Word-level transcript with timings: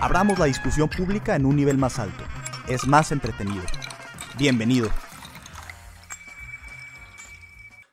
Abramos 0.00 0.38
la 0.38 0.44
discusión 0.44 0.88
pública 0.88 1.34
en 1.34 1.44
un 1.44 1.56
nivel 1.56 1.76
más 1.76 1.98
alto. 1.98 2.22
Es 2.68 2.86
más 2.86 3.10
entretenido. 3.10 3.64
Bienvenido. 4.38 4.88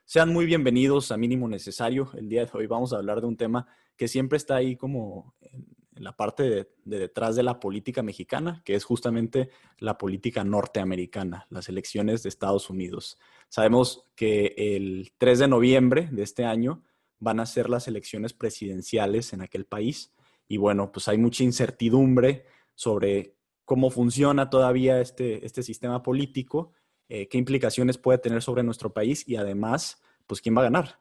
Sean 0.06 0.32
muy 0.32 0.46
bienvenidos 0.46 1.12
a 1.12 1.18
Mínimo 1.18 1.48
Necesario. 1.48 2.12
El 2.14 2.30
día 2.30 2.46
de 2.46 2.52
hoy 2.54 2.68
vamos 2.68 2.94
a 2.94 2.98
hablar 2.98 3.22
de 3.22 3.28
un 3.28 3.38
tema 3.38 3.68
que 3.98 4.08
siempre 4.08 4.38
está 4.38 4.56
ahí 4.56 4.76
como 4.76 5.34
en 5.42 6.04
la 6.04 6.16
parte 6.16 6.44
de, 6.44 6.70
detrás 6.84 7.36
de 7.36 7.42
la 7.42 7.60
política 7.60 8.04
mexicana, 8.04 8.62
que 8.64 8.76
es 8.76 8.84
justamente 8.84 9.50
la 9.80 9.98
política 9.98 10.44
norteamericana, 10.44 11.48
las 11.50 11.70
elecciones 11.70 12.22
de 12.22 12.30
Estados 12.30 12.70
Unidos. 12.70 13.18
Sabemos 13.50 14.06
que 14.16 14.54
el 14.56 15.12
3 15.18 15.40
de 15.40 15.48
noviembre 15.48 16.08
de 16.12 16.22
este 16.22 16.46
año 16.46 16.84
van 17.18 17.40
a 17.40 17.48
ser 17.48 17.68
las 17.68 17.88
elecciones 17.88 18.34
presidenciales 18.34 19.34
en 19.34 19.42
aquel 19.42 19.66
país 19.66 20.12
y 20.48 20.58
bueno, 20.58 20.92
pues 20.92 21.08
hay 21.08 21.18
mucha 21.18 21.44
incertidumbre 21.44 22.46
sobre 22.74 23.36
cómo 23.64 23.90
funciona 23.90 24.50
todavía 24.50 25.02
este, 25.02 25.46
este 25.46 25.64
sistema 25.64 26.04
político, 26.04 26.74
eh, 27.10 27.28
qué 27.28 27.38
implicaciones 27.38 27.98
puede 27.98 28.20
tener 28.20 28.42
sobre 28.42 28.64
nuestro 28.64 28.94
país 28.94 29.28
y 29.28 29.36
además, 29.36 30.02
pues 30.28 30.42
quién 30.42 30.56
va 30.56 30.62
a 30.62 30.66
ganar. 30.66 31.00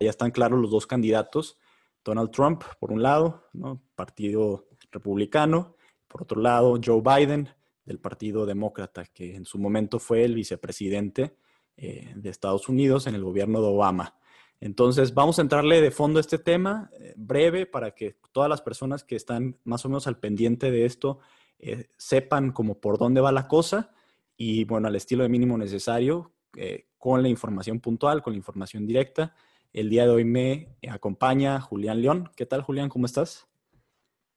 Ya 0.00 0.10
están 0.10 0.30
claros 0.30 0.60
los 0.60 0.70
dos 0.70 0.86
candidatos, 0.86 1.58
Donald 2.04 2.30
Trump 2.30 2.62
por 2.78 2.92
un 2.92 3.02
lado, 3.02 3.48
¿no? 3.52 3.82
Partido 3.94 4.68
Republicano, 4.90 5.76
por 6.06 6.22
otro 6.22 6.40
lado 6.40 6.78
Joe 6.82 7.02
Biden 7.02 7.48
del 7.84 7.98
Partido 7.98 8.46
Demócrata, 8.46 9.04
que 9.06 9.34
en 9.34 9.44
su 9.44 9.58
momento 9.58 9.98
fue 9.98 10.24
el 10.24 10.34
vicepresidente 10.34 11.36
eh, 11.76 12.12
de 12.14 12.30
Estados 12.30 12.68
Unidos 12.68 13.06
en 13.06 13.14
el 13.14 13.24
gobierno 13.24 13.60
de 13.60 13.68
Obama. 13.68 14.18
Entonces, 14.60 15.14
vamos 15.14 15.38
a 15.38 15.42
entrarle 15.42 15.80
de 15.80 15.90
fondo 15.90 16.18
a 16.18 16.20
este 16.20 16.38
tema, 16.38 16.90
eh, 16.98 17.14
breve, 17.16 17.66
para 17.66 17.92
que 17.94 18.16
todas 18.32 18.50
las 18.50 18.60
personas 18.60 19.04
que 19.04 19.14
están 19.14 19.56
más 19.64 19.84
o 19.84 19.88
menos 19.88 20.06
al 20.06 20.18
pendiente 20.18 20.70
de 20.70 20.84
esto 20.84 21.20
eh, 21.58 21.88
sepan 21.96 22.50
como 22.50 22.80
por 22.80 22.98
dónde 22.98 23.20
va 23.20 23.30
la 23.30 23.46
cosa 23.46 23.92
y, 24.36 24.64
bueno, 24.64 24.88
al 24.88 24.96
estilo 24.96 25.22
de 25.22 25.28
mínimo 25.28 25.56
necesario, 25.58 26.32
eh, 26.56 26.86
con 26.98 27.22
la 27.22 27.28
información 27.28 27.78
puntual, 27.78 28.22
con 28.22 28.32
la 28.32 28.38
información 28.38 28.86
directa. 28.86 29.34
El 29.72 29.90
día 29.90 30.04
de 30.04 30.10
hoy 30.10 30.24
me 30.24 30.76
acompaña 30.88 31.60
Julián 31.60 32.02
León. 32.02 32.30
¿Qué 32.34 32.46
tal, 32.46 32.62
Julián? 32.62 32.88
¿Cómo 32.88 33.06
estás? 33.06 33.46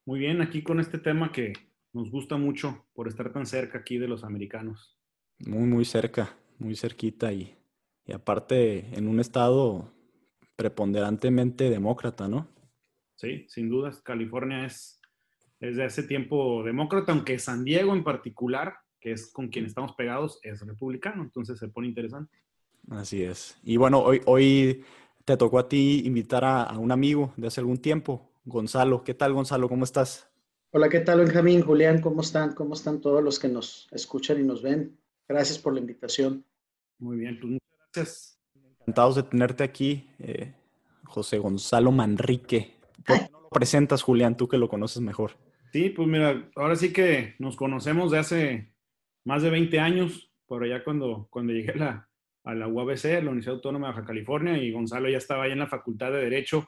Muy 0.05 0.19
bien, 0.19 0.42
aquí 0.42 0.61
con 0.61 0.80
este 0.80 0.99
tema 0.99 1.31
que 1.31 1.53
nos 1.94 2.11
gusta 2.11 2.38
mucho 2.38 2.86
por 2.94 3.08
estar 3.08 3.31
tan 3.31 3.45
cerca 3.45 3.80
aquí 3.80 3.97
de 3.97 4.08
los 4.08 4.23
americanos. 4.23 4.97
Muy, 5.39 5.67
muy 5.67 5.86
cerca, 5.86 6.36
muy 6.59 6.75
cerquita 6.75 7.33
y, 7.33 7.55
y 8.05 8.14
aparte 8.14 8.95
en 8.95 9.08
un 9.08 9.19
estado 9.19 9.92
preponderantemente 10.62 11.72
demócrata, 11.72 12.28
¿no? 12.28 12.48
Sí, 13.16 13.48
sin 13.50 13.67
dudas. 13.67 14.00
California 14.04 14.67
es 14.67 15.02
desde 15.59 15.84
hace 15.84 16.04
tiempo 16.04 16.64
demócrata, 16.64 17.14
aunque 17.14 17.40
San 17.40 17.64
Diego 17.64 17.95
en 17.95 18.04
particular, 18.04 18.76
que 19.00 19.12
es 19.12 19.32
con 19.34 19.48
quien 19.48 19.66
estamos 19.66 19.94
pegados, 19.94 20.39
es 20.44 20.62
republicano, 20.62 21.23
entonces 21.23 21.58
se 21.58 21.67
pone 21.67 21.88
interesante. 21.88 22.38
Así 22.92 23.23
es. 23.23 23.58
Y 23.64 23.77
bueno, 23.77 24.04
hoy, 24.04 24.21
hoy 24.27 24.83
te 25.26 25.36
tocó 25.36 25.58
a 25.58 25.67
ti 25.67 26.04
invitar 26.05 26.45
a, 26.45 26.77
un 26.77 26.92
amigo 26.92 27.33
de 27.38 27.48
hace 27.48 27.60
algún 27.60 27.80
tiempo, 27.80 28.32
Gonzalo. 28.45 29.04
¿Qué 29.04 29.16
tal, 29.16 29.33
Gonzalo? 29.33 29.67
¿Cómo 29.67 29.83
estás? 29.83 30.30
Hola, 30.70 30.89
¿qué 30.89 31.00
tal, 31.00 31.21
Benjamín? 31.21 31.61
Julián, 31.61 32.02
¿cómo 32.02 32.21
están? 32.21 32.54
¿Cómo 32.54 32.76
están 32.76 33.02
todos 33.02 33.23
los 33.23 33.39
que 33.39 33.48
nos 33.48 33.88
escuchan 33.92 34.39
y 34.39 34.44
nos 34.44 34.61
ven? 34.61 34.95
Gracias 35.27 35.58
por 35.58 35.73
la 35.73 35.80
invitación. 35.80 36.45
Muy 37.00 37.17
bien, 37.17 37.39
pues 37.39 37.54
muchas 37.54 37.80
gracias. 37.95 38.40
Encantados 38.91 39.15
de 39.15 39.23
tenerte 39.23 39.63
aquí, 39.63 40.05
eh, 40.19 40.53
José 41.05 41.37
Gonzalo 41.37 41.93
Manrique. 41.93 42.75
¿Por 43.05 43.21
lo 43.31 43.47
presentas, 43.49 44.02
Julián, 44.02 44.35
tú 44.35 44.49
que 44.49 44.57
lo 44.57 44.67
conoces 44.67 45.02
mejor? 45.02 45.31
Sí, 45.71 45.91
pues 45.91 46.09
mira, 46.09 46.52
ahora 46.57 46.75
sí 46.75 46.91
que 46.91 47.35
nos 47.39 47.55
conocemos 47.55 48.11
de 48.11 48.17
hace 48.19 48.73
más 49.23 49.43
de 49.43 49.49
20 49.49 49.79
años, 49.79 50.33
por 50.45 50.65
allá 50.65 50.83
cuando, 50.83 51.29
cuando 51.29 51.53
llegué 51.53 51.71
a 51.71 51.77
la, 51.77 52.09
a 52.43 52.53
la 52.53 52.67
UABC, 52.67 53.05
la 53.05 53.29
Universidad 53.29 53.55
Autónoma 53.55 53.87
de 53.87 53.93
Baja 53.93 54.05
California, 54.05 54.57
y 54.57 54.73
Gonzalo 54.73 55.08
ya 55.08 55.19
estaba 55.19 55.45
ahí 55.45 55.53
en 55.53 55.59
la 55.59 55.67
Facultad 55.67 56.11
de 56.11 56.23
Derecho, 56.23 56.67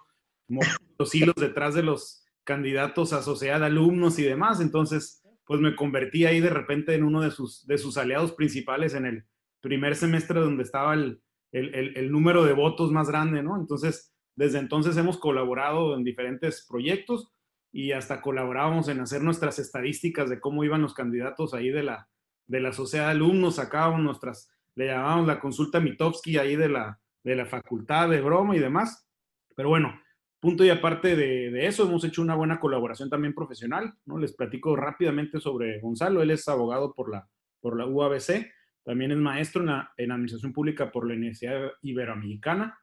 los 0.97 1.13
hilos 1.13 1.35
detrás 1.35 1.75
de 1.75 1.84
los 1.84 2.23
candidatos 2.45 3.11
a 3.11 3.22
sociedad, 3.22 3.61
alumnos 3.61 4.17
y 4.17 4.23
demás. 4.23 4.61
Entonces, 4.61 5.22
pues 5.44 5.59
me 5.59 5.75
convertí 5.75 6.25
ahí 6.25 6.40
de 6.40 6.51
repente 6.51 6.95
en 6.95 7.03
uno 7.03 7.19
de 7.19 7.31
sus, 7.31 7.67
de 7.67 7.78
sus 7.78 7.97
aliados 7.97 8.31
principales 8.31 8.94
en 8.94 9.07
el 9.07 9.25
primer 9.59 9.97
semestre 9.97 10.40
donde 10.40 10.63
estaba 10.63 10.94
el, 10.94 11.22
el, 11.53 12.12
número 12.12 12.44
de 12.44 12.53
votos 12.53 12.91
más 12.91 13.08
grande, 13.08 13.44
¿no? 13.44 13.58
Entonces, 13.58 14.14
desde 14.36 14.59
entonces 14.59 14.97
hemos 14.97 15.19
colaborado 15.19 15.96
en 15.96 16.03
diferentes 16.03 16.66
proyectos 16.68 17.31
y 17.72 17.91
hasta 17.91 18.22
colaborábamos 18.22 18.88
en 18.90 19.00
hacer 19.00 19.22
nuestras 19.22 19.59
estadísticas 19.59 20.30
de 20.30 20.40
cómo 20.40 20.64
iban 20.64 20.81
los 20.81 20.94
candidatos 20.94 21.53
ahí 21.53 21.69
de 21.69 21.84
la, 21.84 22.09
de 22.47 22.59
la 22.59 22.74
sociedad 22.74 23.06
de 23.06 23.12
alumnos, 23.12 23.56
sacábamos 23.56 24.02
nuestras, 24.02 24.50
le 24.75 24.88
llamábamos 24.88 25.28
la 25.28 25.40
consulta 25.40 25.80
Mitofsky 25.80 26.38
ahí 26.38 26.56
de 26.56 26.69
la, 26.69 27.00
de 27.24 27.36
la 27.36 27.46
facultad 27.46 28.09
de 28.09 28.22
broma 28.22 28.56
y 28.56 28.59
demás. 28.59 29.08
Pero 29.56 29.70
bueno, 29.70 30.00
punto 30.40 30.66
y 30.66 30.70
aparte 30.72 31.16
de, 31.16 31.52
de, 31.52 31.68
eso, 31.68 31.84
hemos 31.84 32.03
hecho 32.03 32.24
una 32.24 32.35
buena 32.35 32.59
colaboración 32.59 33.09
también 33.09 33.35
profesional, 33.35 33.94
¿no? 34.06 34.18
Les 34.18 34.35
platico 34.35 34.75
rápidamente 34.75 35.40
sobre 35.40 35.80
Gonzalo, 35.80 36.24
él 36.24 36.31
es 36.31 36.47
abogado 36.47 36.94
por 36.94 37.12
la, 37.12 37.28
por 37.62 37.78
la 37.78 37.85
UABC 37.85 38.52
también 38.84 39.12
es 39.12 39.18
maestro 39.18 39.64
en, 39.98 40.12
Administración 40.12 40.54
Pública 40.54 40.92
por 40.92 41.08
la 41.08 41.16
Universidad 41.16 41.72
Iberoamericana 41.82 42.78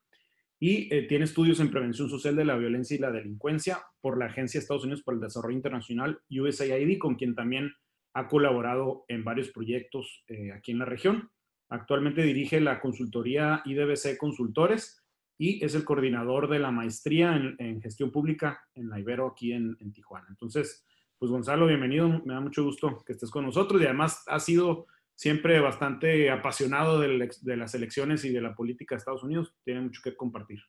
y 0.59 0.95
eh, 0.95 1.03
tiene 1.03 1.25
estudios 1.25 1.61
en 1.61 1.71
Prevención 1.71 2.09
Social 2.09 2.37
de 2.37 2.45
la 2.45 2.57
Violencia 2.57 2.97
y 2.97 3.01
la 3.01 3.11
Delincuencia 3.11 3.79
por 4.01 4.19
la 4.19 4.27
Agencia 4.27 4.59
de 4.59 4.63
Estados 4.63 4.85
Unidos 4.85 5.03
para 5.03 5.17
el 5.17 5.23
Desarrollo 5.23 5.57
Internacional, 5.57 6.21
USAID, 6.31 6.99
con 6.99 7.15
quien 7.15 7.35
también 7.35 7.73
ha 8.15 8.29
colaborado 8.29 9.05
en 9.09 9.25
varios 9.25 9.51
proyectos 9.51 10.25
eh, 10.29 10.53
aquí 10.53 10.73
en 10.73 10.79
la 10.79 10.85
región. 10.85 11.31
Actualmente 11.69 12.23
dirige 12.23 12.61
la 12.61 12.81
consultoría 12.81 13.63
IDBC 13.65 14.19
Consultores 14.19 15.05
y 15.39 15.65
es 15.65 15.75
el 15.75 15.85
coordinador 15.85 16.51
de 16.51 16.59
la 16.59 16.71
maestría 16.71 17.35
en, 17.59 17.81
gestión 17.81 18.11
pública 18.11 18.61
en 18.75 18.91
la 18.91 18.99
Ibero 18.99 19.29
aquí 19.29 19.53
en, 19.53 19.77
en, 19.81 19.93
Tijuana. 19.93 20.27
Entonces, 20.29 20.85
pues 21.19 21.31
Gonzalo, 21.31 21.67
bienvenido. 21.67 22.23
Me 22.27 22.35
da 22.35 22.41
mucho 22.41 22.65
gusto 22.65 23.03
que 23.07 23.13
estés 23.13 23.31
con 23.31 23.47
nosotros 23.47 23.81
y 23.81 23.85
además 23.85 24.25
ha 24.27 24.41
sido 24.41 24.87
siempre 25.21 25.61
bastante 25.61 26.31
apasionado 26.31 26.99
de, 26.99 27.29
las 27.55 27.75
elecciones 27.75 28.25
y 28.25 28.31
de 28.31 28.41
la 28.41 28.55
política 28.55 28.95
de 28.95 29.01
Estados 29.01 29.23
Unidos. 29.23 29.53
Tiene 29.67 29.83
mucho 29.83 30.01
que 30.03 30.17
compartir. 30.17 30.61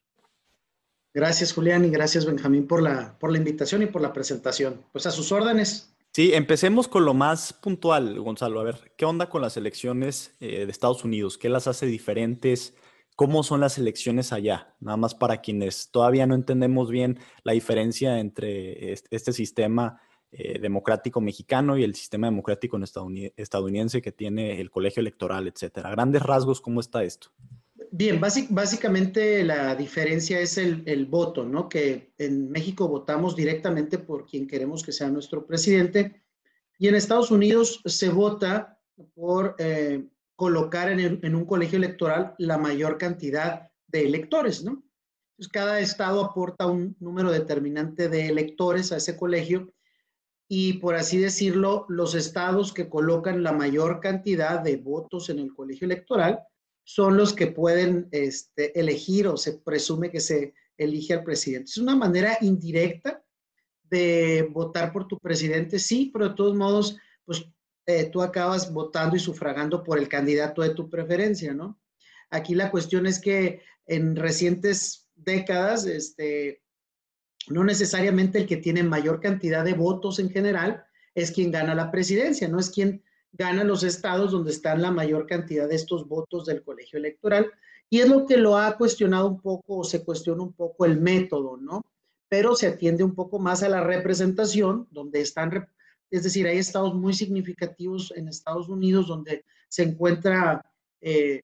Gracias, 1.14 1.54
Julián, 1.54 1.86
y 1.86 1.90
gracias, 1.90 2.26
Benjamín, 2.26 2.68
por 2.68 2.84
la, 2.84 3.18
por 3.18 3.32
la 3.32 3.38
invitación 3.38 3.82
y 3.82 3.86
por 3.86 4.02
la 4.02 4.12
presentación. 4.12 4.84
Pues 4.92 5.06
a 5.06 5.12
sus 5.12 5.32
órdenes. 5.32 5.96
Sí, 6.12 6.34
empecemos 6.34 6.90
con 6.90 7.06
lo 7.06 7.14
más 7.14 7.54
puntual, 7.54 8.20
Gonzalo. 8.20 8.60
A 8.60 8.66
ver, 8.66 8.92
¿qué 8.98 9.06
onda 9.06 9.30
con 9.30 9.42
las 9.42 9.56
elecciones 9.56 10.36
eh, 10.42 10.66
de 10.66 10.72
Estados 10.72 11.06
Unidos? 11.06 11.38
¿Qué 11.38 11.48
las 11.48 11.68
hace 11.68 11.86
diferentes? 11.86 12.76
¿Cómo 13.16 13.44
son 13.44 13.62
las 13.62 13.78
elecciones 13.78 14.34
allá? 14.34 14.76
Nada 14.82 14.98
más 14.98 15.16
para 15.16 15.40
quienes 15.40 15.92
todavía 15.92 16.28
no 16.28 16.36
entendemos 16.36 16.90
bien 16.90 17.20
la 17.46 17.54
diferencia 17.54 18.20
entre 18.20 18.92
este 18.92 19.32
sistema 19.32 20.02
eh, 20.34 20.60
democrático 20.60 21.20
mexicano 21.20 21.78
y 21.78 21.84
el 21.84 21.94
sistema 21.94 22.28
democrático 22.28 22.80
estadounidense 23.36 24.02
que 24.02 24.14
tiene 24.14 24.62
el 24.62 24.72
colegio 24.72 25.02
electoral, 25.02 25.46
etcétera. 25.50 25.92
grandes 25.92 26.24
rasgos, 26.24 26.62
¿cómo 26.62 26.80
está 26.80 27.04
esto? 27.04 27.32
Bien, 27.92 28.22
básicamente 28.22 29.44
la 29.44 29.76
diferencia 29.76 30.40
es 30.40 30.58
el, 30.58 31.06
voto, 31.08 31.44
¿no? 31.44 31.68
Que 31.68 32.14
en 32.18 32.50
México 32.50 32.88
votamos 32.88 33.36
directamente 33.36 33.98
por 33.98 34.26
quien 34.26 34.48
queremos 34.48 34.84
que 34.84 34.94
sea 34.94 35.10
nuestro 35.10 35.46
presidente 35.46 36.24
y 36.80 36.88
en 36.88 36.96
Estados 36.96 37.30
Unidos 37.30 37.82
se 37.84 38.08
vota 38.08 38.80
por 39.14 39.56
eh, 39.60 40.08
colocar 40.38 40.90
en, 40.90 41.20
en, 41.22 41.36
un 41.36 41.46
colegio 41.46 41.78
electoral 41.78 42.36
la 42.38 42.58
mayor 42.58 42.98
cantidad 42.98 43.70
de 43.88 44.06
electores, 44.06 44.64
¿no? 44.64 44.82
Entonces, 45.32 45.52
cada 45.52 45.82
estado 45.82 46.24
aporta 46.24 46.68
un 46.68 46.96
número 47.02 47.30
determinante 47.30 48.08
de 48.08 48.30
electores 48.30 48.94
a 48.94 48.98
ese 48.98 49.18
colegio 49.18 49.74
y 50.54 50.74
por 50.74 50.96
así 50.96 51.18
decirlo, 51.18 51.86
los 51.88 52.14
estados 52.14 52.74
que 52.74 52.90
colocan 52.90 53.42
la 53.42 53.54
mayor 53.54 54.02
cantidad 54.02 54.60
de 54.60 54.76
votos 54.76 55.30
en 55.30 55.40
el 55.40 55.54
colegio 55.54 55.86
electoral 55.86 56.42
son 56.84 57.16
los 57.16 57.32
que 57.32 57.48
pueden 57.48 58.10
este, 58.12 58.78
elegir 58.78 59.30
o 59.30 59.38
se 59.38 59.60
presume 59.60 60.12
que 60.12 60.20
se 60.20 60.54
elige 60.78 61.14
al 61.14 61.24
presidente. 61.24 61.70
Es 61.70 61.78
una 61.78 61.96
manera 61.96 62.38
indirecta 62.42 63.24
de 63.84 64.46
votar 64.52 64.92
por 64.92 65.08
tu 65.08 65.18
presidente, 65.20 65.80
sí, 65.80 66.10
pero 66.12 66.28
de 66.28 66.36
todos 66.36 66.54
modos, 66.58 66.98
pues 67.24 67.46
eh, 67.86 68.10
tú 68.12 68.22
acabas 68.22 68.74
votando 68.74 69.16
y 69.16 69.20
sufragando 69.20 69.82
por 69.82 70.00
el 70.00 70.10
candidato 70.10 70.64
de 70.64 70.76
tu 70.76 70.90
preferencia, 70.90 71.54
¿no? 71.54 71.80
Aquí 72.30 72.56
la 72.56 72.72
cuestión 72.72 73.06
es 73.06 73.22
que 73.22 73.62
en 73.86 74.18
recientes 74.18 75.08
décadas, 75.16 75.86
este, 75.86 76.62
no 77.50 77.64
necesariamente 77.64 78.40
el 78.40 78.48
que 78.48 78.58
tiene 78.58 78.84
mayor 78.84 79.20
cantidad 79.20 79.64
de 79.64 79.74
votos 79.74 80.20
en 80.20 80.30
general 80.30 80.86
es 81.16 81.32
quien 81.32 81.52
gana 81.52 81.76
la 81.76 81.92
presidencia, 81.92 82.48
no 82.48 82.60
es 82.60 82.70
quien 82.70 83.04
gana 83.34 83.64
los 83.64 83.84
estados 83.84 84.32
donde 84.32 84.52
están 84.52 84.82
la 84.82 84.92
mayor 84.92 85.26
cantidad 85.26 85.68
de 85.68 85.76
estos 85.76 86.08
votos 86.08 86.46
del 86.46 86.64
colegio 86.64 87.00
electoral. 87.00 87.52
Y 87.90 88.00
es 88.00 88.10
lo 88.10 88.26
que 88.26 88.38
lo 88.38 88.58
ha 88.58 88.78
cuestionado 88.78 89.28
un 89.28 89.42
poco 89.42 89.80
o 89.80 89.84
se 89.84 90.04
cuestiona 90.04 90.44
un 90.44 90.54
poco 90.54 90.86
el 90.86 91.00
método, 91.00 91.58
¿no? 91.58 91.84
Pero 92.30 92.56
se 92.56 92.68
atiende 92.68 93.04
un 93.04 93.16
poco 93.16 93.40
más 93.40 93.64
a 93.64 93.70
la 93.70 93.82
representación, 93.82 94.88
donde 94.92 95.20
están, 95.20 95.68
es 96.10 96.24
decir, 96.24 96.48
hay 96.48 96.58
estados 96.58 96.94
muy 96.94 97.14
significativos 97.14 98.14
en 98.16 98.30
Estados 98.30 98.70
Unidos 98.70 99.08
donde 99.08 99.44
se 99.68 99.84
encuentra 99.84 100.66
eh, 101.02 101.42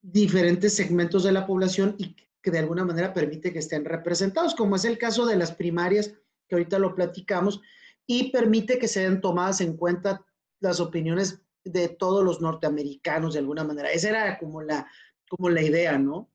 diferentes 0.00 0.74
segmentos 0.74 1.24
de 1.24 1.32
la 1.32 1.46
población 1.46 1.94
y 1.98 2.16
que 2.42 2.50
de 2.50 2.58
alguna 2.58 2.84
manera 2.84 3.12
permite 3.12 3.52
que 3.52 3.58
estén 3.58 3.84
representados, 3.84 4.54
como 4.54 4.76
es 4.76 4.84
el 4.84 4.98
caso 4.98 5.26
de 5.26 5.36
las 5.36 5.52
primarias, 5.52 6.14
que 6.48 6.54
ahorita 6.54 6.78
lo 6.78 6.94
platicamos, 6.94 7.60
y 8.06 8.30
permite 8.30 8.78
que 8.78 8.88
sean 8.88 9.20
tomadas 9.20 9.60
en 9.60 9.76
cuenta 9.76 10.24
las 10.60 10.80
opiniones 10.80 11.42
de 11.64 11.88
todos 11.88 12.24
los 12.24 12.40
norteamericanos 12.40 13.34
de 13.34 13.40
alguna 13.40 13.64
manera. 13.64 13.92
Esa 13.92 14.08
era 14.10 14.38
como 14.38 14.62
la, 14.62 14.86
como 15.28 15.50
la 15.50 15.62
idea, 15.62 15.98
¿no? 15.98 16.30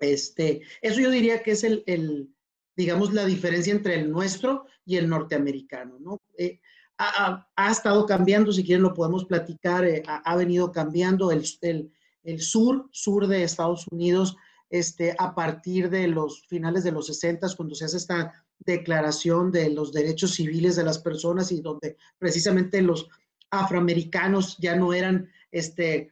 Este, 0.00 0.62
eso 0.80 1.00
yo 1.00 1.10
diría 1.10 1.42
que 1.42 1.52
es 1.52 1.62
el, 1.62 1.84
el 1.86 2.34
digamos, 2.76 3.12
la 3.12 3.24
diferencia 3.26 3.72
entre 3.72 3.94
el 3.94 4.10
nuestro 4.10 4.66
y 4.84 4.96
el 4.96 5.08
norteamericano, 5.08 5.98
¿no? 6.00 6.20
Eh, 6.36 6.60
ha, 6.98 7.48
ha, 7.54 7.70
estado 7.70 8.06
cambiando, 8.06 8.52
si 8.52 8.64
quieren 8.64 8.82
lo 8.82 8.94
podemos 8.94 9.24
platicar, 9.24 9.84
eh, 9.84 10.02
ha, 10.06 10.16
ha, 10.16 10.36
venido 10.36 10.72
cambiando 10.72 11.30
el, 11.32 11.44
el, 11.60 11.92
el 12.22 12.40
sur, 12.40 12.88
sur 12.92 13.26
de 13.26 13.42
Estados 13.42 13.86
Unidos, 13.90 14.36
este, 14.72 15.14
a 15.18 15.34
partir 15.34 15.90
de 15.90 16.08
los 16.08 16.46
finales 16.46 16.82
de 16.82 16.92
los 16.92 17.06
60, 17.06 17.46
cuando 17.56 17.74
se 17.74 17.84
hace 17.84 17.98
esta 17.98 18.32
declaración 18.58 19.52
de 19.52 19.68
los 19.68 19.92
derechos 19.92 20.32
civiles 20.32 20.76
de 20.76 20.82
las 20.82 20.98
personas 20.98 21.52
y 21.52 21.60
donde 21.60 21.98
precisamente 22.16 22.80
los 22.80 23.06
afroamericanos 23.50 24.56
ya 24.58 24.74
no 24.74 24.94
eran 24.94 25.30
este, 25.50 26.10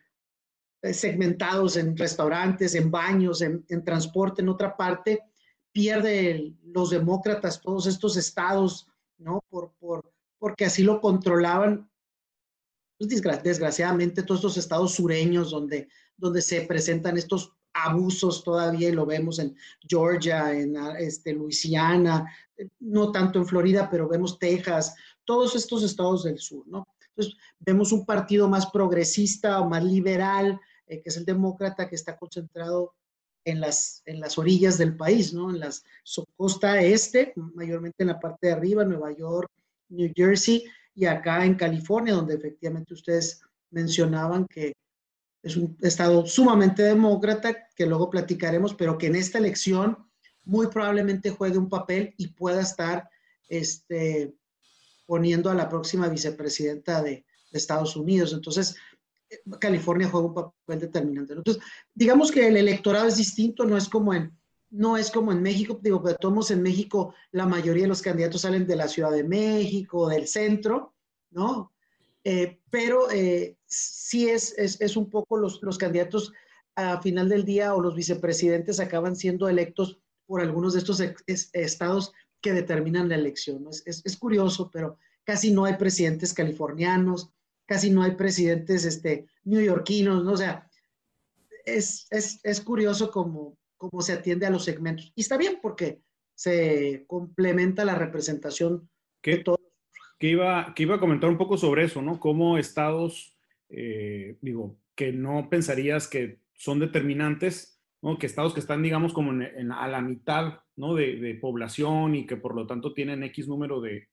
segmentados 0.83 1.79
en 1.79 1.97
restaurantes, 1.97 2.75
en 2.75 2.91
baños, 2.91 3.41
en, 3.41 3.65
transporte, 3.83 4.43
en 4.43 4.51
otra 4.51 4.77
parte, 4.77 5.21
pierde 5.73 6.55
los 6.63 6.91
demócratas 6.91 7.63
todos 7.63 7.87
estos 7.87 8.19
estados, 8.19 8.89
¿no? 9.17 9.43
Por, 9.49 9.73
por, 9.79 10.13
porque 10.39 10.67
así 10.67 10.83
lo 10.83 11.01
controlaban 11.01 11.91
pues, 12.99 13.09
desgraciadamente 13.43 14.23
todos 14.23 14.41
estos 14.41 14.59
estados 14.59 14.93
sureños 14.93 15.51
donde, 15.51 15.89
donde 16.19 16.43
se 16.43 16.61
presentan 16.61 17.17
estos 17.17 17.55
abusos 17.73 18.43
todavía 18.45 18.89
y 18.89 18.93
lo 18.93 19.07
vemos 19.07 19.39
en 19.39 19.57
Georgia, 19.89 20.53
en 20.53 20.77
este, 20.99 21.33
Luisiana, 21.33 22.31
no 22.81 23.13
tanto 23.13 23.39
en 23.39 23.47
Florida, 23.47 23.89
pero 23.91 24.09
vemos 24.09 24.39
Texas, 24.39 24.95
todos 25.25 25.55
estos 25.55 25.83
estados 25.83 26.25
del 26.25 26.39
sur, 26.39 26.67
¿no? 26.67 26.87
Entonces, 27.09 27.37
vemos 27.59 27.93
un 27.93 28.05
partido 28.05 28.49
más 28.49 28.67
progresista 28.67 29.61
o 29.61 29.69
más 29.69 29.85
liberal, 29.85 30.61
eh, 30.87 31.01
que 31.03 31.09
es 31.09 31.17
el 31.17 31.25
demócrata, 31.25 31.89
que 31.89 31.97
está 31.97 32.17
concentrado 32.17 32.95
en 33.45 33.61
las, 33.61 34.03
en 34.07 34.21
las 34.21 34.39
orillas 34.39 34.79
del 34.79 34.97
país, 34.97 35.33
¿no? 35.33 35.51
En 35.51 35.61
la 35.61 35.71
costa 36.37 36.81
este, 36.81 37.33
mayormente 37.37 38.03
en 38.03 38.09
la 38.09 38.21
parte 38.21 38.49
de 38.49 38.53
arriba, 38.53 38.85
Nueva 38.85 39.13
York, 39.13 39.51
New 39.89 40.13
Jersey, 40.15 40.65
y 40.95 41.07
acá 41.07 41.45
en 41.45 41.55
California, 41.55 42.15
donde 42.15 42.35
efectivamente 42.35 42.95
ustedes 42.95 43.41
mencionaban 43.71 44.47
que 44.47 44.73
es 45.43 45.57
un 45.57 45.77
estado 45.81 46.27
sumamente 46.27 46.83
demócrata, 46.83 47.69
que 47.75 47.87
luego 47.87 48.11
platicaremos, 48.11 48.75
pero 48.75 48.99
que 48.99 49.07
en 49.07 49.17
esta 49.17 49.39
elección 49.39 49.97
muy 50.45 50.67
probablemente 50.69 51.31
juegue 51.31 51.59
un 51.59 51.69
papel 51.69 52.15
y 52.17 52.29
pueda 52.29 52.61
estar 52.61 53.09
este, 53.49 54.35
poniendo 55.07 55.51
a 55.51 55.55
la 55.55 55.69
próxima 55.69 56.09
vicepresidenta 56.09 57.03
de, 57.03 57.25
Estados 57.53 57.97
Unidos. 57.97 58.33
Entonces, 58.33 58.77
California 59.59 60.09
juega 60.09 60.29
un 60.29 60.35
papel 60.35 60.79
determinante. 60.79 61.33
Entonces, 61.33 61.61
digamos 61.93 62.31
que 62.31 62.47
el 62.47 62.57
electorado 62.57 63.09
es 63.09 63.17
distinto, 63.17 63.65
no 63.65 63.77
es 63.77 63.89
como 63.89 64.15
en, 64.15 64.33
no 64.71 64.97
es 64.97 65.11
como 65.11 65.33
en 65.33 65.43
México, 65.43 65.77
digo, 65.83 66.01
pero 66.01 66.15
todos 66.15 66.53
en 66.53 66.63
México 66.63 67.13
la 67.33 67.47
mayoría 67.47 67.83
de 67.83 67.89
los 67.89 68.03
candidatos 68.03 68.43
salen 68.43 68.69
de 68.69 68.77
la 68.77 68.87
Ciudad 68.87 69.11
de 69.11 69.25
México, 69.25 70.09
del 70.09 70.29
centro, 70.29 70.95
¿no? 71.33 71.73
Eh, 72.25 72.61
pero 72.71 73.11
eh, 73.11 73.57
sí 73.67 74.29
es, 74.29 74.57
es, 74.59 74.81
es, 74.81 74.97
un 74.97 75.09
poco 75.09 75.39
los, 75.39 75.63
los 75.63 75.79
candidatos 75.79 76.33
a 76.75 77.01
final 77.01 77.29
del 77.29 77.45
día 77.45 77.75
o 77.75 77.81
los 77.81 77.95
vicepresidentes 77.95 78.79
acaban 78.79 79.17
siendo 79.17 79.49
electos 79.49 79.99
por 80.27 80.41
algunos 80.41 80.75
de 80.75 80.81
estos 80.81 81.03
estados 81.53 82.13
que 82.41 82.53
determinan 82.53 83.09
la 83.09 83.17
elección. 83.17 83.65
¿no? 83.65 83.71
Es, 83.71 84.03
es, 84.05 84.17
curioso, 84.17 84.71
pero 84.71 84.99
casi 85.25 85.51
no 85.51 85.65
hay 85.65 85.77
presidentes 85.77 86.33
californianos, 86.33 87.31
casi 87.67 87.91
no 87.91 88.03
hay 88.03 88.13
presidentes 88.13 88.85
este, 88.85 89.27
neoyorquinos, 89.45 90.25
¿no? 90.25 90.33
O 90.33 90.37
sea, 90.37 90.69
es, 91.65 92.07
es 92.11 92.61
curioso 92.61 93.11
cómo, 93.11 93.59
cómo 93.81 94.03
se 94.03 94.13
atiende 94.13 94.47
a 94.47 94.51
los 94.51 94.65
segmentos. 94.65 95.11
Y 95.15 95.23
está 95.23 95.39
bien 95.39 95.59
porque 95.63 96.03
se 96.35 97.05
complementa 97.07 97.85
la 97.85 97.95
representación 97.95 98.91
de 99.23 99.39
todos 99.39 99.60
que 100.21 100.29
iba, 100.29 100.75
que 100.77 100.83
iba 100.83 100.97
a 100.97 101.01
comentar 101.01 101.31
un 101.31 101.39
poco 101.39 101.57
sobre 101.57 101.85
eso, 101.85 102.03
¿no? 102.03 102.21
Cómo 102.21 102.59
estados, 102.59 103.35
eh, 103.71 104.37
digo, 104.43 104.77
que 104.95 105.13
no 105.13 105.49
pensarías 105.49 106.07
que 106.09 106.41
son 106.53 106.79
determinantes, 106.79 107.83
¿no? 108.03 108.19
Que 108.19 108.27
estados 108.27 108.53
que 108.53 108.61
están, 108.61 108.83
digamos, 108.83 109.15
como 109.15 109.33
en, 109.33 109.73
a 109.73 109.89
la 109.89 110.03
mitad, 110.03 110.61
¿no? 110.77 110.95
De, 110.95 111.39
población 111.41 112.15
y 112.15 112.27
que 112.27 112.37
por 112.37 112.55
lo 112.55 112.67
tanto 112.67 112.93
tienen 112.93 113.23
X 113.25 113.49
número 113.49 113.81
de, 113.81 114.09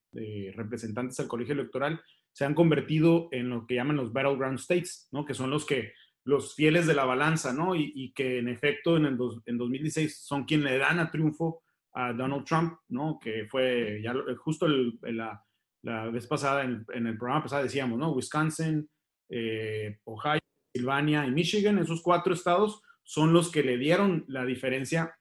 representantes 0.55 1.19
al 1.19 1.27
colegio 1.27 1.53
electoral, 1.53 1.99
se 2.31 2.45
han 2.45 2.55
convertido 2.55 3.27
en 3.31 3.49
lo 3.49 3.67
que 3.67 3.75
llaman 3.75 3.97
los 3.97 4.13
battleground 4.13 4.59
states, 4.59 5.09
¿no? 5.11 5.25
Que 5.25 5.33
son 5.33 5.49
los 5.49 5.65
que, 5.65 5.91
los 6.23 6.55
fieles 6.55 6.87
de 6.87 6.95
la 6.95 7.03
balanza, 7.03 7.51
¿no? 7.51 7.75
Y, 7.75 8.13
que 8.15 8.39
en 8.39 8.47
efecto 8.47 8.95
en, 8.95 9.05
el 9.05 9.17
dos, 9.17 9.41
en 9.45 9.57
2016 9.57 10.17
son 10.17 10.45
quienes 10.45 10.71
le 10.71 10.77
dan 10.77 10.99
a 10.99 11.11
triunfo 11.11 11.63
a 11.91 12.13
Donald 12.13 12.45
Trump, 12.45 12.79
¿no? 12.87 13.19
Que 13.21 13.45
fue 13.49 14.01
ya 14.01 14.13
justo 14.37 14.67
el, 14.67 14.97
la 15.01 15.43
la 15.83 16.09
vez 16.09 16.27
pasada, 16.27 16.63
en, 16.63 17.07
el 17.07 17.17
programa 17.17 17.43
pasado 17.43 17.63
decíamos, 17.63 17.97
¿no? 17.97 18.11
Wisconsin, 18.11 18.89
eh, 19.29 19.99
Ohio, 20.05 20.39
Silvania 20.73 21.25
y 21.25 21.31
Michigan, 21.31 21.79
esos 21.79 22.01
cuatro 22.01 22.33
estados 22.33 22.81
son 23.03 23.33
los 23.33 23.51
que 23.51 23.63
le 23.63 23.77
dieron 23.77 24.25
la 24.27 24.45
diferencia 24.45 25.15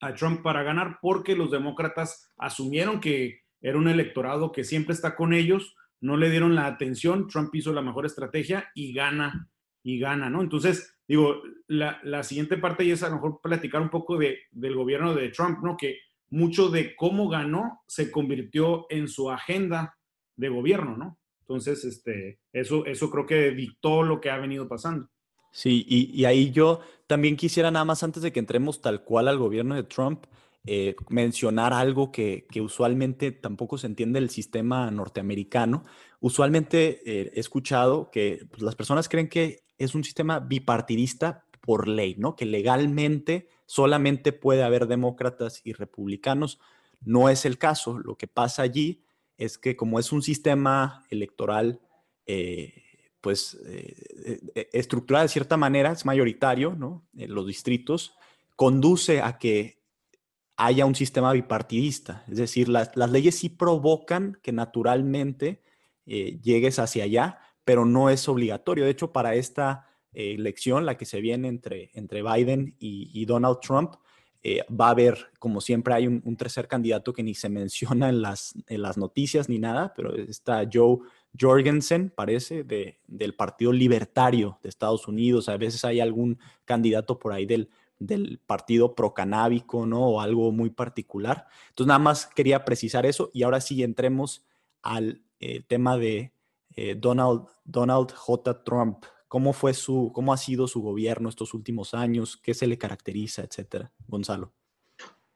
a 0.00 0.14
Trump 0.14 0.42
para 0.42 0.62
ganar 0.62 0.98
porque 1.02 1.36
los 1.36 1.50
demócratas 1.50 2.32
asumieron 2.36 3.00
que 3.00 3.42
era 3.60 3.78
un 3.78 3.88
electorado 3.88 4.52
que 4.52 4.64
siempre 4.64 4.94
está 4.94 5.16
con 5.16 5.32
ellos, 5.32 5.74
no 6.00 6.16
le 6.16 6.30
dieron 6.30 6.54
la 6.54 6.66
atención, 6.66 7.26
Trump 7.26 7.54
hizo 7.54 7.72
la 7.72 7.82
mejor 7.82 8.06
estrategia 8.06 8.70
y 8.74 8.92
gana, 8.92 9.50
y 9.82 9.98
gana, 9.98 10.30
¿no? 10.30 10.42
Entonces, 10.42 10.96
digo, 11.08 11.42
la, 11.66 12.00
la 12.04 12.22
siguiente 12.22 12.56
parte 12.56 12.84
y 12.84 12.92
es 12.92 13.02
a 13.02 13.08
lo 13.08 13.16
mejor 13.16 13.40
platicar 13.42 13.82
un 13.82 13.90
poco 13.90 14.16
de, 14.16 14.38
del 14.52 14.76
gobierno 14.76 15.14
de 15.14 15.30
Trump, 15.30 15.58
¿no? 15.62 15.76
Que 15.76 15.98
mucho 16.30 16.68
de 16.68 16.94
cómo 16.96 17.28
ganó 17.28 17.82
se 17.86 18.10
convirtió 18.10 18.86
en 18.90 19.08
su 19.08 19.30
agenda 19.30 19.96
de 20.36 20.48
gobierno, 20.48 20.96
¿no? 20.96 21.18
Entonces, 21.40 21.84
este, 21.84 22.38
eso, 22.52 22.84
eso 22.84 23.10
creo 23.10 23.26
que 23.26 23.50
dictó 23.52 24.02
lo 24.02 24.20
que 24.20 24.30
ha 24.30 24.36
venido 24.36 24.68
pasando. 24.68 25.08
Sí, 25.50 25.84
y, 25.88 26.10
y 26.12 26.26
ahí 26.26 26.50
yo 26.50 26.80
también 27.06 27.36
quisiera 27.36 27.70
nada 27.70 27.86
más 27.86 28.02
antes 28.02 28.22
de 28.22 28.32
que 28.32 28.40
entremos 28.40 28.82
tal 28.82 29.02
cual 29.02 29.28
al 29.28 29.38
gobierno 29.38 29.74
de 29.74 29.82
Trump, 29.82 30.26
eh, 30.66 30.94
mencionar 31.08 31.72
algo 31.72 32.12
que, 32.12 32.46
que, 32.50 32.60
usualmente 32.60 33.32
tampoco 33.32 33.78
se 33.78 33.86
entiende 33.86 34.20
del 34.20 34.28
sistema 34.28 34.90
norteamericano. 34.90 35.84
Usualmente 36.20 37.00
eh, 37.06 37.32
he 37.34 37.40
escuchado 37.40 38.10
que 38.10 38.46
pues, 38.50 38.60
las 38.60 38.74
personas 38.74 39.08
creen 39.08 39.28
que 39.28 39.62
es 39.78 39.94
un 39.94 40.04
sistema 40.04 40.40
bipartidista 40.40 41.46
por 41.62 41.88
ley, 41.88 42.16
¿no? 42.18 42.36
Que 42.36 42.44
legalmente 42.44 43.48
solamente 43.68 44.32
puede 44.32 44.62
haber 44.62 44.86
demócratas 44.86 45.60
y 45.62 45.74
republicanos. 45.74 46.58
No 47.04 47.28
es 47.28 47.44
el 47.44 47.58
caso. 47.58 47.98
Lo 47.98 48.16
que 48.16 48.26
pasa 48.26 48.62
allí 48.62 49.04
es 49.36 49.58
que 49.58 49.76
como 49.76 50.00
es 50.00 50.10
un 50.10 50.22
sistema 50.22 51.04
electoral, 51.10 51.78
eh, 52.24 52.82
pues 53.20 53.58
eh, 53.66 54.40
eh, 54.54 54.70
estructurado 54.72 55.24
de 55.24 55.28
cierta 55.28 55.58
manera, 55.58 55.92
es 55.92 56.06
mayoritario, 56.06 56.74
¿no? 56.76 57.06
En 57.14 57.34
los 57.34 57.46
distritos, 57.46 58.14
conduce 58.56 59.20
a 59.20 59.38
que 59.38 59.82
haya 60.56 60.86
un 60.86 60.94
sistema 60.94 61.30
bipartidista. 61.34 62.24
Es 62.26 62.38
decir, 62.38 62.70
las, 62.70 62.96
las 62.96 63.10
leyes 63.10 63.38
sí 63.38 63.50
provocan 63.50 64.38
que 64.42 64.50
naturalmente 64.50 65.62
llegues 66.06 66.78
hacia 66.78 67.04
allá, 67.04 67.38
pero 67.66 67.84
no 67.84 68.08
es 68.08 68.26
obligatorio. 68.30 68.86
De 68.86 68.90
hecho, 68.90 69.12
para 69.12 69.34
esta 69.34 69.87
elección, 70.12 70.86
la 70.86 70.96
que 70.96 71.04
se 71.04 71.20
viene 71.20 71.48
entre, 71.48 71.90
entre 71.94 72.22
Biden 72.22 72.74
y, 72.78 73.24
Donald 73.24 73.58
Trump, 73.60 73.94
eh, 74.42 74.64
va 74.68 74.88
a 74.88 74.90
haber, 74.90 75.32
como 75.38 75.60
siempre, 75.60 75.94
hay 75.94 76.06
un, 76.06 76.36
tercer 76.36 76.68
candidato 76.68 77.12
que 77.12 77.22
ni 77.22 77.34
se 77.34 77.48
menciona 77.48 78.08
en 78.08 78.22
las, 78.22 78.54
en 78.66 78.82
las 78.82 78.96
noticias 78.96 79.48
ni 79.48 79.58
nada, 79.58 79.92
pero 79.96 80.14
está 80.14 80.68
Joe 80.72 80.98
Jorgensen, 81.38 82.10
parece, 82.14 82.64
de, 82.64 83.00
del 83.06 83.34
Partido 83.34 83.72
Libertario 83.72 84.58
de 84.62 84.68
Estados 84.68 85.08
Unidos. 85.08 85.48
A 85.48 85.56
veces 85.56 85.84
hay 85.84 86.00
algún 86.00 86.38
candidato 86.64 87.18
por 87.18 87.32
ahí 87.32 87.46
del, 87.46 87.68
del 87.98 88.40
partido 88.46 88.94
procanábico, 88.94 89.86
¿no? 89.86 90.06
O 90.06 90.20
algo 90.20 90.52
muy 90.52 90.70
particular. 90.70 91.46
Entonces, 91.70 91.88
nada 91.88 91.98
más 91.98 92.26
quería 92.26 92.64
precisar 92.64 93.06
eso 93.06 93.30
y 93.32 93.42
ahora 93.42 93.60
sí 93.60 93.82
entremos 93.82 94.44
al 94.82 95.22
eh, 95.40 95.62
tema 95.66 95.96
de 95.96 96.32
eh, 96.76 96.94
Donald, 96.96 97.46
Donald 97.64 98.12
J. 98.12 98.64
Trump. 98.64 99.04
¿Cómo 99.28 99.52
fue 99.52 99.74
su, 99.74 100.10
cómo 100.14 100.32
ha 100.32 100.36
sido 100.36 100.66
su 100.66 100.80
gobierno 100.80 101.28
estos 101.28 101.54
últimos 101.54 101.94
años? 101.94 102.36
¿Qué 102.36 102.54
se 102.54 102.66
le 102.66 102.78
caracteriza, 102.78 103.42
etcétera? 103.42 103.92
Gonzalo. 104.06 104.52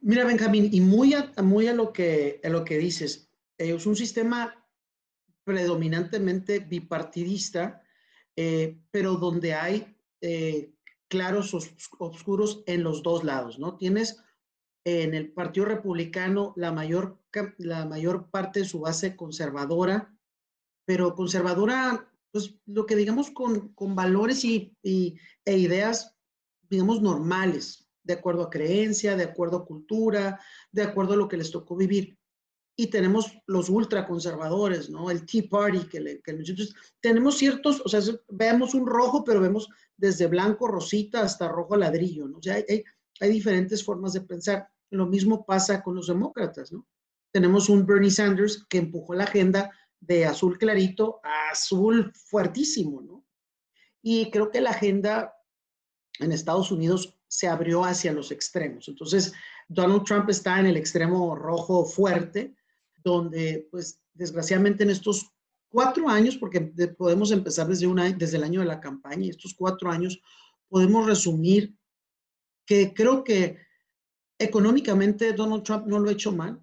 Mira, 0.00 0.24
Benjamín, 0.24 0.68
y 0.72 0.80
muy 0.80 1.14
a, 1.14 1.32
muy 1.42 1.68
a 1.68 1.74
lo 1.74 1.92
que, 1.92 2.40
a 2.42 2.48
lo 2.48 2.64
que 2.64 2.78
dices, 2.78 3.30
eh, 3.58 3.74
es 3.74 3.86
un 3.86 3.94
sistema 3.94 4.66
predominantemente 5.44 6.60
bipartidista, 6.60 7.82
pero 8.90 9.16
donde 9.16 9.54
hay 9.54 9.94
claros 11.08 11.52
oscuros 11.98 12.62
en 12.66 12.82
los 12.82 13.02
dos 13.02 13.22
lados, 13.22 13.58
¿no? 13.58 13.76
Tienes 13.76 14.22
en 14.84 15.14
el 15.14 15.32
Partido 15.32 15.66
Republicano 15.66 16.52
la 16.56 16.72
mayor, 16.72 17.18
la 17.58 17.84
mayor 17.84 18.30
parte 18.30 18.60
de 18.60 18.64
su 18.64 18.80
base 18.80 19.14
conservadora, 19.14 20.16
pero 20.84 21.14
conservadora, 21.14 22.11
pues 22.32 22.56
lo 22.66 22.86
que 22.86 22.96
digamos 22.96 23.30
con, 23.30 23.74
con 23.74 23.94
valores 23.94 24.44
y, 24.44 24.74
y, 24.82 25.16
e 25.44 25.58
ideas, 25.58 26.16
digamos, 26.68 27.02
normales, 27.02 27.88
de 28.02 28.14
acuerdo 28.14 28.42
a 28.42 28.50
creencia, 28.50 29.16
de 29.16 29.24
acuerdo 29.24 29.58
a 29.58 29.66
cultura, 29.66 30.40
de 30.72 30.82
acuerdo 30.82 31.12
a 31.12 31.16
lo 31.16 31.28
que 31.28 31.36
les 31.36 31.50
tocó 31.50 31.76
vivir. 31.76 32.18
Y 32.74 32.86
tenemos 32.86 33.38
los 33.46 33.68
ultraconservadores, 33.68 34.88
¿no? 34.88 35.10
El 35.10 35.26
Tea 35.26 35.44
Party, 35.48 35.86
que, 35.88 36.00
le, 36.00 36.22
que 36.22 36.34
tenemos 37.00 37.36
ciertos, 37.36 37.82
o 37.84 37.88
sea, 37.88 38.00
vemos 38.30 38.72
un 38.72 38.86
rojo, 38.86 39.22
pero 39.24 39.40
vemos 39.40 39.68
desde 39.94 40.26
blanco, 40.26 40.66
rosita, 40.66 41.20
hasta 41.20 41.48
rojo 41.48 41.76
ladrillo, 41.76 42.26
¿no? 42.26 42.38
O 42.38 42.42
sea, 42.42 42.54
hay, 42.54 42.82
hay 43.20 43.30
diferentes 43.30 43.84
formas 43.84 44.14
de 44.14 44.22
pensar. 44.22 44.68
Lo 44.90 45.06
mismo 45.06 45.44
pasa 45.44 45.82
con 45.82 45.94
los 45.94 46.06
demócratas, 46.06 46.72
¿no? 46.72 46.86
Tenemos 47.30 47.68
un 47.68 47.86
Bernie 47.86 48.10
Sanders 48.10 48.66
que 48.68 48.78
empujó 48.78 49.14
la 49.14 49.24
agenda 49.24 49.70
de 50.02 50.26
azul 50.26 50.58
clarito 50.58 51.20
a 51.22 51.50
azul 51.52 52.12
fuertísimo, 52.14 53.00
¿no? 53.00 53.24
Y 54.02 54.30
creo 54.30 54.50
que 54.50 54.60
la 54.60 54.70
agenda 54.70 55.32
en 56.18 56.32
Estados 56.32 56.72
Unidos 56.72 57.18
se 57.28 57.46
abrió 57.46 57.84
hacia 57.84 58.12
los 58.12 58.32
extremos. 58.32 58.88
Entonces, 58.88 59.32
Donald 59.68 60.04
Trump 60.04 60.28
está 60.28 60.58
en 60.58 60.66
el 60.66 60.76
extremo 60.76 61.34
rojo 61.36 61.84
fuerte, 61.84 62.56
donde, 63.02 63.68
pues, 63.70 64.00
desgraciadamente 64.12 64.82
en 64.82 64.90
estos 64.90 65.30
cuatro 65.68 66.08
años, 66.08 66.36
porque 66.36 66.60
podemos 66.60 67.30
empezar 67.30 67.68
desde, 67.68 67.86
una, 67.86 68.10
desde 68.10 68.36
el 68.36 68.44
año 68.44 68.60
de 68.60 68.66
la 68.66 68.80
campaña, 68.80 69.30
estos 69.30 69.54
cuatro 69.54 69.90
años 69.90 70.20
podemos 70.68 71.06
resumir 71.06 71.74
que 72.66 72.92
creo 72.92 73.22
que 73.22 73.58
económicamente 74.38 75.32
Donald 75.32 75.62
Trump 75.62 75.86
no 75.86 75.98
lo 75.98 76.10
ha 76.10 76.12
hecho 76.12 76.32
mal. 76.32 76.60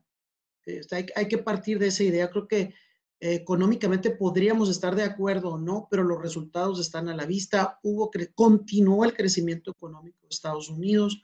Este, 0.65 0.95
hay, 0.95 1.05
hay, 1.15 1.27
que 1.27 1.37
partir 1.37 1.79
de 1.79 1.87
esa 1.87 2.03
idea. 2.03 2.29
Creo 2.29 2.47
que 2.47 2.73
económicamente 3.19 4.11
podríamos 4.11 4.69
estar 4.69 4.95
de 4.95 5.03
acuerdo 5.03 5.49
o 5.49 5.57
no, 5.57 5.87
pero 5.91 6.03
los 6.03 6.21
resultados 6.21 6.79
están 6.79 7.09
a 7.09 7.15
la 7.15 7.25
vista. 7.25 7.79
Hubo, 7.83 8.09
continuó 8.33 9.03
el 9.03 9.13
crecimiento 9.13 9.71
económico 9.71 10.19
de 10.21 10.29
Estados 10.29 10.69
Unidos. 10.69 11.23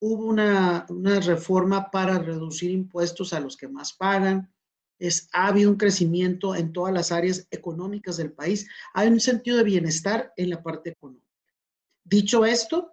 Hubo 0.00 0.26
una, 0.26 0.86
una 0.88 1.20
reforma 1.20 1.90
para 1.90 2.18
reducir 2.18 2.70
impuestos 2.70 3.32
a 3.32 3.40
los 3.40 3.56
que 3.56 3.68
más 3.68 3.92
pagan. 3.92 4.52
Es, 4.98 5.28
ha 5.32 5.48
habido 5.48 5.70
un 5.70 5.76
crecimiento 5.76 6.54
en 6.54 6.72
todas 6.72 6.94
las 6.94 7.12
áreas 7.12 7.46
económicas 7.50 8.16
del 8.16 8.32
país. 8.32 8.66
Hay 8.94 9.08
un 9.08 9.20
sentido 9.20 9.58
de 9.58 9.64
bienestar 9.64 10.32
en 10.36 10.50
la 10.50 10.62
parte 10.62 10.90
económica. 10.90 11.26
Dicho 12.02 12.46
esto, 12.46 12.92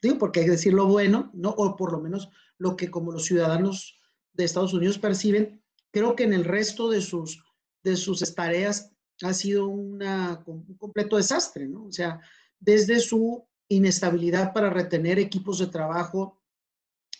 digo, 0.00 0.18
porque 0.18 0.40
hay 0.40 0.46
que 0.46 0.52
decir 0.52 0.74
lo 0.74 0.86
bueno, 0.86 1.30
¿no? 1.34 1.50
o 1.50 1.76
por 1.76 1.90
lo 1.92 2.00
menos 2.00 2.28
lo 2.58 2.76
que 2.76 2.90
como 2.90 3.10
los 3.10 3.24
ciudadanos 3.24 3.98
de 4.32 4.44
Estados 4.44 4.74
Unidos 4.74 4.98
perciben, 4.98 5.62
creo 5.90 6.14
que 6.14 6.24
en 6.24 6.34
el 6.34 6.44
resto 6.44 6.88
de 6.88 7.00
sus 7.00 7.42
de 7.84 7.96
sus 7.96 8.34
tareas 8.34 8.90
ha 9.22 9.32
sido 9.32 9.68
una, 9.68 10.42
un 10.46 10.76
completo 10.76 11.16
desastre, 11.16 11.68
¿no? 11.68 11.84
O 11.84 11.92
sea, 11.92 12.20
desde 12.58 12.98
su 12.98 13.46
inestabilidad 13.68 14.52
para 14.52 14.70
retener 14.70 15.18
equipos 15.18 15.58
de 15.58 15.66
trabajo 15.66 16.40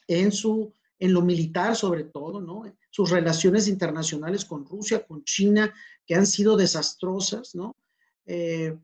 en, 0.09 0.33
su, 0.33 0.73
en 0.99 1.13
lo 1.13 1.23
militar 1.23 1.77
sobre 1.77 2.05
todo, 2.05 2.41
¿no? 2.41 2.65
Sus 2.91 3.11
relaciones 3.11 3.69
internacionales 3.69 4.45
con 4.45 4.65
Rusia, 4.65 5.07
con 5.07 5.23
China, 5.25 5.73
que 6.07 6.15
han 6.15 6.27
sido 6.27 6.57
desastrosas, 6.57 7.55
¿no? 7.55 7.77
Eh, 8.27 8.77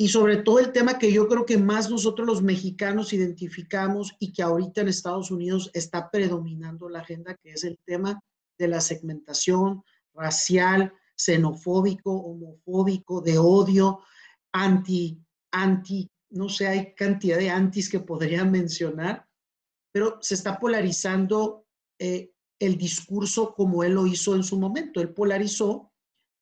y 0.00 0.08
sobre 0.08 0.36
todo 0.36 0.60
el 0.60 0.72
tema 0.72 0.98
que 0.98 1.12
yo 1.12 1.26
creo 1.26 1.44
que 1.44 1.58
más 1.58 1.90
nosotros 1.90 2.26
los 2.26 2.40
mexicanos 2.40 3.12
identificamos 3.12 4.14
y 4.20 4.32
que 4.32 4.42
ahorita 4.42 4.80
en 4.80 4.88
Estados 4.88 5.32
Unidos 5.32 5.70
está 5.74 6.08
predominando 6.10 6.88
la 6.88 7.00
agenda, 7.00 7.36
que 7.36 7.50
es 7.50 7.64
el 7.64 7.78
tema 7.84 8.20
de 8.58 8.68
la 8.68 8.80
segmentación, 8.80 9.82
racial, 10.18 10.92
xenofóbico, 11.16 12.12
homofóbico, 12.12 13.20
de 13.20 13.38
odio, 13.38 14.00
anti, 14.52 15.20
anti, 15.52 16.10
no 16.30 16.48
sé, 16.48 16.68
hay 16.68 16.94
cantidad 16.94 17.38
de 17.38 17.50
antis 17.50 17.88
que 17.88 18.00
podría 18.00 18.44
mencionar, 18.44 19.26
pero 19.92 20.18
se 20.20 20.34
está 20.34 20.58
polarizando 20.58 21.66
eh, 21.98 22.32
el 22.58 22.76
discurso 22.76 23.54
como 23.54 23.84
él 23.84 23.94
lo 23.94 24.06
hizo 24.06 24.34
en 24.34 24.42
su 24.42 24.58
momento. 24.58 25.00
Él 25.00 25.14
polarizó 25.14 25.92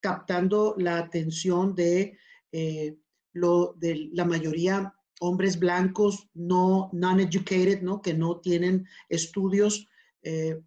captando 0.01 0.75
la 0.79 0.99
atención 0.99 1.75
de, 1.75 2.19
eh, 2.53 2.97
la 3.33 4.25
mayoría 4.25 4.95
hombres 5.21 5.59
blancos 5.59 6.29
no 6.35 6.91
non-educated, 6.93 7.83
¿no? 7.83 8.03
que 8.03 8.15
no 8.15 8.41
tienen 8.41 8.87
estudios 9.09 9.89
eh, 10.23 10.61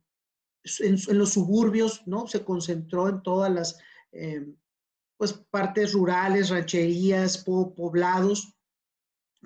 en, 0.80 1.18
los 1.18 1.34
suburbios, 1.34 2.06
¿no? 2.06 2.28
Se 2.28 2.44
concentró 2.44 3.10
en 3.10 3.22
todas 3.22 3.52
las 3.52 3.80
eh, 4.12 4.46
pues, 5.18 5.34
partes 5.34 5.94
rurales, 5.94 6.50
rancherías, 6.50 7.38
poblados, 7.38 8.56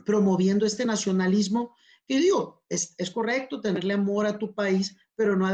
promoviendo 0.05 0.65
este 0.65 0.86
nacionalismo. 0.86 1.75
Y 2.08 2.17
digo, 2.17 2.63
es, 2.70 2.96
es, 2.98 3.12
correcto 3.12 3.62
tenerle 3.62 3.93
amor 3.93 4.25
a 4.25 4.38
tu 4.38 4.53
país, 4.53 4.96
pero 5.15 5.36
no, 5.36 5.48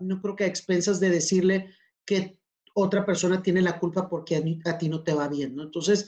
no 0.00 0.20
creo 0.20 0.36
que 0.36 0.44
a 0.44 0.48
expensas 0.48 1.00
de 1.00 1.10
decirle 1.10 1.70
que 2.04 2.38
otra 2.74 3.06
persona 3.06 3.42
tiene 3.42 3.62
la 3.62 3.78
culpa 3.78 4.08
porque 4.08 4.36
a, 4.36 4.70
a 4.70 4.78
ti 4.78 4.88
no 4.88 5.02
te 5.02 5.14
va 5.14 5.28
bien, 5.28 5.54
¿no? 5.54 5.62
Entonces, 5.62 6.06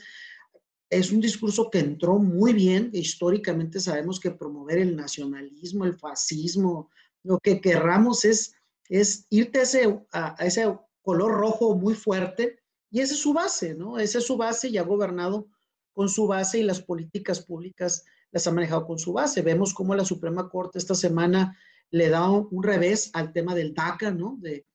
es 0.89 1.11
un 1.11 1.19
discurso 1.19 1.69
que 1.69 1.79
entró 1.79 2.19
muy 2.19 2.53
bien. 2.53 2.89
Históricamente 2.93 3.79
sabemos 3.79 4.19
que 4.19 4.31
promover 4.31 4.77
el 4.77 4.95
nacionalismo, 4.95 5.85
el 5.85 5.97
fascismo, 5.97 6.89
lo 7.23 7.39
que 7.39 7.59
querramos 7.59 8.23
es 8.23 8.55
es 8.89 9.25
irte 9.29 9.59
a 9.59 9.63
ese, 9.63 9.99
a, 10.11 10.35
ese 10.39 10.77
color 11.01 11.31
rojo 11.33 11.75
muy 11.75 11.95
fuerte 11.95 12.59
y 12.91 13.01
esa 13.01 13.13
es 13.13 13.19
su 13.19 13.33
base, 13.33 13.75
¿no? 13.75 13.99
Esa 13.99 14.19
es 14.19 14.25
su 14.25 14.37
base 14.37 14.69
y 14.69 14.77
ha 14.77 14.83
gobernado 14.83 15.47
con 15.93 16.09
su 16.09 16.27
base 16.27 16.59
y 16.59 16.63
las 16.63 16.81
políticas 16.81 17.41
públicas 17.45 18.03
las 18.31 18.47
ha 18.47 18.51
manejado 18.51 18.85
con 18.85 18.99
su 18.99 19.13
base. 19.13 19.41
Vemos 19.41 19.73
cómo 19.73 19.95
la 19.95 20.05
Suprema 20.05 20.49
Corte 20.49 20.77
esta 20.77 20.95
semana 20.95 21.57
le 21.91 22.09
da 22.09 22.29
un, 22.29 22.63
revés 22.63 23.11
al 23.13 23.31
tema 23.31 23.55
del 23.55 23.73
DACA, 23.73 24.11
¿no? 24.11 24.37
De, 24.41 24.65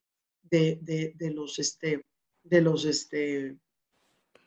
de, 0.42 1.14
de, 1.16 1.30
los, 1.30 1.58
este, 1.58 2.04
de 2.42 2.60
los, 2.60 2.84
este... 2.84 3.58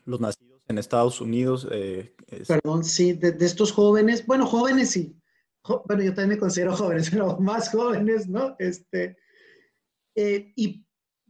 Los 0.06 0.20
nacidos 0.20 0.62
en 0.68 0.78
Estados 0.78 1.22
Unidos. 1.22 1.68
Eh, 1.72 2.16
Perdón, 2.48 2.84
sí, 2.84 3.14
de, 3.14 3.36
estos 3.40 3.72
jóvenes, 3.72 4.26
bueno, 4.26 4.46
jóvenes 4.46 4.92
sí. 4.92 5.16
bueno, 5.86 6.04
yo 6.04 6.14
también 6.14 6.30
me 6.30 6.38
considero 6.38 6.76
jóvenes, 6.76 7.10
pero 7.12 7.40
más 7.40 7.70
jóvenes, 7.70 8.28
¿no? 8.28 8.56
Este, 8.60 9.18
eh, 10.16 10.54
y, 10.56 10.86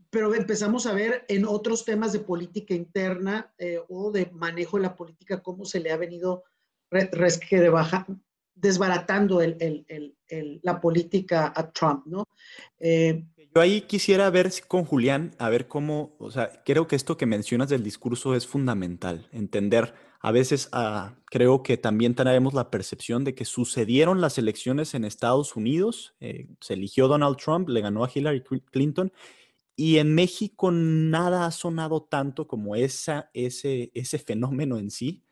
pero 0.10 0.34
empezamos 0.36 0.86
a 0.86 0.94
ver 0.94 1.26
en 1.28 1.46
otros 1.46 1.86
temas 1.86 2.14
de 2.14 2.20
política 2.20 2.74
interna 2.74 3.54
eh, 3.58 3.80
o 3.90 4.12
de 4.12 4.30
manejo 4.32 4.78
de 4.78 4.84
la 4.84 4.96
política 4.96 5.42
cómo 5.42 5.66
se 5.66 5.80
le 5.80 5.92
ha 5.92 5.98
venido 5.98 6.44
resque 6.92 7.60
de 7.60 7.70
baja, 7.70 8.06
desbaratando 8.54 9.42
el, 9.42 9.58
el, 9.60 10.16
el, 10.28 10.60
la 10.62 10.80
política 10.80 11.52
a 11.56 11.72
Trump, 11.72 12.06
¿no? 12.06 12.28
Eh, 12.80 13.26
yo 13.56 13.62
ahí 13.62 13.82
quisiera 13.82 14.30
ver 14.30 14.52
con 14.68 14.84
Julián, 14.84 15.36
a 15.38 15.50
ver 15.50 15.68
cómo, 15.68 16.16
o 16.20 16.32
sea, 16.32 16.64
creo 16.66 16.88
que 16.88 16.96
esto 16.96 17.18
que 17.18 17.28
mencionas 17.28 17.70
del 17.70 17.84
discurso 17.84 18.36
es 18.36 18.48
fundamental, 18.48 19.28
entender 19.32 19.94
a 20.24 20.32
veces 20.32 20.70
ah, 20.72 21.16
creo 21.26 21.64
que 21.64 21.78
también 21.78 22.16
tenemos 22.16 22.54
la 22.54 22.72
percepción 22.72 23.26
de 23.26 23.36
que 23.36 23.44
sucedieron 23.44 24.22
las 24.22 24.38
elecciones 24.38 24.94
en 24.94 25.04
Estados 25.04 25.58
Unidos, 25.58 26.16
eh, 26.22 26.48
se 26.62 26.76
eligió 26.76 27.10
Donald 27.10 27.36
Trump, 27.36 27.68
le 27.68 27.82
ganó 27.82 28.06
a 28.06 28.10
Hillary 28.12 28.42
Clinton, 28.72 29.12
y 29.76 29.98
en 29.98 30.16
México 30.16 30.72
nada 30.72 31.46
ha 31.46 31.52
sonado 31.52 32.04
tanto 32.04 32.48
como 32.48 32.76
ese, 32.78 33.26
fenómeno 34.26 34.78
en 34.78 34.92
sí. 34.92 35.24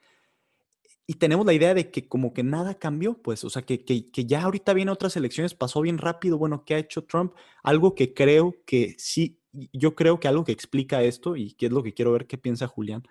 y 1.07 1.13
tenemos 1.15 1.45
la 1.45 1.53
idea 1.53 1.73
de 1.73 1.89
que 1.89 2.09
como 2.09 2.33
que 2.33 2.43
nada 2.43 2.75
cambió, 2.75 3.21
pues, 3.21 3.45
o 3.45 3.49
sea, 3.49 3.61
que, 3.61 3.85
que, 3.85 4.11
que, 4.11 4.25
ya 4.25 4.43
ahorita 4.43 4.73
vienen 4.73 4.91
otras 4.91 5.15
elecciones, 5.15 5.53
pasó 5.55 5.79
bien 5.81 5.99
rápido, 5.99 6.37
bueno, 6.37 6.65
¿qué 6.65 6.75
ha 6.75 6.79
hecho 6.79 7.05
Trump? 7.05 7.33
Algo 7.63 7.95
que 7.95 8.13
creo 8.13 8.57
que 8.65 8.95
sí, 8.97 9.39
yo 9.71 9.95
creo 9.95 10.19
que 10.19 10.27
algo 10.27 10.43
que 10.43 10.51
explica 10.51 11.01
esto, 11.01 11.37
y 11.37 11.53
que 11.53 11.67
es 11.67 11.71
lo 11.71 11.81
que 11.81 11.93
quiero 11.93 12.11
ver 12.11 12.27
qué 12.27 12.37
piensa 12.37 12.67
Julián, 12.67 13.03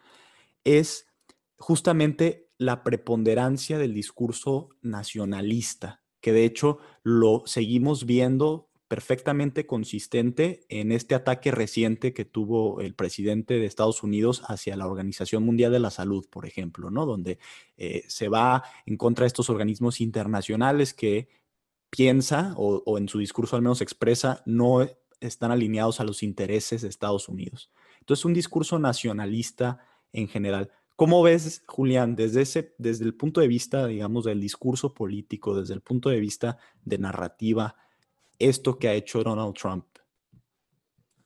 es 0.64 1.09
justamente 1.60 2.48
la 2.58 2.82
preponderancia 2.82 3.78
del 3.78 3.94
discurso 3.94 4.70
nacionalista, 4.80 6.02
que 6.20 6.32
de 6.32 6.44
hecho 6.44 6.78
lo 7.02 7.42
seguimos 7.44 8.06
viendo 8.06 8.70
perfectamente 8.88 9.66
consistente 9.66 10.64
en 10.68 10.90
este 10.90 11.14
ataque 11.14 11.52
reciente 11.52 12.12
que 12.12 12.24
tuvo 12.24 12.80
el 12.80 12.94
presidente 12.94 13.54
de 13.54 13.66
Estados 13.66 14.02
Unidos 14.02 14.42
hacia 14.48 14.76
la 14.76 14.88
Organización 14.88 15.44
Mundial 15.44 15.70
de 15.70 15.78
la 15.78 15.90
Salud, 15.90 16.26
por 16.28 16.44
ejemplo, 16.44 16.90
¿no? 16.90 17.06
Donde 17.06 17.38
eh, 17.76 18.02
se 18.08 18.28
va 18.28 18.64
en 18.86 18.96
contra 18.96 19.24
de 19.24 19.28
estos 19.28 19.48
organismos 19.48 20.00
internacionales 20.00 20.92
que 20.92 21.28
piensa 21.88 22.54
o, 22.56 22.82
o 22.84 22.98
en 22.98 23.08
su 23.08 23.18
discurso 23.18 23.54
al 23.54 23.62
menos 23.62 23.80
expresa 23.80 24.42
no 24.44 24.88
están 25.20 25.52
alineados 25.52 26.00
a 26.00 26.04
los 26.04 26.22
intereses 26.22 26.82
de 26.82 26.88
Estados 26.88 27.28
Unidos. 27.28 27.70
Entonces, 28.00 28.24
un 28.24 28.34
discurso 28.34 28.78
nacionalista 28.78 29.78
en 30.12 30.28
general. 30.28 30.72
¿Cómo 31.00 31.22
ves, 31.22 31.64
Julián, 31.66 32.14
desde, 32.14 32.42
ese, 32.42 32.74
desde 32.76 33.06
el 33.06 33.14
punto 33.14 33.40
de 33.40 33.48
vista, 33.48 33.86
digamos, 33.86 34.26
del 34.26 34.38
discurso 34.38 34.92
político, 34.92 35.58
desde 35.58 35.72
el 35.72 35.80
punto 35.80 36.10
de 36.10 36.20
vista 36.20 36.58
de 36.84 36.98
narrativa, 36.98 37.74
esto 38.38 38.78
que 38.78 38.88
ha 38.88 38.92
hecho 38.92 39.24
Donald 39.24 39.54
Trump? 39.54 39.86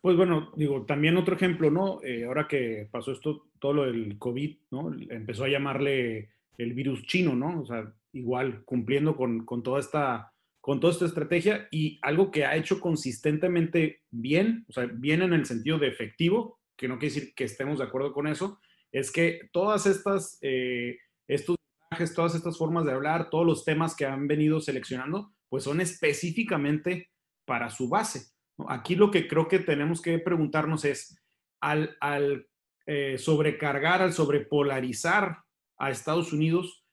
Pues 0.00 0.16
bueno, 0.16 0.52
digo, 0.54 0.86
también 0.86 1.16
otro 1.16 1.34
ejemplo, 1.34 1.72
¿no? 1.72 2.00
Eh, 2.04 2.24
ahora 2.24 2.46
que 2.46 2.86
pasó 2.88 3.10
esto, 3.10 3.48
todo 3.58 3.72
lo 3.72 3.86
del 3.86 4.16
COVID, 4.16 4.56
¿no? 4.70 4.94
Empezó 5.10 5.42
a 5.42 5.48
llamarle 5.48 6.30
el 6.56 6.72
virus 6.72 7.04
chino, 7.06 7.34
¿no? 7.34 7.62
O 7.62 7.66
sea, 7.66 7.92
igual 8.12 8.62
cumpliendo 8.64 9.16
con, 9.16 9.44
con, 9.44 9.64
toda 9.64 9.80
esta 9.80 10.32
con 10.60 10.78
toda 10.78 10.92
esta 10.92 11.06
estrategia 11.06 11.66
y 11.72 11.98
algo 12.02 12.30
que 12.30 12.44
ha 12.44 12.54
hecho 12.54 12.78
consistentemente 12.78 14.02
bien, 14.12 14.66
o 14.68 14.72
sea, 14.72 14.86
bien 14.86 15.22
en 15.22 15.32
el 15.32 15.46
sentido 15.46 15.80
de 15.80 15.88
efectivo, 15.88 16.60
que 16.76 16.86
no 16.86 17.00
quiere 17.00 17.12
decir 17.12 17.34
que 17.34 17.42
estemos 17.42 17.78
de 17.78 17.84
acuerdo 17.86 18.12
con 18.12 18.28
eso, 18.28 18.60
es 18.94 19.10
que 19.10 19.50
todas 19.52 19.86
estas, 19.86 20.38
eh, 20.40 20.98
estos 21.26 21.56
mensajes, 21.90 22.14
todas 22.14 22.36
estas 22.36 22.56
formas 22.56 22.84
de 22.84 22.92
hablar, 22.92 23.28
todos 23.28 23.44
los 23.44 23.64
temas 23.64 23.96
que 23.96 24.06
han 24.06 24.28
venido 24.28 24.60
seleccionando, 24.60 25.32
pues 25.48 25.64
son 25.64 25.80
específicamente 25.80 27.10
para 27.44 27.70
su 27.70 27.88
base. 27.88 28.32
Aquí 28.68 28.94
lo 28.94 29.10
que 29.10 29.26
creo 29.26 29.48
que 29.48 29.58
tenemos 29.58 30.00
que 30.00 30.20
preguntarnos 30.20 30.84
es, 30.84 31.20
al, 31.60 31.96
al 32.00 32.46
eh, 32.86 33.18
sobrecargar, 33.18 34.00
al 34.00 34.12
sobrepolarizar 34.12 35.38
a 35.76 35.90
Estados 35.90 36.32
Unidos, 36.32 36.86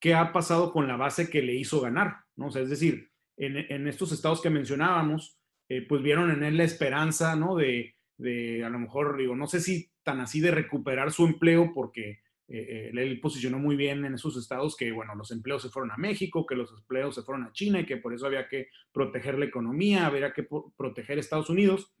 ¿qué 0.00 0.14
ha 0.14 0.32
pasado 0.32 0.72
con 0.72 0.88
la 0.88 0.96
base 0.96 1.30
que 1.30 1.40
le 1.40 1.54
hizo 1.54 1.80
ganar? 1.80 2.16
¿no? 2.34 2.46
O 2.48 2.58
es 2.58 2.68
decir, 2.68 3.12
en, 3.36 3.58
en, 3.58 3.86
estos 3.86 4.10
estados 4.10 4.42
que 4.42 4.50
mencionábamos, 4.50 5.38
eh, 5.68 5.82
pues 5.82 6.02
vieron 6.02 6.32
en 6.32 6.42
él 6.42 6.56
la 6.56 6.64
esperanza, 6.64 7.36
¿no? 7.36 7.54
De, 7.54 7.94
de, 8.16 8.64
a 8.64 8.70
lo 8.70 8.80
mejor, 8.80 9.16
digo, 9.16 9.36
no 9.36 9.46
sé 9.46 9.60
si 9.60 9.88
tan 10.08 10.20
así 10.20 10.40
de 10.40 10.50
recuperar 10.50 11.12
su 11.12 11.26
empleo, 11.26 11.70
porque 11.74 12.20
eh, 12.48 12.90
él 12.94 13.20
posicionó 13.20 13.58
muy 13.58 13.76
bien 13.76 14.06
en 14.06 14.14
esos 14.14 14.38
estados 14.38 14.74
que, 14.74 14.90
bueno, 14.90 15.14
los 15.14 15.30
empleos 15.32 15.60
se 15.60 15.68
fueron 15.68 15.90
a 15.90 15.98
México, 15.98 16.46
que 16.46 16.54
los 16.54 16.72
empleos 16.72 17.14
se 17.14 17.20
fueron 17.20 17.44
a 17.44 17.52
China 17.52 17.80
y 17.80 17.84
que 17.84 17.98
por 17.98 18.14
eso 18.14 18.24
había 18.24 18.48
que 18.48 18.68
proteger 18.90 19.38
la 19.38 19.44
economía, 19.44 20.06
había 20.06 20.32
que 20.32 20.48
proteger 20.78 21.18
Estados 21.18 21.50
Unidos. 21.50 21.92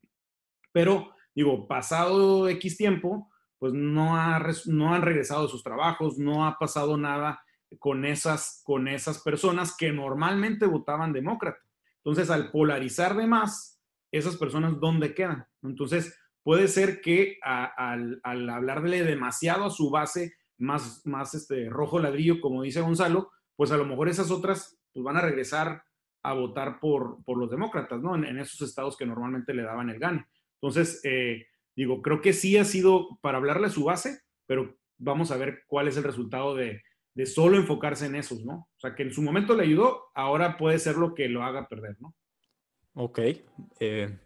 Pero, 0.72 1.14
digo, 1.34 1.68
pasado 1.68 2.48
X 2.48 2.78
tiempo, 2.78 3.30
pues 3.58 3.74
no, 3.74 4.16
ha, 4.16 4.42
no 4.64 4.94
han 4.94 5.02
regresado 5.02 5.44
a 5.44 5.50
sus 5.50 5.62
trabajos, 5.62 6.16
no 6.16 6.46
ha 6.46 6.58
pasado 6.58 6.96
nada 6.96 7.44
con 7.78 8.06
esas, 8.06 8.62
con 8.64 8.88
esas 8.88 9.22
personas 9.22 9.76
que 9.76 9.92
normalmente 9.92 10.64
votaban 10.64 11.12
demócrata. 11.12 11.60
Entonces, 11.98 12.30
al 12.30 12.50
polarizar 12.52 13.14
de 13.18 13.26
más, 13.26 13.82
esas 14.10 14.36
personas, 14.36 14.80
¿dónde 14.80 15.14
quedan? 15.14 15.46
Entonces, 15.62 16.18
puede 16.48 16.66
ser 16.66 17.02
que 17.02 17.36
al, 17.42 18.22
hablarle 18.24 19.04
demasiado 19.04 19.66
a 19.66 19.70
su 19.70 19.90
base 19.90 20.32
más, 20.56 21.02
más 21.04 21.34
este, 21.34 21.68
rojo 21.68 21.98
ladrillo, 21.98 22.40
como 22.40 22.62
dice 22.62 22.80
Gonzalo, 22.80 23.30
pues 23.54 23.70
a 23.70 23.76
lo 23.76 23.84
mejor 23.84 24.08
esas 24.08 24.30
otras 24.30 24.80
pues 24.94 25.04
van 25.04 25.18
a 25.18 25.20
regresar 25.20 25.82
a 26.22 26.32
votar 26.32 26.80
por, 26.80 27.22
por 27.22 27.36
los 27.36 27.50
demócratas, 27.50 28.00
¿no? 28.00 28.14
En, 28.16 28.38
esos 28.38 28.66
estados 28.66 28.96
que 28.96 29.04
normalmente 29.04 29.52
le 29.52 29.62
daban 29.62 29.90
el 29.90 29.98
gane. 29.98 30.26
Entonces, 30.54 31.02
eh, 31.04 31.48
digo, 31.76 32.00
creo 32.00 32.22
que 32.22 32.32
sí 32.32 32.56
ha 32.56 32.64
sido 32.64 33.18
para 33.20 33.36
hablarle 33.36 33.66
a 33.66 33.70
su 33.70 33.84
base, 33.84 34.22
pero 34.46 34.74
vamos 34.96 35.30
a 35.30 35.36
ver 35.36 35.64
cuál 35.66 35.86
es 35.86 35.98
el 35.98 36.04
resultado 36.04 36.54
de, 36.54 36.80
de 37.12 37.26
solo 37.26 37.58
enfocarse 37.58 38.06
en 38.06 38.14
esos, 38.14 38.46
¿no? 38.46 38.70
O 38.74 38.80
sea, 38.80 38.94
que 38.94 39.02
en 39.02 39.12
su 39.12 39.20
momento 39.20 39.54
le 39.54 39.64
ayudó, 39.64 40.04
ahora 40.14 40.56
puede 40.56 40.78
ser 40.78 40.96
lo 40.96 41.14
que 41.14 41.28
lo 41.28 41.42
haga 41.42 41.68
perder, 41.68 41.96
¿no? 42.00 42.14
Ok. 42.94 43.20
Eh, 43.80 44.18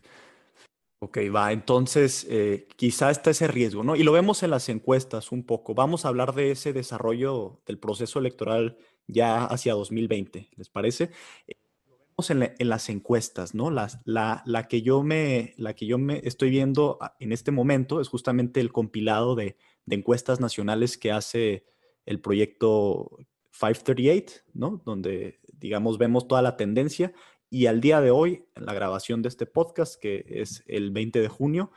Ok, 1.05 1.19
va. 1.35 1.51
Entonces, 1.51 2.25
eh, 2.31 2.69
quizá 2.77 3.11
está 3.11 3.31
ese 3.31 3.49
riesgo, 3.49 3.83
¿no? 3.83 3.97
Y 3.97 4.05
lo 4.05 4.13
vemos 4.13 4.45
en 4.45 4.51
las 4.51 4.69
encuestas 4.69 5.33
un 5.33 5.45
poco. 5.45 5.75
Vamos 5.75 6.05
a 6.05 6.09
hablar 6.09 6.33
de 6.33 6.53
ese 6.53 6.73
desarrollo 6.73 7.61
del 7.67 7.81
proceso 7.81 8.21
electoral 8.21 8.77
ya 9.09 9.45
hacia 9.47 9.75
2020, 9.75 10.51
¿les 10.55 10.69
parece? 10.69 11.11
Eh, 11.49 11.57
lo 11.89 11.99
vemos 11.99 12.31
en, 12.31 12.55
en, 12.57 12.69
las 12.69 12.89
encuestas, 12.89 13.53
¿no? 13.53 13.73
La, 13.73 13.89
la, 14.05 14.45
la, 14.47 14.69
que 14.69 14.83
yo 14.83 15.03
me, 15.03 15.55
la 15.57 15.75
que 15.75 15.87
yo 15.87 15.99
me 15.99 16.21
estoy 16.23 16.51
viendo 16.51 17.01
en 17.19 17.33
este 17.33 17.51
momento 17.51 18.01
es 18.01 18.07
justamente 18.07 18.61
el 18.61 18.71
compilado 18.71 19.35
de, 19.35 19.57
de 19.87 19.97
encuestas 19.97 20.39
nacionales 20.39 20.97
que 20.97 21.11
hace 21.11 21.65
el 22.07 22.21
proyecto 22.21 23.19
538, 23.51 24.43
¿no? 24.55 24.81
Donde, 24.85 25.41
digamos, 25.53 25.99
vemos 25.99 26.29
toda 26.29 26.43
la 26.43 26.57
tendencia 26.57 27.13
y 27.53 27.67
al 27.67 27.81
día 27.83 28.01
de 28.01 28.11
hoy, 28.11 28.47
en 28.55 28.65
la 28.65 28.73
grabación 28.73 29.21
de 29.21 29.29
este 29.29 29.45
podcast, 29.45 30.01
que 30.01 30.25
es 30.27 30.65
el 30.67 30.91
20 30.91 31.21
de 31.21 31.29
junio, 31.29 31.71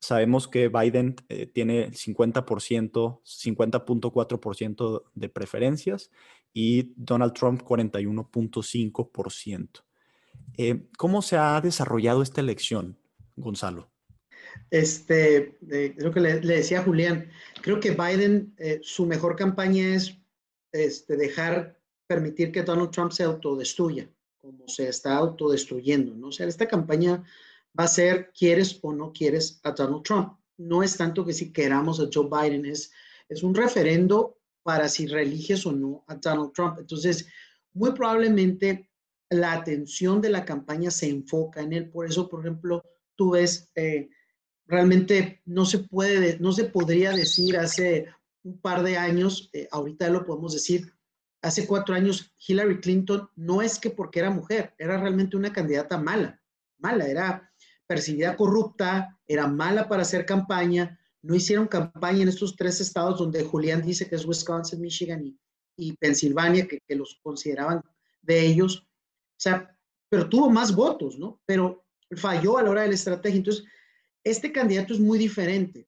sabemos 0.00 0.48
que 0.48 0.68
Biden 0.68 1.16
eh, 1.28 1.44
tiene 1.44 1.90
50%, 1.90 3.20
50.4% 3.22 5.02
de 5.14 5.28
preferencias 5.28 6.10
y 6.54 6.94
Donald 6.96 7.34
Trump 7.34 7.60
41.5%. 7.62 9.84
Eh, 10.56 10.86
¿Cómo 10.96 11.20
se 11.20 11.36
ha 11.36 11.60
desarrollado 11.60 12.22
esta 12.22 12.40
elección, 12.40 12.96
Gonzalo? 13.36 13.90
Este, 14.70 15.58
eh, 15.70 15.94
creo 15.94 16.10
que 16.10 16.20
le, 16.20 16.40
le, 16.40 16.56
decía 16.56 16.82
Julián, 16.82 17.30
creo 17.60 17.80
que 17.80 17.90
Biden, 17.90 18.54
eh, 18.56 18.80
su 18.82 19.04
mejor 19.04 19.36
campaña 19.36 19.94
es 19.94 20.16
este, 20.72 21.18
dejar, 21.18 21.78
permitir 22.06 22.50
que 22.50 22.62
Donald 22.62 22.92
Trump 22.92 23.12
se 23.12 23.24
autodestruya 23.24 24.08
como 24.48 24.66
se 24.66 24.88
está 24.88 25.14
autodestruyendo, 25.16 26.14
¿no? 26.14 26.28
O 26.28 26.32
sea, 26.32 26.46
esta 26.46 26.66
campaña 26.66 27.22
va 27.78 27.84
a 27.84 27.88
ser, 27.88 28.32
quieres 28.32 28.78
o 28.80 28.94
no 28.94 29.12
quieres 29.12 29.60
a 29.62 29.72
Donald 29.72 30.02
Trump. 30.02 30.38
No 30.56 30.82
es 30.82 30.96
tanto 30.96 31.22
que 31.22 31.34
si 31.34 31.52
queramos 31.52 32.00
a 32.00 32.08
Joe 32.12 32.28
Biden, 32.30 32.64
es, 32.64 32.90
es 33.28 33.42
un 33.42 33.54
referendo 33.54 34.38
para 34.62 34.88
si 34.88 35.06
religes 35.06 35.66
o 35.66 35.72
no 35.72 36.02
a 36.06 36.14
Donald 36.14 36.52
Trump. 36.52 36.78
Entonces, 36.78 37.26
muy 37.74 37.92
probablemente 37.92 38.88
la 39.28 39.52
atención 39.52 40.22
de 40.22 40.30
la 40.30 40.46
campaña 40.46 40.90
se 40.90 41.10
enfoca 41.10 41.60
en 41.60 41.74
él. 41.74 41.90
Por 41.90 42.06
eso, 42.06 42.26
por 42.26 42.40
ejemplo, 42.40 42.82
tú 43.16 43.32
ves, 43.32 43.70
eh, 43.74 44.08
realmente 44.66 45.42
no 45.44 45.66
se 45.66 45.80
puede, 45.80 46.38
no 46.38 46.52
se 46.52 46.64
podría 46.64 47.12
decir 47.12 47.58
hace 47.58 48.06
un 48.44 48.58
par 48.62 48.82
de 48.82 48.96
años, 48.96 49.50
eh, 49.52 49.68
ahorita 49.70 50.08
lo 50.08 50.24
podemos 50.24 50.54
decir, 50.54 50.90
hace 51.42 51.66
cuatro 51.66 51.94
años 51.94 52.34
Hillary 52.46 52.80
Clinton 52.80 53.28
no 53.36 53.62
es 53.62 53.78
que 53.78 53.90
porque 53.90 54.20
era 54.20 54.30
mujer, 54.30 54.74
era 54.78 54.98
realmente 54.98 55.36
una 55.36 55.52
candidata 55.52 55.98
mala, 55.98 56.40
mala, 56.78 57.06
era 57.06 57.52
percibida 57.86 58.36
corrupta, 58.36 59.18
era 59.26 59.46
mala 59.46 59.88
para 59.88 60.02
hacer 60.02 60.26
campaña, 60.26 60.98
no 61.22 61.34
hicieron 61.34 61.66
campaña 61.66 62.22
en 62.22 62.28
estos 62.28 62.54
tres 62.56 62.80
estados 62.80 63.18
donde 63.18 63.42
Julián 63.42 63.82
dice 63.82 64.08
que 64.08 64.16
es 64.16 64.26
Wisconsin, 64.26 64.80
Michigan 64.80 65.24
y, 65.24 65.38
y 65.76 65.96
Pensilvania, 65.96 66.68
que, 66.68 66.80
que, 66.86 66.94
los 66.94 67.18
consideraban 67.22 67.82
de 68.22 68.46
ellos. 68.46 68.86
O 68.86 69.40
sea, 69.40 69.76
pero 70.08 70.28
tuvo 70.28 70.50
más 70.50 70.74
votos, 70.74 71.18
¿no? 71.18 71.40
Pero 71.46 71.84
falló 72.16 72.58
a 72.58 72.62
la 72.62 72.70
hora 72.70 72.82
de 72.82 72.88
la 72.88 72.94
estrategia. 72.94 73.38
Entonces, 73.38 73.64
este 74.22 74.52
candidato 74.52 74.94
es 74.94 75.00
muy 75.00 75.18
diferente 75.18 75.87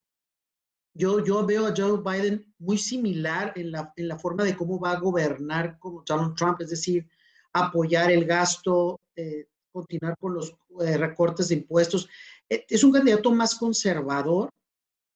yo, 0.94 1.24
yo 1.24 1.46
veo 1.46 1.66
a 1.66 1.74
Joe 1.76 2.00
Biden 2.02 2.52
muy 2.58 2.78
similar 2.78 3.52
en 3.56 3.72
la, 3.72 3.92
en 3.96 4.08
la 4.08 4.18
forma 4.18 4.44
de 4.44 4.56
cómo 4.56 4.78
va 4.78 4.92
a 4.92 5.00
gobernar 5.00 5.78
como 5.78 6.02
Donald 6.04 6.34
Trump, 6.34 6.60
es 6.60 6.70
decir, 6.70 7.08
apoyar 7.52 8.10
el 8.10 8.24
gasto, 8.24 9.00
eh, 9.16 9.46
continuar 9.72 10.16
con 10.18 10.34
los 10.34 10.56
eh, 10.80 10.96
recortes 10.96 11.48
de 11.48 11.56
impuestos. 11.56 12.08
Eh, 12.48 12.64
es 12.68 12.82
un 12.84 12.92
candidato 12.92 13.30
más 13.32 13.54
conservador 13.54 14.50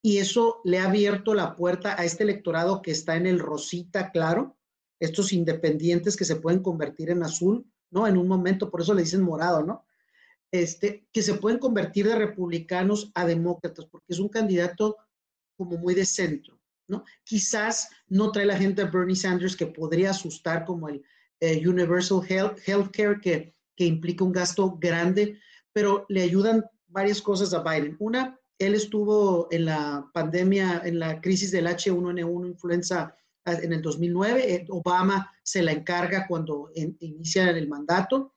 y 0.03 0.19
eso 0.19 0.61
le 0.65 0.79
ha 0.79 0.87
abierto 0.87 1.35
la 1.35 1.57
puerta 1.57 1.99
a 1.99 2.05
este 2.05 2.25
electorado 2.25 2.83
que 2.83 2.91
está 2.91 3.17
en 3.17 3.27
el 3.27 3.39
rosita, 3.39 4.11
claro, 4.13 4.57
estos 5.01 5.33
independientes 5.33 6.17
que 6.17 6.25
se 6.25 6.37
pueden 6.37 6.63
convertir 6.63 7.11
en 7.11 7.23
azul, 7.23 7.67
¿no? 7.91 8.07
En 8.07 8.17
un 8.17 8.29
momento, 8.29 8.71
por 8.71 8.83
eso 8.83 8.95
le 8.95 9.03
dicen 9.03 9.23
morado, 9.23 9.63
¿no? 9.63 9.87
Este, 10.53 11.09
que 11.11 11.23
se 11.23 11.35
pueden 11.35 11.59
convertir 11.59 12.07
de 12.07 12.15
republicanos 12.15 13.11
a 13.15 13.27
demócratas, 13.27 13.87
porque 13.87 14.13
es 14.13 14.19
un 14.19 14.29
candidato 14.29 14.99
como 15.57 15.77
muy 15.77 15.95
de 15.95 16.05
centro. 16.05 16.59
¿no? 16.89 17.05
Quizás 17.25 17.89
no 18.09 18.31
trae 18.33 18.47
la 18.47 18.59
gente 18.59 18.83
a 18.83 18.87
Bernie 18.87 19.17
Sanders 19.17 19.57
que 19.57 19.67
podría 19.67 20.11
asustar 20.11 20.65
como 20.65 20.89
el 20.89 21.03
eh, 21.41 21.67
Universal 21.67 22.23
Health, 22.29 22.59
Healthcare, 22.67 23.21
que, 23.21 23.55
que 23.77 23.85
implica 23.85 24.25
un 24.25 24.33
gasto 24.33 24.77
grande, 24.79 25.39
pero 25.73 26.07
le 26.09 26.23
ayudan 26.23 26.65
varias 26.87 27.21
cosas 27.21 27.53
a 27.53 27.63
Biden. 27.63 27.97
Una, 27.99 28.39
él 28.59 28.75
estuvo 28.75 29.49
en 29.51 29.67
la 29.67 30.09
pandemia, 30.13 30.83
en 30.85 30.99
la 30.99 31.21
crisis 31.21 31.51
del 31.51 31.67
H1N1 31.67 32.47
influenza 32.47 33.17
ah, 33.45 33.55
en 33.55 33.73
el 33.73 33.83
2009. 33.83 34.55
Eh, 34.55 34.67
Obama 34.69 35.33
se 35.43 35.63
la 35.63 35.73
encarga 35.73 36.27
cuando 36.27 36.71
inicia 36.75 37.51
el 37.51 37.69
mandato. 37.69 38.34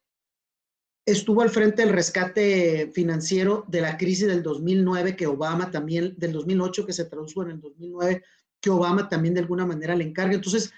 Estuvo 1.08 1.42
al 1.42 1.50
frente 1.50 1.84
del 1.84 1.94
rescate 1.94 2.92
financiero 2.94 3.64
de 3.70 3.80
la 3.80 3.96
crisis 3.96 4.28
del 4.28 4.44
2009, 4.44 5.16
que 5.16 5.26
Obama 5.26 5.72
también, 5.72 6.14
del 6.18 6.34
2008, 6.34 6.86
que 6.86 6.92
se 6.92 7.06
tradujo 7.06 7.44
en 7.44 7.52
el 7.52 7.62
2009, 7.62 8.24
que 8.60 8.70
Obama 8.70 9.08
también 9.08 9.34
de 9.34 9.40
alguna 9.40 9.66
manera 9.66 9.96
le 9.96 10.04
encarga. 10.04 10.34
Entonces, 10.34 10.70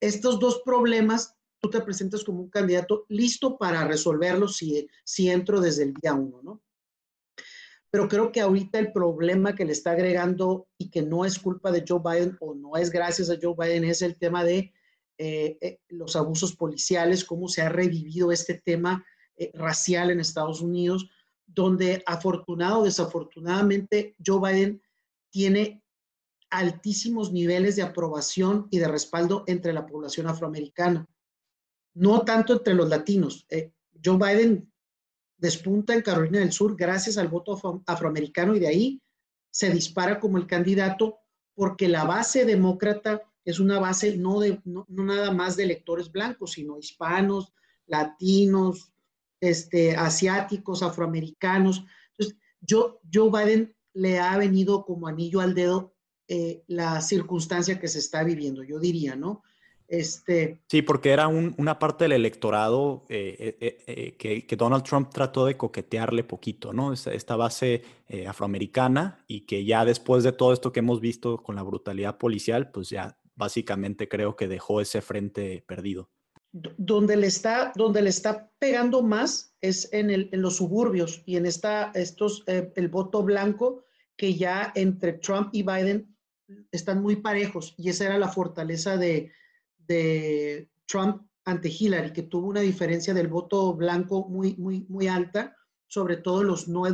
estos 0.00 0.40
dos 0.40 0.60
problemas, 0.64 1.36
tú 1.60 1.70
te 1.70 1.80
presentas 1.82 2.24
como 2.24 2.40
un 2.40 2.50
candidato 2.50 3.06
listo 3.08 3.56
para 3.56 3.86
resolverlos 3.86 4.56
si, 4.56 4.88
si 5.04 5.30
entro 5.30 5.60
desde 5.60 5.84
el 5.84 5.94
día 5.94 6.14
uno, 6.14 6.42
¿no? 6.42 6.62
Pero 7.88 8.08
creo 8.08 8.32
que 8.32 8.40
ahorita 8.40 8.80
el 8.80 8.90
problema 8.90 9.54
que 9.54 9.64
le 9.64 9.70
está 9.70 9.92
agregando 9.92 10.66
y 10.78 10.90
que 10.90 11.02
no 11.02 11.24
es 11.24 11.38
culpa 11.38 11.70
de 11.70 11.84
Joe 11.86 12.00
Biden 12.04 12.36
o 12.40 12.56
no 12.56 12.76
es 12.76 12.90
gracias 12.90 13.30
a 13.30 13.38
Joe 13.40 13.54
Biden 13.56 13.84
es 13.84 14.02
el 14.02 14.18
tema 14.18 14.42
de 14.42 14.72
eh, 15.16 15.56
eh, 15.60 15.78
los 15.90 16.16
abusos 16.16 16.56
policiales, 16.56 17.24
cómo 17.24 17.46
se 17.46 17.62
ha 17.62 17.68
revivido 17.68 18.32
este 18.32 18.54
tema 18.54 19.06
eh, 19.36 19.50
racial 19.54 20.10
en 20.10 20.20
Estados 20.20 20.60
Unidos, 20.60 21.08
donde 21.46 22.02
afortunado 22.06 22.80
o 22.80 22.84
desafortunadamente 22.84 24.16
Joe 24.24 24.40
Biden 24.40 24.82
tiene 25.30 25.82
altísimos 26.50 27.32
niveles 27.32 27.76
de 27.76 27.82
aprobación 27.82 28.68
y 28.70 28.78
de 28.78 28.88
respaldo 28.88 29.44
entre 29.46 29.72
la 29.72 29.86
población 29.86 30.26
afroamericana. 30.26 31.06
No 31.94 32.22
tanto 32.22 32.54
entre 32.54 32.74
los 32.74 32.88
latinos. 32.88 33.46
Joe 34.04 34.16
Biden 34.16 34.70
despunta 35.38 35.94
en 35.94 36.02
Carolina 36.02 36.38
del 36.40 36.52
Sur 36.52 36.76
gracias 36.76 37.18
al 37.18 37.28
voto 37.28 37.82
afroamericano 37.86 38.54
y 38.54 38.60
de 38.60 38.68
ahí 38.68 39.02
se 39.50 39.70
dispara 39.70 40.20
como 40.20 40.38
el 40.38 40.46
candidato 40.46 41.18
porque 41.54 41.88
la 41.88 42.04
base 42.04 42.44
demócrata 42.44 43.22
es 43.44 43.60
una 43.60 43.78
base 43.78 44.16
no, 44.16 44.40
de, 44.40 44.60
no, 44.64 44.84
nada 44.88 45.30
más 45.30 45.56
de 45.56 45.64
electores 45.64 46.10
blancos, 46.10 46.52
sino 46.52 46.78
hispanos, 46.78 47.52
latinos, 47.86 48.92
este, 49.48 49.96
asiáticos, 49.96 50.82
afroamericanos. 50.82 51.84
Entonces, 52.10 52.38
yo, 52.60 53.00
Joe 53.12 53.30
Biden 53.30 53.74
le 53.94 54.18
ha 54.18 54.36
venido 54.36 54.84
como 54.84 55.08
anillo 55.08 55.40
al 55.40 55.54
dedo 55.54 55.94
eh, 56.28 56.62
la 56.66 57.00
circunstancia 57.00 57.78
que 57.78 57.88
se 57.88 57.98
está 57.98 58.24
viviendo, 58.24 58.62
yo 58.62 58.78
diría, 58.78 59.16
¿no? 59.16 59.42
Este, 59.88 60.62
sí, 60.68 60.82
porque 60.82 61.10
era 61.10 61.28
una 61.28 61.78
parte 61.78 62.04
del 62.04 62.12
electorado 62.12 63.04
eh, 63.08 63.56
eh, 63.60 64.16
eh, 64.18 64.44
que, 64.46 64.56
Donald 64.56 64.82
Trump 64.82 65.10
trató 65.12 65.46
de 65.46 65.56
coquetearle 65.56 66.24
poquito, 66.24 66.72
¿no? 66.72 66.92
Esta, 66.92 67.36
base 67.36 67.82
afroamericana 68.26 69.24
y 69.26 69.42
que 69.42 69.64
ya 69.64 69.84
después 69.84 70.24
de 70.24 70.32
todo 70.32 70.52
esto 70.52 70.72
que 70.72 70.80
hemos 70.80 71.00
visto 71.00 71.42
con 71.42 71.54
la 71.54 71.62
brutalidad 71.62 72.18
policial, 72.18 72.70
pues 72.70 72.88
ya 72.88 73.18
básicamente 73.34 74.08
creo 74.08 74.36
que 74.36 74.48
dejó 74.48 74.80
ese 74.80 75.02
frente 75.02 75.62
perdido. 75.66 76.10
Donde 76.78 77.16
le 77.16 77.26
está, 77.26 77.72
donde 77.74 78.02
le 78.02 78.10
está 78.10 78.50
pegando 78.58 79.02
más 79.02 79.54
es 79.60 79.92
en, 79.92 80.10
el, 80.10 80.30
en 80.32 80.40
los 80.42 80.56
suburbios 80.56 81.22
y 81.26 81.36
en 81.36 81.44
esta, 81.44 81.90
estos, 81.94 82.44
el 82.46 82.88
voto 82.88 83.22
blanco 83.22 83.84
que 84.16 84.34
ya 84.34 84.72
entre 84.74 85.14
Trump 85.14 85.50
y 85.52 85.62
Biden 85.62 86.16
están 86.70 87.02
muy 87.02 87.16
parejos 87.16 87.74
y 87.76 87.90
esa 87.90 88.06
era 88.06 88.18
la 88.18 88.28
fortaleza 88.28 88.96
de, 88.96 89.32
de 89.86 90.70
Trump 90.86 91.22
ante 91.44 91.68
Hillary, 91.68 92.12
que 92.12 92.22
tuvo 92.22 92.48
una 92.48 92.60
diferencia 92.60 93.14
del 93.14 93.28
voto 93.28 93.74
blanco 93.74 94.28
muy, 94.28 94.56
muy, 94.56 94.84
muy 94.88 95.06
alta, 95.06 95.56
sobre 95.86 96.16
todo 96.16 96.42
los 96.42 96.66
no, 96.68 96.84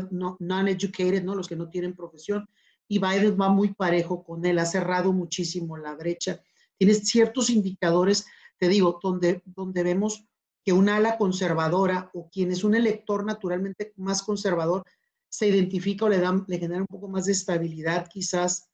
non-educated, 0.40 1.25
¿no? 1.25 1.35
los 1.35 1.48
que 1.48 1.57
no 1.57 1.68
tienen 1.68 1.96
profesión, 1.96 2.46
y 2.87 2.98
Biden 2.98 3.38
va 3.40 3.48
muy 3.48 3.72
parejo 3.72 4.22
con 4.22 4.44
él, 4.44 4.59
ha 4.59 4.66
cerrado 4.66 5.12
muchísimo 5.12 5.79
la 5.79 5.94
brecha. 5.94 6.42
Tienes 6.77 7.09
ciertos 7.09 7.48
indicadores, 7.48 8.27
te 8.62 8.68
digo, 8.68 9.01
donde, 9.03 9.42
donde 9.44 9.83
vemos 9.83 10.25
que 10.64 10.72
un 10.72 10.88
ala 10.88 11.18
conservadora 11.18 12.12
o 12.14 12.31
quien 12.31 12.53
es 12.53 12.62
un 12.62 12.77
elector 12.77 13.27
naturalmente 13.27 13.92
más 13.96 14.22
conservador 14.22 14.85
se 15.29 15.48
identifica 15.48 16.05
o 16.05 16.09
le, 16.09 16.20
da, 16.20 16.44
le 16.46 16.59
genera 16.61 16.81
un 16.81 16.87
poco 16.87 17.09
más 17.09 17.27
de 17.27 17.33
estabilidad 17.33 18.07
quizás 18.09 18.70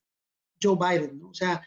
Joe 0.63 0.77
Biden, 0.77 1.19
¿no? 1.19 1.31
O 1.31 1.33
sea, 1.35 1.67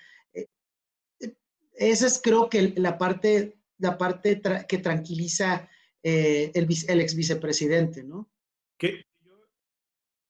esa 1.73 2.05
es 2.05 2.21
creo 2.23 2.47
que 2.47 2.75
la 2.77 2.99
parte, 2.99 3.57
la 3.79 3.97
parte 3.97 4.39
que 4.69 4.77
tranquiliza 4.77 5.67
eh, 6.03 6.51
el, 6.53 6.65
ex 6.69 7.15
vicepresidente, 7.15 8.03
¿no? 8.03 8.29
Que 8.77 9.03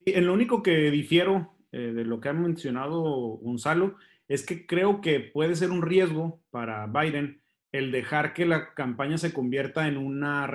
en 0.06 0.26
lo 0.26 0.32
único 0.32 0.64
que 0.64 0.90
difiero 0.92 1.58
eh, 1.74 1.92
de 1.92 2.06
lo 2.06 2.22
que 2.22 2.30
ha 2.30 2.34
mencionado 2.34 3.02
Gonzalo 3.02 3.98
es 4.30 4.46
que 4.46 4.66
creo 4.66 5.02
que 5.02 5.20
puede 5.20 5.58
ser 5.58 5.72
un 5.72 5.82
riesgo 5.82 6.42
para 6.52 6.88
Biden 6.88 7.41
el 7.72 7.92
dejar 7.92 8.34
que 8.34 8.46
la 8.46 8.74
campaña 8.74 9.18
se 9.18 9.34
convierta 9.34 9.88
en 9.88 9.98
una, 9.98 10.50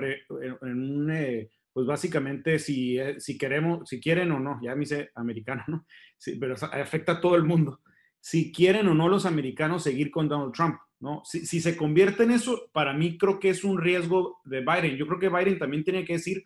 en 0.62 0.90
un, 0.90 1.10
eh, 1.10 1.50
pues 1.72 1.86
básicamente 1.86 2.58
si, 2.58 2.98
si 3.18 3.38
queremos, 3.38 3.88
si 3.88 4.00
quieren 4.00 4.32
o 4.32 4.40
no, 4.40 4.58
ya 4.62 4.74
me 4.74 4.80
dice 4.80 5.10
americano, 5.14 5.64
¿no? 5.66 5.86
Sí, 6.18 6.36
pero 6.36 6.54
afecta 6.54 7.12
a 7.12 7.20
todo 7.20 7.36
el 7.36 7.44
mundo. 7.44 7.80
Si 8.20 8.52
quieren 8.52 8.88
o 8.88 8.94
no 8.94 9.08
los 9.08 9.26
americanos 9.26 9.82
seguir 9.82 10.10
con 10.10 10.28
Donald 10.28 10.52
Trump. 10.52 10.76
¿no? 10.98 11.22
Si, 11.24 11.60
se 11.60 11.76
convierte 11.76 12.22
en 12.22 12.30
eso, 12.30 12.70
para 12.72 12.94
mí 12.94 13.18
creo 13.18 13.38
que 13.38 13.50
es 13.50 13.64
un 13.64 13.78
riesgo 13.80 14.40
de 14.44 14.60
Biden. 14.60 14.96
Yo 14.96 15.06
creo 15.06 15.18
que 15.18 15.28
Biden 15.28 15.58
también 15.58 15.84
tiene 15.84 16.04
que 16.04 16.14
decir 16.14 16.42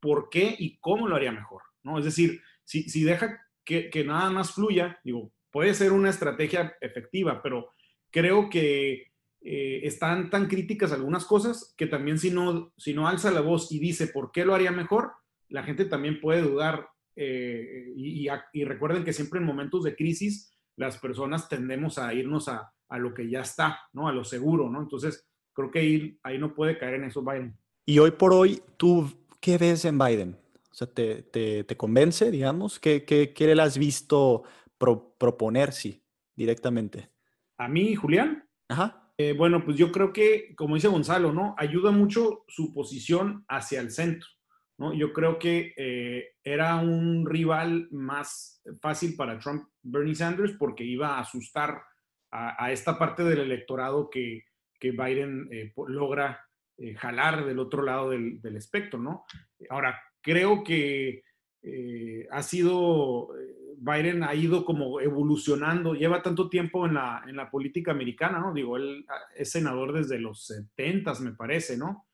por 0.00 0.28
qué 0.30 0.56
y 0.58 0.78
cómo 0.78 1.06
lo 1.06 1.16
haría 1.16 1.30
mejor, 1.30 1.62
¿no? 1.82 1.98
Es 1.98 2.04
decir, 2.04 2.40
si, 2.64 2.88
si 2.88 3.04
deja 3.04 3.40
que, 3.64 4.04
nada 4.04 4.30
más 4.30 4.52
fluya, 4.52 4.98
digo, 5.04 5.30
puede 5.50 5.74
ser 5.74 5.92
una 5.92 6.10
estrategia 6.10 6.74
efectiva, 6.80 7.42
pero 7.42 7.70
creo 8.10 8.48
que 8.50 9.11
eh, 9.44 9.80
están 9.84 10.30
tan 10.30 10.46
críticas 10.46 10.92
algunas 10.92 11.24
cosas 11.24 11.74
que 11.76 11.86
también 11.86 12.18
si 12.18 12.30
no, 12.30 12.72
si 12.76 12.94
no 12.94 13.08
alza 13.08 13.30
la 13.30 13.40
voz 13.40 13.72
y 13.72 13.78
dice 13.78 14.06
por 14.06 14.30
qué 14.30 14.44
lo 14.44 14.54
haría 14.54 14.70
mejor, 14.70 15.12
la 15.48 15.62
gente 15.62 15.84
también 15.84 16.20
puede 16.20 16.42
dudar. 16.42 16.88
Eh, 17.14 17.92
y, 17.94 18.26
y 18.52 18.64
recuerden 18.64 19.04
que 19.04 19.12
siempre 19.12 19.38
en 19.38 19.46
momentos 19.46 19.84
de 19.84 19.94
crisis 19.94 20.56
las 20.76 20.98
personas 20.98 21.48
tendemos 21.48 21.98
a 21.98 22.14
irnos 22.14 22.48
a, 22.48 22.72
a 22.88 22.98
lo 22.98 23.14
que 23.14 23.28
ya 23.28 23.40
está, 23.40 23.80
¿no? 23.92 24.06
A 24.06 24.12
lo 24.12 24.24
seguro, 24.24 24.68
¿no? 24.70 24.80
Entonces, 24.80 25.26
creo 25.52 25.70
que 25.70 25.78
ahí, 25.80 26.18
ahí 26.22 26.38
no 26.38 26.54
puede 26.54 26.78
caer 26.78 26.94
en 26.94 27.04
eso 27.04 27.22
Biden. 27.22 27.56
Y 27.84 27.98
hoy 27.98 28.12
por 28.12 28.32
hoy, 28.32 28.62
¿tú 28.76 29.10
qué 29.40 29.58
ves 29.58 29.84
en 29.84 29.98
Biden? 29.98 30.38
O 30.70 30.74
sea, 30.74 30.86
¿te, 30.86 31.22
te, 31.22 31.64
te 31.64 31.76
convence, 31.76 32.30
digamos? 32.30 32.78
¿Qué, 32.78 33.04
qué, 33.04 33.32
qué 33.32 33.54
le 33.54 33.62
has 33.62 33.76
visto 33.76 34.44
proponer, 34.78 35.72
sí, 35.72 36.02
directamente? 36.34 37.10
¿A 37.58 37.68
mí, 37.68 37.94
Julián? 37.94 38.48
Ajá. 38.68 39.01
Eh, 39.18 39.34
bueno, 39.34 39.64
pues 39.64 39.76
yo 39.76 39.92
creo 39.92 40.12
que, 40.12 40.54
como 40.56 40.74
dice 40.74 40.88
Gonzalo, 40.88 41.32
¿no? 41.32 41.54
Ayuda 41.58 41.90
mucho 41.90 42.44
su 42.48 42.72
posición 42.72 43.44
hacia 43.48 43.80
el 43.80 43.90
centro, 43.90 44.28
¿no? 44.78 44.94
Yo 44.94 45.12
creo 45.12 45.38
que 45.38 45.74
eh, 45.76 46.32
era 46.42 46.76
un 46.76 47.26
rival 47.26 47.88
más 47.90 48.62
fácil 48.80 49.14
para 49.16 49.38
Trump, 49.38 49.68
Bernie 49.82 50.14
Sanders, 50.14 50.54
porque 50.58 50.84
iba 50.84 51.16
a 51.16 51.20
asustar 51.20 51.82
a, 52.30 52.72
esta 52.72 52.98
parte 52.98 53.22
del 53.24 53.40
electorado 53.40 54.08
que, 54.08 54.44
Biden 54.80 55.48
eh, 55.52 55.72
logra 55.86 56.44
jalar 56.96 57.44
del 57.44 57.60
otro 57.60 57.82
lado 57.82 58.10
del, 58.10 58.56
espectro, 58.56 58.98
¿no? 58.98 59.24
Ahora, 59.68 60.02
creo 60.20 60.64
que 60.64 61.22
eh, 61.62 62.26
ha 62.30 62.42
sido, 62.42 63.28
Biden 63.76 64.22
ha 64.22 64.34
ido 64.34 64.64
como 64.64 65.00
evolucionando, 65.00 65.94
lleva 65.94 66.22
tanto 66.22 66.48
tiempo 66.48 66.86
en 66.86 66.94
la, 66.94 67.22
en 67.26 67.36
la 67.36 67.50
política 67.50 67.92
americana, 67.92 68.40
¿no? 68.40 68.52
Digo, 68.52 68.76
él 68.76 69.04
ah, 69.08 69.14
es 69.36 69.50
senador 69.50 69.92
desde 69.92 70.18
los 70.18 70.46
70, 70.46 71.14
me 71.20 71.32
parece, 71.32 71.76
¿no? 71.76 72.06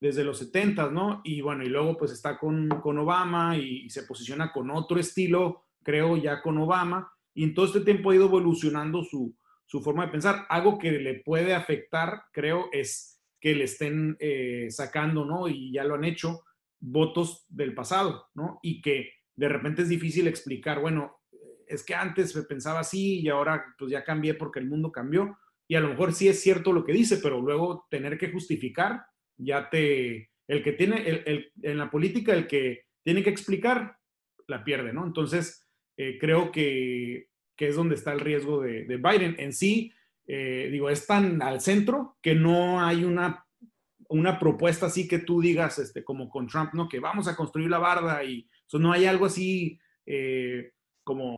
Desde 0.00 0.24
los 0.24 0.38
70, 0.38 0.90
¿no? 0.90 1.20
Y 1.24 1.40
bueno, 1.40 1.64
y 1.64 1.68
luego 1.68 1.96
pues 1.96 2.12
está 2.12 2.38
con, 2.38 2.68
con 2.82 2.98
Obama 2.98 3.56
y 3.56 3.88
se 3.90 4.04
posiciona 4.04 4.52
con 4.52 4.70
otro 4.70 4.98
estilo, 4.98 5.66
creo, 5.82 6.16
ya 6.16 6.42
con 6.42 6.58
Obama 6.58 7.12
y 7.34 7.44
en 7.44 7.54
todo 7.54 7.66
este 7.66 7.80
tiempo 7.80 8.10
ha 8.10 8.14
ido 8.14 8.26
evolucionando 8.26 9.02
su, 9.04 9.34
forma 9.82 10.06
de 10.06 10.12
pensar. 10.12 10.46
Algo 10.48 10.78
que 10.78 10.92
le 10.92 11.20
puede 11.20 11.54
afectar, 11.54 12.24
creo, 12.32 12.68
es 12.72 13.20
que 13.40 13.54
le 13.54 13.64
estén 13.64 14.16
eh, 14.20 14.66
sacando, 14.70 15.24
¿no? 15.24 15.48
Y 15.48 15.72
ya 15.72 15.84
lo 15.84 15.94
han 15.94 16.04
hecho, 16.04 16.42
votos 16.80 17.46
del 17.48 17.74
pasado, 17.74 18.26
¿no? 18.34 18.58
Y 18.62 18.80
que 18.80 19.12
de 19.36 19.48
repente 19.48 19.82
es 19.82 19.88
difícil 19.88 20.26
explicar, 20.26 20.80
bueno, 20.80 21.20
es 21.66 21.84
que 21.84 21.94
antes 21.94 22.34
me 22.34 22.42
pensaba 22.42 22.80
así 22.80 23.20
y 23.20 23.28
ahora 23.28 23.64
pues 23.78 23.90
ya 23.90 24.02
cambié 24.02 24.34
porque 24.34 24.58
el 24.58 24.68
mundo 24.68 24.90
cambió. 24.90 25.38
Y 25.68 25.76
a 25.76 25.80
lo 25.80 25.88
mejor 25.88 26.12
sí 26.12 26.28
es 26.28 26.40
cierto 26.42 26.72
lo 26.72 26.84
que 26.84 26.92
dice, 26.92 27.18
pero 27.18 27.40
luego 27.40 27.86
tener 27.90 28.18
que 28.18 28.32
justificar, 28.32 29.04
ya 29.36 29.70
te, 29.70 30.30
el 30.48 30.64
que 30.64 30.72
tiene, 30.72 31.08
el, 31.08 31.52
en 31.62 31.78
la 31.78 31.90
política, 31.90 32.34
el 32.34 32.48
que 32.48 32.86
tiene 33.04 33.22
que 33.22 33.30
explicar, 33.30 33.96
la 34.48 34.64
pierde, 34.64 34.92
¿no? 34.92 35.06
Entonces, 35.06 35.64
eh, 35.96 36.18
creo 36.18 36.50
que, 36.50 37.28
que 37.56 37.68
es 37.68 37.76
donde 37.76 37.94
está 37.94 38.12
el 38.12 38.20
riesgo 38.20 38.60
de, 38.62 38.84
Biden. 38.96 39.36
En 39.38 39.52
sí, 39.52 39.92
eh, 40.26 40.68
digo, 40.72 40.90
es 40.90 41.06
tan 41.06 41.40
al 41.40 41.60
centro 41.60 42.16
que 42.20 42.34
no 42.34 42.84
hay 42.84 43.04
una, 43.04 43.46
una 44.10 44.38
propuesta 44.38 44.86
así 44.86 45.08
que 45.08 45.20
tú 45.20 45.40
digas, 45.40 45.78
este, 45.78 46.04
como 46.04 46.28
con 46.28 46.46
Trump, 46.46 46.74
¿no? 46.74 46.88
Que 46.88 47.00
vamos 47.00 47.28
a 47.28 47.36
construir 47.36 47.70
la 47.70 47.78
barda 47.78 48.22
y 48.24 48.48
eso 48.66 48.78
no 48.78 48.92
hay 48.92 49.06
algo 49.06 49.26
así 49.26 49.78
eh, 50.04 50.72
como... 51.04 51.36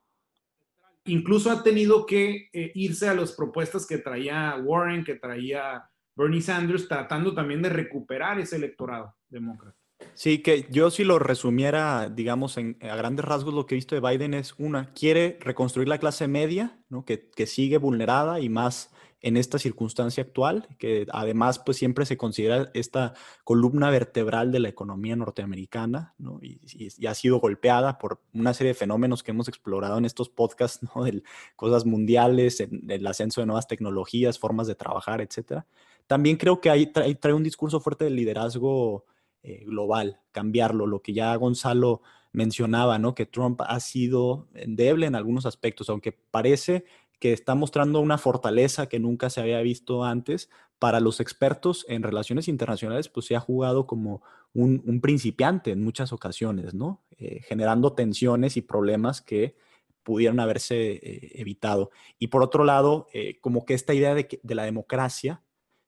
Incluso 1.05 1.51
ha 1.51 1.63
tenido 1.63 2.07
que 2.07 2.49
eh, 2.53 2.73
irse 2.75 3.09
a 3.09 3.15
las 3.15 3.33
propuestas 3.33 3.87
que 3.87 3.99
traía 3.99 4.57
Warren, 4.63 5.05
que 5.05 5.17
traía 5.17 5.85
Bernie 6.15 6.41
Sanders, 6.41 6.87
tratando 6.87 7.35
también 7.35 7.61
de 7.61 7.71
recuperar 7.71 8.39
ese 8.39 8.57
electorado 8.57 9.15
demócrata. 9.29 9.77
Sí, 10.15 10.39
que 10.39 10.67
yo 10.71 10.91
si 10.91 11.05
lo 11.05 11.19
resumiera, 11.19 12.09
digamos, 12.09 12.57
en, 12.57 12.79
a 12.83 12.97
grandes 12.97 13.25
rasgos, 13.25 13.53
lo 13.53 13.67
que 13.67 13.75
he 13.75 13.77
visto 13.77 13.95
de 13.95 14.01
Biden 14.01 14.35
es 14.35 14.55
una, 14.59 14.93
quiere 14.93 15.39
reconstruir 15.41 15.89
la 15.89 15.99
clase 15.99 16.29
media, 16.29 16.79
¿no? 16.89 17.05
que, 17.05 17.29
que 17.31 17.47
sigue 17.47 17.79
vulnerada 17.79 18.41
y 18.41 18.49
más 18.49 18.91
en 19.23 19.37
esta 19.37 19.59
circunstancia 19.59 20.25
actual, 20.25 20.67
que 20.79 21.07
además 21.13 21.61
pues 21.61 21.77
siempre 21.77 22.05
se 22.07 22.17
considera 22.17 22.71
esta 22.75 23.15
columna 23.45 23.89
vertebral 23.89 24.51
de 24.51 24.59
la 24.59 24.69
economía 24.69 25.15
norteamericana, 25.15 26.15
¿no? 26.19 26.41
Y, 26.43 26.61
ha 27.07 27.15
sido 27.15 27.39
golpeada 27.39 27.99
por 27.99 28.21
una 28.35 28.53
serie 28.53 28.73
de 28.73 28.79
fenómenos 28.79 29.23
que 29.23 29.31
hemos 29.31 29.47
explorado 29.49 29.97
en 29.97 30.05
estos 30.05 30.29
podcasts, 30.29 30.81
¿no? 30.95 31.05
De 31.05 31.23
cosas 31.55 31.87
mundiales, 31.87 32.61
el, 32.61 33.07
ascenso 33.07 33.41
de 33.41 33.47
nuevas 33.47 33.69
tecnologías, 33.69 34.39
formas 34.39 34.67
de 34.67 34.75
trabajar, 34.75 35.21
etcétera. 35.21 35.67
También 36.09 36.37
creo 36.37 36.61
que 36.61 36.71
ahí 36.71 36.87
trae, 36.87 37.33
un 37.33 37.45
discurso 37.45 37.79
fuerte 37.81 38.05
de 38.05 38.11
liderazgo 38.11 39.07
eh, 39.45 39.63
global, 39.65 40.21
cambiarlo, 40.33 40.87
lo 40.87 41.01
que 41.01 41.13
ya 41.13 41.35
Gonzalo 41.37 42.03
mencionaba, 42.33 42.99
¿no? 42.99 43.15
Que 43.15 43.27
Trump 43.27 43.61
ha 43.61 43.79
sido 43.79 44.49
endeble 44.55 45.07
en 45.07 45.15
algunos 45.15 45.47
aspectos, 45.47 45.89
aunque 45.91 46.13
parece 46.13 46.85
que 47.23 47.33
está 47.33 47.55
mostrando 47.55 48.01
una 48.01 48.19
fortaleza 48.19 48.89
que 48.89 48.99
nunca 48.99 49.31
se 49.31 49.41
había 49.41 49.61
visto 49.61 50.03
antes. 50.03 50.51
Para 50.81 50.99
los 50.99 51.21
expertos 51.21 51.87
en 51.89 52.03
relaciones 52.03 52.49
internacionales, 52.49 53.09
pues 53.09 53.27
se 53.27 53.37
ha 53.37 53.41
jugado 53.41 53.87
como 53.87 54.23
un, 54.55 55.01
principiante 55.01 55.71
en 55.71 55.85
muchas 55.85 56.13
ocasiones, 56.13 56.75
¿no? 56.75 57.01
Eh, 57.19 57.39
generando 57.47 57.93
tensiones 57.93 58.57
y 58.57 58.63
problemas 58.63 59.23
que 59.23 59.55
pudieron 60.03 60.41
haberse 60.41 60.95
eh, 60.95 61.31
evitado. 61.35 61.93
Y 62.19 62.27
por 62.27 62.43
otro 62.43 62.65
lado, 62.65 63.07
como 63.41 63.65
que 63.67 63.75
esta 63.75 63.95
idea 63.95 64.17
de, 64.17 64.41
la 64.43 64.65
democracia 64.65 65.45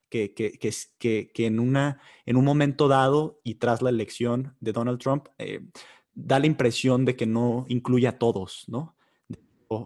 que, 0.09 0.33
que, 0.33 1.47
en, 1.47 1.59
una, 1.59 1.99
en 2.27 2.37
un 2.37 2.45
momento 2.45 2.87
dado 2.87 3.41
y 3.43 3.57
tras 3.57 3.83
la 3.83 3.91
elección 3.91 4.55
de 4.61 4.71
Donald 4.71 5.01
Trump 5.01 5.27
eh, 5.39 5.67
da 6.15 6.39
la 6.39 6.47
impresión 6.47 7.05
de 7.05 7.17
que 7.17 7.27
no 7.27 7.65
incluye 7.67 8.07
a 8.07 8.21
todos, 8.21 8.67
¿no? 8.69 8.95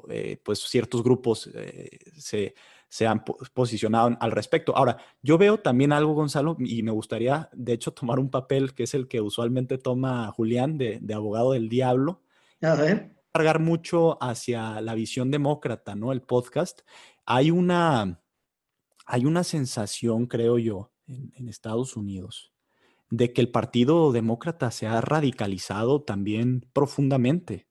Eh, 0.09 0.41
pues 0.43 0.61
ciertos 0.61 1.03
grupos 1.03 1.51
eh, 1.55 1.99
se, 2.17 2.55
se, 2.89 3.07
han 3.07 3.25
posicionado 3.25 4.17
al 4.21 4.31
respecto. 4.31 4.77
Ahora, 4.77 4.99
yo 5.23 5.39
veo 5.39 5.59
también 5.59 5.93
algo, 5.93 6.15
Gonzalo, 6.15 6.57
y 6.59 6.83
me 6.83 6.91
gustaría, 6.93 7.49
de 7.53 7.73
hecho, 7.73 7.93
tomar 7.93 8.19
un 8.19 8.31
papel 8.31 8.75
que 8.75 8.85
es 8.85 8.95
el 8.95 9.09
que 9.09 9.21
usualmente 9.21 9.79
toma 9.79 10.31
Julián 10.33 10.79
de, 10.79 10.99
de 11.01 11.15
abogado 11.15 11.53
del 11.53 11.69
diablo. 11.69 12.23
A 12.63 12.75
ver. 12.75 13.17
Cargar 13.33 13.61
mucho 13.61 14.23
hacia 14.23 14.81
la 14.81 14.95
visión 14.95 15.31
demócrata, 15.31 15.95
¿no? 15.95 16.13
El 16.13 16.23
podcast. 16.23 16.81
Hay 17.25 17.51
una 17.51 18.21
hay 19.09 19.25
una 19.25 19.43
sensación, 19.43 20.27
creo 20.27 20.59
yo, 20.59 20.93
en, 21.07 21.49
Estados 21.49 21.97
Unidos, 21.97 22.53
de 23.09 23.33
que 23.33 23.41
el 23.41 23.51
Partido 23.51 24.13
Demócrata 24.13 24.71
se 24.71 24.87
ha 24.87 25.01
radicalizado 25.01 26.03
también 26.03 26.69
profundamente, 26.75 27.68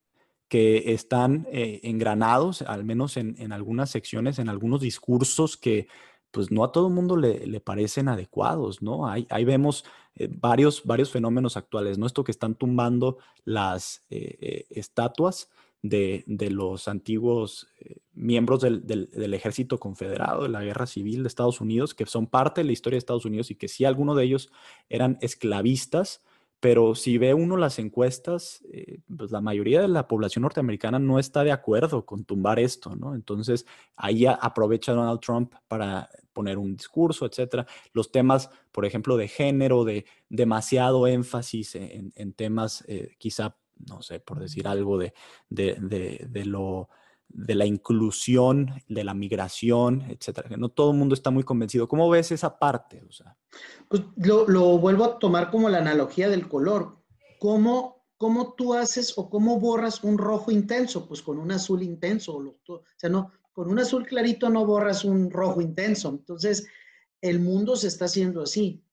que 0.48 0.94
están 0.94 1.48
eh, 1.52 1.82
engranados, 1.84 2.62
al 2.62 2.86
menos 2.86 3.18
en, 3.18 3.52
algunas 3.52 3.90
secciones, 3.90 4.40
en 4.40 4.50
algunos 4.50 4.82
discursos 4.82 5.58
que 5.58 5.88
pues 6.32 6.52
no 6.52 6.64
a 6.64 6.72
todo 6.72 6.88
el 6.88 6.94
mundo 6.94 7.18
le, 7.18 7.60
parecen 7.62 8.10
adecuados, 8.10 8.82
¿no? 8.82 9.08
Ahí, 9.08 9.26
vemos 9.46 9.86
eh, 10.16 10.30
varios, 10.30 10.84
varios 10.84 11.10
fenómenos 11.12 11.58
actuales, 11.58 11.98
¿no? 11.98 12.06
Esto 12.06 12.24
que 12.24 12.32
están 12.32 12.56
tumbando 12.56 13.18
las 13.44 14.06
eh, 14.10 14.66
estatuas 14.70 15.50
de, 15.82 16.24
los 16.28 16.88
antiguos 16.88 17.68
miembros 18.14 18.62
del, 18.62 19.34
ejército 19.34 19.80
confederado, 19.80 20.44
de 20.44 20.50
la 20.50 20.64
guerra 20.64 20.86
civil 20.86 21.24
de 21.24 21.28
Estados 21.28 21.62
Unidos, 21.62 21.94
que 21.94 22.06
son 22.06 22.28
parte 22.28 22.62
de 22.62 22.66
la 22.66 22.74
historia 22.74 22.96
de 22.96 23.00
Estados 23.00 23.26
Unidos 23.26 23.52
y 23.52 23.56
que 23.56 23.68
sí, 23.68 23.86
algunos 23.86 24.18
de 24.18 24.24
ellos 24.24 24.52
eran 24.90 25.18
esclavistas, 25.22 26.22
pero 26.60 26.96
si 26.96 27.18
ve 27.18 27.34
uno 27.34 27.56
las 27.58 27.78
encuestas, 27.80 28.64
eh, 28.72 29.00
pues 29.16 29.32
la 29.32 29.42
mayoría 29.42 29.82
de 29.82 29.88
la 29.88 30.08
población 30.08 30.42
norteamericana 30.42 31.00
no 31.00 31.20
está 31.20 31.44
de 31.44 31.52
acuerdo 31.52 32.06
con 32.06 32.26
tumbar 32.26 32.60
esto, 32.60 32.96
¿no? 32.96 33.14
Entonces 33.14 33.66
ahí 33.96 34.26
aprovecha 34.26 34.94
Donald 34.94 35.20
Trump 35.20 35.54
para 35.68 36.10
poner 36.34 36.58
un 36.58 36.76
discurso, 36.76 37.26
etcétera. 37.26 37.66
Los 37.94 38.12
temas, 38.12 38.50
por 38.72 38.86
ejemplo, 38.86 39.18
de 39.18 39.28
género, 39.28 39.84
de 39.84 40.06
demasiado 40.30 41.08
énfasis 41.08 41.76
en, 41.76 42.34
temas 42.34 42.84
eh, 42.88 43.16
quizá 43.18 43.56
no 43.86 44.02
sé, 44.02 44.20
por 44.20 44.40
decir 44.40 44.68
algo 44.68 44.98
de, 44.98 45.14
de, 45.50 46.46
lo 46.46 46.90
de 47.30 47.56
la 47.56 47.66
inclusión, 47.66 48.72
de 48.88 49.04
la 49.04 49.14
migración, 49.14 50.04
etcétera, 50.10 50.50
que 50.50 50.58
no 50.58 50.70
todo 50.70 50.92
el 50.92 50.98
mundo 50.98 51.14
está 51.14 51.30
muy 51.30 51.44
convencido. 51.44 51.88
¿Cómo 51.88 52.10
ves 52.10 52.32
esa 52.32 52.58
parte? 52.58 53.04
O 53.08 53.12
sea, 53.12 53.38
pues 53.88 54.04
lo, 54.18 54.48
lo, 54.48 54.78
vuelvo 54.78 55.06
a 55.06 55.20
tomar 55.20 55.52
como 55.52 55.70
la 55.70 55.80
analogía 55.80 56.30
del 56.30 56.48
color. 56.48 56.98
¿Cómo, 57.40 58.06
¿Cómo 58.18 58.54
tú 58.54 58.74
haces 58.74 59.14
o 59.18 59.30
cómo 59.30 59.60
borras 59.60 60.04
un 60.04 60.18
rojo 60.18 60.52
intenso? 60.52 61.08
Pues 61.08 61.22
con 61.22 61.38
un 61.38 61.52
azul 61.52 61.84
intenso. 61.84 62.38
O 62.38 62.84
sea, 62.96 63.10
no, 63.10 63.32
con 63.54 63.70
un 63.70 63.80
azul 63.80 64.06
clarito 64.06 64.50
no 64.50 64.66
borras 64.66 65.04
un 65.04 65.30
rojo 65.30 65.62
intenso. 65.62 66.10
Entonces, 66.10 66.68
el 67.22 67.40
mundo 67.40 67.76
se 67.76 67.88
está 67.88 68.06
haciendo 68.06 68.42
así, 68.42 68.84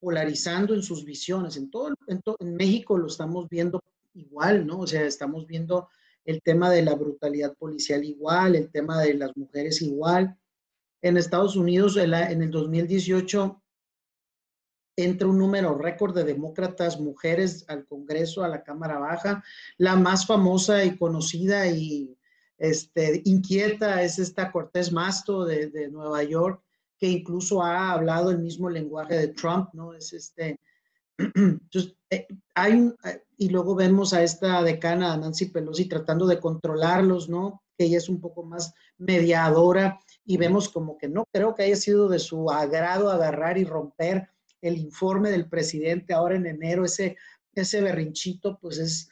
polarizando 0.00 0.74
en 0.74 0.82
sus 0.82 1.04
visiones. 1.04 1.56
En 1.56 1.70
todo, 1.70 1.94
en, 2.08 2.20
en 2.40 2.54
México 2.54 2.98
lo 2.98 3.06
estamos 3.06 3.48
viendo 3.48 3.80
igual, 4.14 4.66
¿no? 4.66 4.80
O 4.80 4.86
sea, 4.86 5.02
estamos 5.02 5.46
viendo 5.46 5.88
el 6.24 6.42
tema 6.42 6.70
de 6.70 6.82
la 6.82 6.94
brutalidad 6.94 7.54
policial 7.54 8.04
igual, 8.04 8.56
el 8.56 8.70
tema 8.70 9.00
de 9.02 9.14
las 9.14 9.36
mujeres 9.36 9.82
igual. 9.82 10.36
En 11.02 11.16
Estados 11.16 11.54
Unidos, 11.56 11.96
en 11.96 12.42
el 12.42 12.50
2018, 12.50 13.62
entra 14.96 15.28
un 15.28 15.38
número 15.38 15.76
récord 15.76 16.14
de 16.14 16.24
demócratas 16.24 16.98
mujeres 16.98 17.64
al 17.68 17.84
Congreso, 17.84 18.42
a 18.42 18.48
la 18.48 18.62
Cámara 18.62 18.98
Baja. 18.98 19.44
La 19.76 19.96
más 19.96 20.26
famosa 20.26 20.84
y 20.84 20.96
conocida 20.96 21.66
y 21.66 22.16
este, 22.56 23.20
inquieta 23.24 24.02
es 24.02 24.18
esta 24.18 24.50
Cortés 24.50 24.92
Masto 24.92 25.44
de, 25.44 25.68
de 25.68 25.88
Nueva 25.88 26.22
York, 26.22 26.62
que 26.98 27.08
incluso 27.08 27.62
ha 27.62 27.92
hablado 27.92 28.30
el 28.30 28.38
mismo 28.38 28.70
lenguaje 28.70 29.16
de 29.16 29.28
Trump, 29.28 29.70
¿no? 29.74 29.92
Es 29.92 30.12
este, 30.12 30.58
entonces, 31.18 31.96
eh, 32.10 32.26
hay 32.54 32.92
eh, 33.04 33.24
y 33.36 33.48
luego 33.48 33.74
vemos 33.74 34.12
a 34.12 34.22
esta 34.22 34.62
decana, 34.62 35.16
Nancy 35.16 35.46
Pelosi, 35.46 35.86
tratando 35.86 36.26
de 36.26 36.40
controlarlos, 36.40 37.28
¿no? 37.28 37.62
Que 37.76 37.86
ella 37.86 37.98
es 37.98 38.08
un 38.08 38.20
poco 38.20 38.44
más 38.44 38.72
mediadora 38.98 39.98
y 40.24 40.36
vemos 40.36 40.68
como 40.68 40.96
que 40.96 41.08
no 41.08 41.24
creo 41.32 41.54
que 41.54 41.64
haya 41.64 41.76
sido 41.76 42.08
de 42.08 42.18
su 42.18 42.50
agrado 42.50 43.10
agarrar 43.10 43.58
y 43.58 43.64
romper 43.64 44.28
el 44.60 44.78
informe 44.78 45.30
del 45.30 45.48
presidente 45.48 46.14
ahora 46.14 46.36
en 46.36 46.46
enero, 46.46 46.84
ese, 46.84 47.16
ese 47.54 47.82
berrinchito, 47.82 48.58
pues 48.60 48.78
es, 48.78 49.08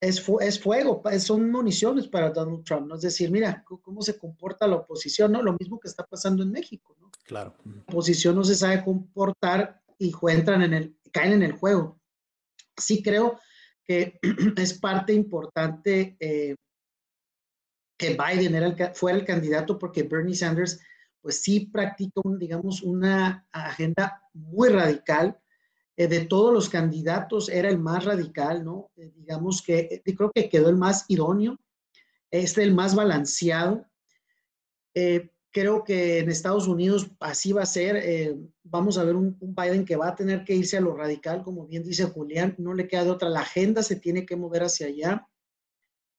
es, 0.00 0.22
es 0.40 0.60
fuego, 0.60 1.02
son 1.18 1.50
municiones 1.50 2.06
para 2.06 2.30
Donald 2.30 2.62
Trump, 2.64 2.86
¿no? 2.86 2.94
Es 2.94 3.00
decir, 3.00 3.30
mira 3.30 3.64
cómo 3.64 4.02
se 4.02 4.18
comporta 4.18 4.66
la 4.66 4.76
oposición, 4.76 5.32
¿no? 5.32 5.42
Lo 5.42 5.56
mismo 5.58 5.80
que 5.80 5.88
está 5.88 6.04
pasando 6.04 6.42
en 6.42 6.52
México, 6.52 6.94
¿no? 7.00 7.10
Claro. 7.24 7.56
La 7.64 7.82
oposición 7.82 8.36
no 8.36 8.44
se 8.44 8.54
sabe 8.54 8.84
comportar 8.84 9.82
y 9.98 10.12
entran 10.28 10.62
en 10.62 10.74
el, 10.74 10.96
caen 11.16 11.32
en 11.32 11.42
el 11.42 11.52
juego. 11.52 11.98
Sí 12.76 13.02
creo 13.02 13.40
que 13.86 14.18
es 14.56 14.78
parte 14.78 15.14
importante 15.14 16.16
eh, 16.20 16.54
que 17.98 18.10
Biden 18.14 18.76
fuera 18.94 19.18
el 19.18 19.24
candidato 19.24 19.78
porque 19.78 20.02
Bernie 20.02 20.34
Sanders 20.34 20.78
pues 21.22 21.42
sí 21.42 21.66
practica, 21.72 22.20
digamos, 22.38 22.82
una 22.82 23.48
agenda 23.50 24.22
muy 24.34 24.68
radical. 24.68 25.40
Eh, 25.96 26.06
de 26.06 26.26
todos 26.26 26.52
los 26.52 26.68
candidatos 26.68 27.48
era 27.48 27.70
el 27.70 27.78
más 27.78 28.04
radical, 28.04 28.62
¿no? 28.62 28.90
Eh, 28.96 29.10
digamos 29.16 29.62
que 29.62 30.02
creo 30.04 30.30
que 30.30 30.50
quedó 30.50 30.68
el 30.68 30.76
más 30.76 31.06
idóneo, 31.08 31.58
es 32.30 32.58
el 32.58 32.74
más 32.74 32.94
balanceado. 32.94 33.86
Creo 35.56 35.84
que 35.84 36.18
en 36.18 36.28
Estados 36.28 36.68
Unidos 36.68 37.10
así 37.18 37.50
va 37.50 37.62
a 37.62 37.64
ser. 37.66 37.96
Eh, 37.96 38.36
vamos 38.62 38.98
a 38.98 39.04
ver 39.04 39.16
un, 39.16 39.38
Biden 39.40 39.86
que 39.86 39.96
va 39.96 40.08
a 40.08 40.14
tener 40.14 40.44
que 40.44 40.54
irse 40.54 40.76
a 40.76 40.82
lo 40.82 40.94
radical, 40.94 41.42
como 41.42 41.66
bien 41.66 41.82
dice 41.82 42.04
Julián, 42.04 42.54
no 42.58 42.74
le 42.74 42.86
queda 42.86 43.04
de 43.04 43.10
otra. 43.12 43.30
La 43.30 43.40
agenda 43.40 43.82
se 43.82 43.96
tiene 43.96 44.26
que 44.26 44.36
mover 44.36 44.64
hacia 44.64 44.88
allá. 44.88 45.26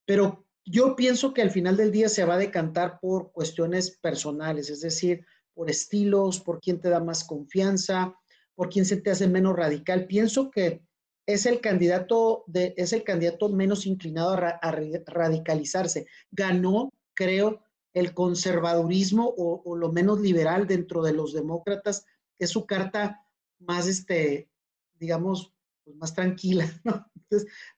Pero 0.04 0.44
yo 0.64 0.96
pienso 0.96 1.32
que 1.32 1.42
al 1.42 1.52
final 1.52 1.76
del 1.76 1.92
día 1.92 2.08
se 2.08 2.24
va 2.24 2.34
a 2.34 2.38
decantar 2.38 2.98
por 3.00 3.30
cuestiones 3.30 3.96
personales, 4.00 4.70
es 4.70 4.80
decir, 4.80 5.24
por 5.54 5.70
estilos, 5.70 6.40
por 6.40 6.58
quién 6.58 6.80
te 6.80 6.90
da 6.90 6.98
más 6.98 7.22
confianza, 7.22 8.16
por 8.56 8.68
quién 8.68 8.86
se 8.86 8.96
te 8.96 9.12
hace 9.12 9.28
menos 9.28 9.54
radical. 9.54 10.08
Pienso 10.08 10.50
que 10.50 10.82
es 11.26 11.46
el 11.46 11.60
candidato, 11.60 12.42
de, 12.48 12.74
es 12.76 12.92
el 12.92 13.04
candidato 13.04 13.50
menos 13.50 13.86
inclinado 13.86 14.32
a 14.32 14.72
radicalizarse. 15.06 16.06
Ganó 16.32 16.90
creo, 17.18 17.60
el 17.94 18.14
conservadurismo 18.14 19.34
o, 19.36 19.76
lo 19.76 19.92
menos 19.92 20.20
liberal 20.20 20.66
dentro 20.66 21.02
de 21.02 21.12
los 21.12 21.32
demócratas 21.32 22.04
es 22.38 22.50
su 22.50 22.66
carta 22.66 23.24
más, 23.58 23.86
este, 23.86 24.50
digamos, 24.94 25.52
pues, 25.84 25.96
más 25.96 26.14
tranquila, 26.14 26.66
¿no? 26.84 27.06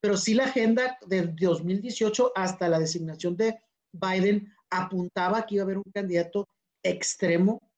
pero 0.00 0.16
sí 0.16 0.34
la 0.34 0.44
agenda 0.44 0.98
del 1.06 1.34
2018 1.34 2.32
hasta 2.36 2.68
la 2.68 2.78
designación 2.78 3.36
de 3.36 3.58
Biden 3.92 4.52
apuntaba 4.70 5.44
que 5.44 5.56
iba 5.56 5.62
a 5.62 5.64
haber 5.64 5.78
un 5.78 5.92
candidato 5.92 6.48
extremo. 6.82 7.69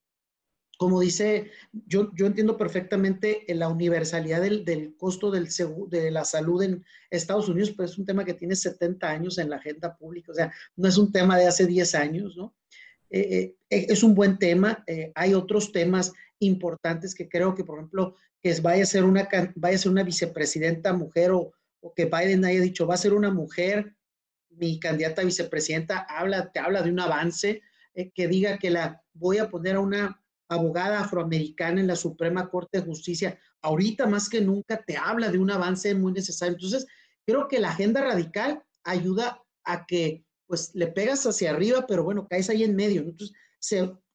Como 0.78 1.00
dice, 1.00 1.50
yo, 1.86 2.10
yo 2.14 2.26
entiendo 2.26 2.56
perfectamente 2.56 3.44
la 3.48 3.68
universalidad 3.68 4.40
del, 4.40 4.64
del 4.64 4.96
costo 4.96 5.30
del 5.30 5.48
de 5.88 6.10
la 6.10 6.24
salud 6.24 6.62
en 6.62 6.84
Estados 7.10 7.48
Unidos, 7.48 7.72
pero 7.76 7.88
es 7.88 7.98
un 7.98 8.06
tema 8.06 8.24
que 8.24 8.34
tiene 8.34 8.56
70 8.56 9.08
años 9.08 9.38
en 9.38 9.50
la 9.50 9.56
agenda 9.56 9.96
pública, 9.96 10.32
o 10.32 10.34
sea, 10.34 10.52
no 10.76 10.88
es 10.88 10.96
un 10.98 11.12
tema 11.12 11.38
de 11.38 11.46
hace 11.46 11.66
10 11.66 11.94
años, 11.94 12.36
¿no? 12.36 12.54
Eh, 13.12 13.56
eh, 13.68 13.86
es 13.90 14.02
un 14.02 14.14
buen 14.14 14.38
tema. 14.38 14.82
Eh, 14.86 15.12
hay 15.14 15.34
otros 15.34 15.70
temas 15.70 16.12
importantes 16.38 17.14
que 17.14 17.28
creo 17.28 17.54
que, 17.54 17.62
por 17.62 17.78
ejemplo, 17.78 18.16
que 18.42 18.58
vaya 18.60 18.82
a 18.82 18.86
ser 18.86 19.04
una, 19.04 19.28
vaya 19.54 19.76
a 19.76 19.78
ser 19.78 19.92
una 19.92 20.02
vicepresidenta 20.02 20.92
mujer 20.94 21.30
o, 21.30 21.52
o 21.80 21.94
que 21.94 22.06
Biden 22.06 22.44
haya 22.44 22.60
dicho, 22.60 22.86
va 22.86 22.94
a 22.94 22.98
ser 22.98 23.12
una 23.12 23.30
mujer, 23.30 23.94
mi 24.48 24.80
candidata 24.80 25.22
a 25.22 25.26
vicepresidenta, 25.26 25.98
habla, 26.08 26.50
te 26.50 26.58
habla 26.58 26.82
de 26.82 26.90
un 26.90 27.00
avance, 27.00 27.62
que 28.14 28.26
diga 28.26 28.56
que 28.56 28.70
la 28.70 29.02
voy 29.12 29.36
a 29.36 29.50
poner 29.50 29.76
a 29.76 29.80
una 29.80 30.21
abogada 30.54 31.00
afroamericana 31.00 31.80
en 31.80 31.86
la 31.86 31.96
Suprema 31.96 32.48
Corte 32.48 32.78
de 32.78 32.86
Justicia, 32.86 33.38
ahorita 33.62 34.06
más 34.06 34.28
que 34.28 34.40
nunca 34.40 34.82
te 34.84 34.96
habla 34.96 35.30
de 35.30 35.38
un 35.38 35.50
avance 35.50 35.94
muy 35.94 36.12
necesario. 36.12 36.54
Entonces, 36.54 36.86
creo 37.26 37.48
que 37.48 37.60
la 37.60 37.70
agenda 37.70 38.02
radical 38.02 38.62
ayuda 38.84 39.42
a 39.64 39.86
que 39.86 40.24
pues 40.46 40.74
le 40.74 40.88
pegas 40.88 41.24
hacia 41.26 41.50
arriba, 41.50 41.86
pero 41.86 42.04
bueno, 42.04 42.26
caes 42.28 42.50
ahí 42.50 42.62
en 42.62 42.76
medio. 42.76 43.02
Entonces, 43.02 43.34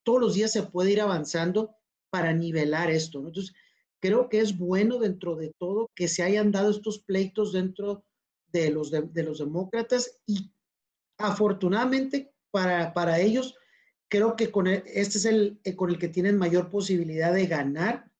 todos 0.03 0.21
los 0.21 0.35
días 0.35 0.51
se 0.51 0.63
puede 0.63 0.91
ir 0.91 1.01
avanzando 1.01 1.75
para 2.09 2.33
nivelar 2.33 2.91
esto. 2.91 3.19
Entonces, 3.19 3.53
creo 3.99 4.29
que 4.29 4.39
es 4.39 4.57
bueno 4.57 4.99
dentro 4.99 5.35
de 5.35 5.53
todo 5.57 5.89
que 5.95 6.07
se 6.07 6.23
hayan 6.23 6.51
dado 6.51 6.69
estos 6.71 6.99
pleitos 6.99 7.53
dentro 7.53 8.05
de 8.51 8.69
los, 8.71 8.91
de, 8.91 9.23
los 9.23 9.39
demócratas 9.39 10.19
y 10.25 10.51
afortunadamente 11.17 12.31
para, 12.51 12.93
para 12.93 13.19
ellos, 13.19 13.55
creo 14.09 14.35
que 14.35 14.51
con 14.51 14.67
e, 14.67 14.83
este 14.87 15.17
es 15.17 15.25
el 15.25 15.59
eh, 15.63 15.75
con 15.75 15.89
el 15.89 15.99
que 15.99 16.09
tienen 16.09 16.37
mayor 16.37 16.69
posibilidad 16.69 17.33
de 17.33 17.47
ganar, 17.47 18.11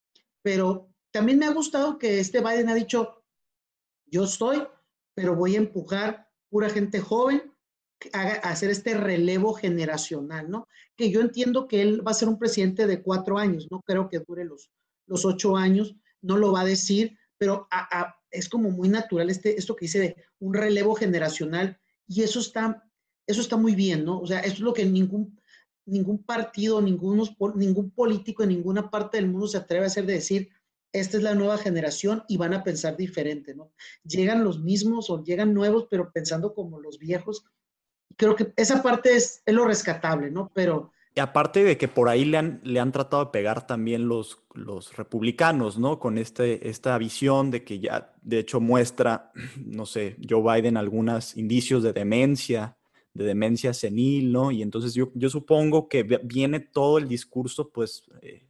pero 0.41 0.89
también 1.11 1.39
me 1.39 1.45
ha 1.45 1.51
gustado 1.51 1.97
que 1.97 2.19
este 2.19 2.41
Biden 2.41 2.69
ha 2.69 2.75
dicho, 2.75 3.23
yo 4.05 4.25
estoy, 4.25 4.63
pero 5.13 5.35
voy 5.35 5.55
a 5.55 5.59
empujar 5.59 6.29
pura 6.49 6.69
gente 6.69 6.99
joven 6.99 7.53
a, 8.13 8.49
hacer 8.49 8.69
este 8.69 8.93
relevo 8.93 9.53
generacional, 9.53 10.49
¿no? 10.49 10.67
Que 10.95 11.09
yo 11.09 11.21
entiendo 11.21 11.67
que 11.67 11.81
él 11.81 12.05
va 12.05 12.11
a 12.11 12.15
ser 12.15 12.27
un 12.27 12.37
presidente 12.37 12.87
de 12.87 13.01
cuatro 13.01 13.37
años, 13.37 13.67
no 13.71 13.81
creo 13.81 14.09
que 14.09 14.19
dure 14.19 14.45
los, 14.45 14.71
los 15.07 15.25
ocho 15.25 15.57
años, 15.57 15.95
no 16.21 16.37
lo 16.37 16.51
va 16.51 16.61
a 16.61 16.65
decir, 16.65 17.17
pero 17.37 17.67
es 18.31 18.49
como 18.49 18.69
muy 18.69 18.89
natural 18.89 19.29
este, 19.29 19.57
esto 19.57 19.75
que 19.75 19.85
dice 19.85 19.99
de 19.99 20.15
un 20.39 20.53
relevo 20.53 20.95
generacional 20.95 21.79
y 22.07 22.23
eso 22.23 22.39
está, 22.39 22.83
eso 23.25 23.41
está 23.41 23.57
muy 23.57 23.75
bien, 23.75 24.05
¿no? 24.05 24.19
O 24.19 24.27
sea, 24.27 24.39
eso 24.39 24.55
es 24.55 24.59
lo 24.59 24.73
que 24.73 24.85
ningún, 24.85 25.39
ningún 25.87 26.23
partido, 26.23 26.81
ningún, 26.81 27.27
ningún 27.55 27.91
político 27.91 28.43
en 28.43 28.49
ninguna 28.49 28.89
parte 28.89 29.17
del 29.17 29.27
mundo 29.27 29.47
se 29.47 29.57
atreve 29.57 29.85
a 29.85 29.87
hacer 29.87 30.05
de 30.05 30.13
decir, 30.13 30.49
esta 30.93 31.17
es 31.17 31.23
la 31.23 31.35
nueva 31.35 31.57
generación 31.57 32.23
y 32.27 32.37
van 32.37 32.53
a 32.53 32.63
pensar 32.63 32.95
diferente, 32.95 33.53
¿no? 33.55 33.71
Llegan 34.03 34.43
los 34.43 34.61
mismos 34.61 35.09
o 35.09 35.23
llegan 35.23 35.53
nuevos, 35.53 35.87
pero 35.89 36.11
pensando 36.11 36.53
como 36.53 36.79
los 36.79 36.97
viejos. 36.97 37.45
Creo 38.15 38.35
que 38.35 38.53
esa 38.55 38.81
parte 38.81 39.15
es, 39.15 39.41
es 39.45 39.53
lo 39.53 39.65
rescatable, 39.65 40.31
¿no? 40.31 40.51
Pero 40.53 40.91
y 41.17 41.19
aparte 41.19 41.63
de 41.63 41.79
que 41.79 41.87
por 41.87 42.09
ahí 42.09 42.25
le 42.25 42.37
han, 42.37 42.61
le 42.63 42.79
han 42.79 42.91
tratado 42.91 43.25
de 43.25 43.31
pegar 43.31 43.65
también 43.65 44.07
los, 44.07 44.43
los 44.53 44.95
republicanos, 44.95 45.79
¿no? 45.79 45.97
Con 45.97 46.19
este, 46.19 46.69
esta 46.69 46.95
visión 46.99 47.49
de 47.49 47.63
que 47.63 47.79
ya, 47.79 48.13
de 48.21 48.37
hecho, 48.37 48.61
muestra, 48.61 49.31
no 49.65 49.87
sé, 49.87 50.15
Joe 50.29 50.43
Biden 50.43 50.77
algunos 50.77 51.35
indicios 51.35 51.81
de 51.81 51.91
demencia, 51.91 52.76
de 53.17 53.25
demencia 53.25 53.73
senil, 53.73 54.31
¿no? 54.31 54.51
Y 54.51 54.61
entonces 54.61 54.93
yo, 54.93 55.11
yo 55.15 55.29
supongo 55.29 55.89
que 55.89 56.03
viene 56.23 56.59
todo 56.59 56.99
el 56.99 57.07
discurso, 57.07 57.69
pues, 57.69 58.03
eh, 58.21 58.43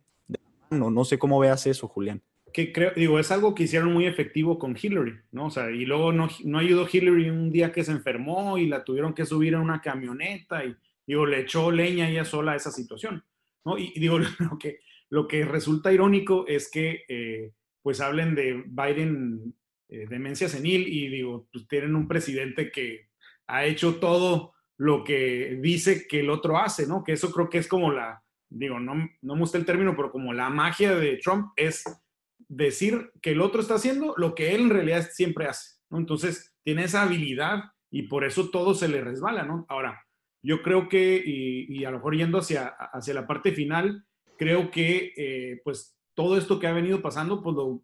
no, 0.69 0.91
no 0.91 1.05
sé 1.05 1.17
cómo 1.17 1.39
veas 1.39 1.65
eso, 1.67 1.87
Julián. 1.87 2.21
Que 2.51 2.73
creo, 2.73 2.91
digo, 2.93 3.17
es 3.17 3.31
algo 3.31 3.55
que 3.55 3.63
hicieron 3.63 3.93
muy 3.93 4.05
efectivo 4.05 4.59
con 4.59 4.75
Hillary, 4.79 5.15
¿no? 5.31 5.45
O 5.45 5.49
sea, 5.49 5.71
y 5.71 5.85
luego 5.85 6.11
no, 6.11 6.27
no 6.43 6.59
ayudó 6.59 6.85
Hillary 6.91 7.29
un 7.29 7.49
día 7.49 7.71
que 7.71 7.85
se 7.85 7.93
enfermó 7.93 8.57
y 8.57 8.67
la 8.67 8.83
tuvieron 8.83 9.13
que 9.13 9.25
subir 9.25 9.53
en 9.53 9.61
una 9.61 9.81
camioneta 9.81 10.65
y 10.65 10.75
digo, 11.05 11.25
le 11.25 11.39
echó 11.39 11.71
leña 11.71 12.09
ella 12.09 12.25
sola 12.25 12.51
a 12.51 12.55
esa 12.57 12.71
situación, 12.71 13.23
¿no? 13.63 13.77
Y, 13.77 13.97
digo, 13.97 14.19
lo 14.39 14.57
que, 14.59 14.79
lo 15.09 15.29
que 15.29 15.45
resulta 15.45 15.93
irónico 15.93 16.45
es 16.45 16.69
que, 16.69 17.05
eh, 17.07 17.53
pues, 17.81 18.01
hablen 18.01 18.35
de 18.35 18.65
Biden 18.67 19.55
eh, 19.87 20.07
demencia 20.09 20.49
senil 20.49 20.85
y, 20.89 21.07
digo, 21.07 21.47
pues 21.53 21.65
tienen 21.69 21.95
un 21.95 22.09
presidente 22.09 22.69
que 22.69 23.07
ha 23.47 23.65
hecho 23.65 23.95
todo 23.95 24.56
lo 24.77 25.03
que 25.03 25.57
dice 25.61 26.07
que 26.07 26.21
el 26.21 26.29
otro 26.29 26.57
hace, 26.57 26.87
¿no? 26.87 27.03
Que 27.03 27.13
eso 27.13 27.31
creo 27.31 27.49
que 27.49 27.57
es 27.57 27.67
como 27.67 27.91
la, 27.91 28.23
digo, 28.49 28.79
no, 28.79 28.93
no 29.21 29.33
me 29.33 29.41
gusta 29.41 29.57
el 29.57 29.65
término, 29.65 29.95
pero 29.95 30.11
como 30.11 30.33
la 30.33 30.49
magia 30.49 30.95
de 30.95 31.17
Trump 31.17 31.51
es 31.55 31.83
decir 32.47 33.11
que 33.21 33.31
el 33.31 33.41
otro 33.41 33.61
está 33.61 33.75
haciendo 33.75 34.13
lo 34.17 34.35
que 34.35 34.55
él 34.55 34.61
en 34.61 34.69
realidad 34.69 35.09
siempre 35.11 35.47
hace, 35.47 35.79
¿no? 35.89 35.97
Entonces, 35.97 36.55
tiene 36.63 36.83
esa 36.83 37.03
habilidad 37.03 37.63
y 37.89 38.03
por 38.03 38.23
eso 38.23 38.49
todo 38.49 38.73
se 38.73 38.87
le 38.87 39.01
resbala, 39.01 39.43
¿no? 39.43 39.65
Ahora, 39.69 40.03
yo 40.43 40.61
creo 40.61 40.87
que, 40.87 41.21
y, 41.25 41.83
a 41.83 41.91
lo 41.91 41.97
mejor 41.97 42.15
yendo 42.15 42.37
hacia, 42.37 42.67
hacia 42.67 43.13
la 43.13 43.27
parte 43.27 43.51
final, 43.51 44.05
creo 44.37 44.71
que 44.71 45.13
eh, 45.17 45.61
pues 45.63 45.97
todo 46.13 46.37
esto 46.37 46.59
que 46.59 46.67
ha 46.67 46.73
venido 46.73 47.01
pasando, 47.01 47.41
pues 47.41 47.55
lo, 47.55 47.83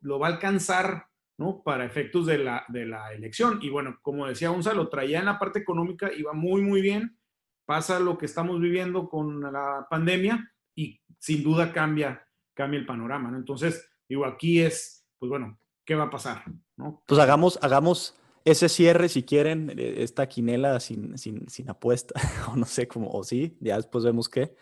lo, 0.00 0.18
va 0.18 0.28
a 0.28 0.32
alcanzar, 0.32 1.06
¿no? 1.40 1.62
Para 1.62 1.86
efectos 1.86 2.26
de 2.26 2.36
la, 2.36 2.66
de 2.68 2.84
la 2.84 3.14
elección. 3.14 3.60
Y 3.62 3.70
bueno, 3.70 3.98
como 4.02 4.26
decía 4.26 4.50
Gonzalo, 4.50 4.90
traía 4.90 5.20
en 5.20 5.24
la 5.24 5.38
parte 5.38 5.58
económica, 5.58 6.12
iba 6.12 6.34
muy, 6.34 6.60
muy 6.60 6.82
bien. 6.82 7.18
Pasa 7.64 7.98
lo 7.98 8.18
que 8.18 8.26
estamos 8.26 8.60
viviendo 8.60 9.08
con 9.08 9.40
la 9.50 9.86
pandemia 9.88 10.52
y 10.74 11.00
sin 11.18 11.42
duda 11.42 11.72
cambia, 11.72 12.28
cambia 12.52 12.78
el 12.78 12.84
panorama, 12.84 13.30
¿no? 13.30 13.38
Entonces, 13.38 13.88
digo, 14.06 14.26
aquí 14.26 14.60
es, 14.60 15.06
pues 15.18 15.30
bueno, 15.30 15.58
¿qué 15.86 15.94
va 15.94 16.04
a 16.04 16.10
pasar? 16.10 16.44
¿no? 16.76 17.02
Pues 17.06 17.18
hagamos, 17.18 17.58
hagamos 17.62 18.14
ese 18.44 18.68
cierre, 18.68 19.08
si 19.08 19.22
quieren, 19.22 19.72
eh, 19.78 20.02
esta 20.02 20.28
quinela 20.28 20.78
sin, 20.78 21.16
sin, 21.16 21.48
sin 21.48 21.70
apuesta, 21.70 22.20
o 22.52 22.56
no 22.56 22.66
sé 22.66 22.86
cómo, 22.86 23.08
o 23.12 23.24
sí, 23.24 23.56
ya 23.60 23.76
después 23.76 24.04
vemos 24.04 24.28
qué. 24.28 24.54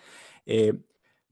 Eh, 0.47 0.75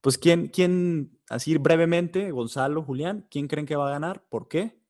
pues, 0.00 0.18
¿quién, 0.18 0.48
¿quién, 0.48 1.20
así 1.30 1.56
brevemente, 1.56 2.32
Gonzalo, 2.32 2.82
Julián, 2.82 3.28
quién 3.30 3.46
creen 3.46 3.66
que 3.66 3.76
va 3.76 3.86
a 3.86 3.92
ganar? 3.92 4.24
¿Por 4.28 4.48
qué? 4.48 4.84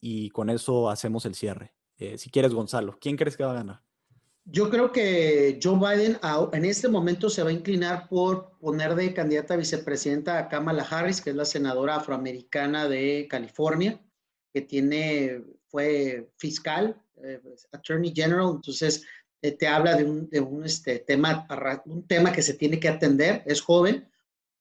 Y 0.00 0.30
con 0.30 0.50
eso 0.50 0.88
hacemos 0.88 1.26
el 1.26 1.34
cierre. 1.34 1.74
Eh, 1.98 2.16
si 2.16 2.30
quieres, 2.30 2.52
Gonzalo, 2.52 2.96
¿quién 3.00 3.16
crees 3.16 3.36
que 3.36 3.44
va 3.44 3.52
a 3.52 3.54
ganar? 3.54 3.82
Yo 4.44 4.70
creo 4.70 4.90
que 4.90 5.60
Joe 5.62 5.78
Biden 5.78 6.18
en 6.52 6.64
este 6.64 6.88
momento 6.88 7.28
se 7.28 7.42
va 7.42 7.50
a 7.50 7.52
inclinar 7.52 8.08
por 8.08 8.58
poner 8.58 8.94
de 8.94 9.12
candidata 9.12 9.54
a 9.54 9.58
vicepresidenta 9.58 10.38
a 10.38 10.48
Kamala 10.48 10.82
Harris, 10.82 11.20
que 11.20 11.30
es 11.30 11.36
la 11.36 11.44
senadora 11.44 11.96
afroamericana 11.96 12.88
de 12.88 13.28
California, 13.30 14.00
que 14.52 14.62
tiene 14.62 15.44
fue 15.70 16.32
fiscal, 16.36 17.00
eh, 17.22 17.38
pues, 17.42 17.68
Attorney 17.72 18.12
General, 18.14 18.50
entonces 18.56 19.04
eh, 19.42 19.52
te 19.52 19.68
habla 19.68 19.94
de 19.94 20.04
un, 20.04 20.64
este, 20.64 20.98
tema, 20.98 21.46
un 21.86 22.06
tema 22.06 22.32
que 22.32 22.42
se 22.42 22.54
tiene 22.54 22.80
que 22.80 22.88
atender, 22.88 23.42
es 23.46 23.60
joven, 23.60 24.08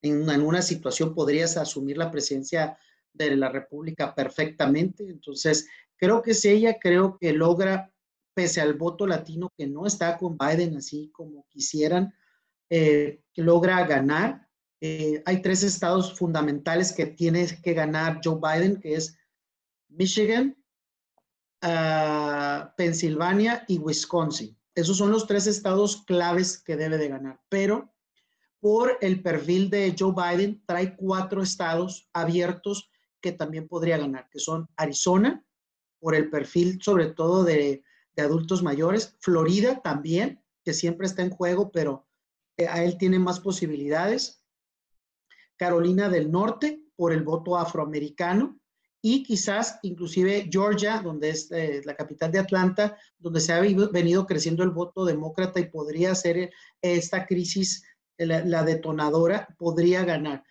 en 0.01 0.21
una, 0.21 0.35
en 0.35 0.41
una 0.41 0.61
situación 0.61 1.15
podrías 1.15 1.57
asumir 1.57 1.97
la 1.97 2.11
presidencia 2.11 2.77
de 3.13 3.35
la 3.35 3.49
República 3.49 4.13
perfectamente, 4.13 5.03
entonces 5.03 5.67
creo 5.97 6.21
que 6.21 6.33
si 6.33 6.49
ella, 6.49 6.77
creo 6.79 7.17
que 7.17 7.33
logra, 7.33 7.91
pese 8.33 8.61
al 8.61 8.75
voto 8.75 9.05
latino 9.05 9.51
que 9.57 9.67
no 9.67 9.85
está 9.85 10.17
con 10.17 10.37
Biden 10.37 10.77
así 10.77 11.09
como 11.11 11.45
quisieran, 11.49 12.13
eh, 12.69 13.21
logra 13.35 13.85
ganar. 13.85 14.47
hay 14.81 15.41
tres 15.41 15.63
estados 15.63 16.17
fundamentales 16.17 16.93
que 16.93 17.05
tiene 17.05 17.45
que 17.61 17.73
ganar 17.73 18.21
Joe 18.23 18.39
Biden, 18.41 18.79
que 18.79 18.95
es 18.95 19.17
Michigan, 19.89 20.55
Pensilvania 22.77 23.65
y 23.67 23.77
Wisconsin. 23.77 24.57
Esos 24.75 24.97
son 24.97 25.11
los 25.11 25.27
tres 25.27 25.47
estados 25.47 26.03
claves 26.05 26.57
que 26.57 26.77
debe 26.77 26.97
de 26.97 27.09
ganar. 27.09 27.41
Pero 27.49 27.93
por 28.59 28.97
el 29.01 29.21
perfil 29.21 29.69
de 29.69 29.95
Joe 29.97 30.13
Biden, 30.13 30.63
trae 30.65 30.95
cuatro 30.95 31.41
estados 31.41 32.09
abiertos 32.13 32.89
que 33.21 33.31
también 33.31 33.67
podría 33.67 33.97
ganar, 33.97 34.29
que 34.29 34.39
son 34.39 34.67
Arizona, 34.75 35.43
por 35.99 36.15
el 36.15 36.29
perfil 36.29 36.79
sobre 36.81 37.07
todo 37.07 37.43
de, 37.43 37.83
adultos 38.17 38.61
mayores, 38.63 39.15
Florida 39.21 39.81
también, 39.81 40.43
que 40.65 40.73
siempre 40.73 41.07
está 41.07 41.21
en 41.21 41.29
juego, 41.29 41.71
pero 41.71 42.05
eh, 42.57 42.67
a 42.67 42.83
él 42.83 42.97
tiene 42.97 43.17
más 43.17 43.39
posibilidades, 43.39 44.43
Carolina 45.55 46.09
del 46.09 46.29
Norte, 46.29 46.83
por 46.97 47.13
el 47.13 47.23
voto 47.23 47.55
afroamericano, 47.55 48.59
y 49.01 49.23
quizás 49.23 49.79
inclusive 49.83 50.49
Georgia, 50.51 50.99
donde 51.01 51.29
es 51.29 51.49
eh, 51.51 51.81
la 51.85 51.95
capital 51.95 52.29
de 52.33 52.39
Atlanta, 52.39 52.97
donde 53.17 53.39
se 53.39 53.53
ha 53.53 53.61
venido 53.61 54.25
creciendo 54.27 54.63
el 54.63 54.71
voto 54.71 55.05
demócrata 55.05 55.61
y 55.61 55.69
podría 55.69 56.13
ser 56.13 56.51
esta 56.81 57.25
crisis 57.25 57.83
la, 58.17 58.63
detonadora, 58.63 59.47
podría 59.57 60.03
ganar. 60.03 60.43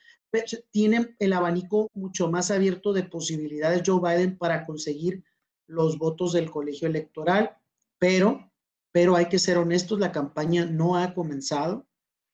Tiene 0.71 1.15
el 1.19 1.33
abanico 1.33 1.91
mucho 1.95 2.31
más 2.31 2.51
abierto 2.51 2.93
de 2.93 3.05
posibilidades 3.05 3.83
Joe 3.85 4.01
Biden 4.01 4.37
para 4.37 4.67
conseguir 4.67 5.25
los 5.67 5.99
votos 5.99 6.33
del 6.33 6.51
colegio 6.51 6.89
electoral, 6.89 7.57
pero, 7.99 8.51
pero 8.93 9.17
hay 9.17 9.27
que 9.27 9.39
ser 9.39 9.59
honestos, 9.59 9.99
la 10.01 10.13
campaña 10.13 10.67
no 10.67 10.97
ha 10.97 11.15
comenzado 11.15 11.87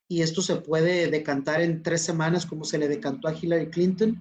y 0.08 0.22
esto 0.22 0.42
se 0.42 0.56
puede 0.56 1.10
decantar 1.10 1.60
en 1.62 1.82
tres 1.82 2.02
semanas 2.02 2.46
como 2.46 2.64
se 2.64 2.78
le 2.78 2.88
decantó 2.88 3.28
a 3.28 3.34
Hillary 3.34 3.70
Clinton 3.70 4.18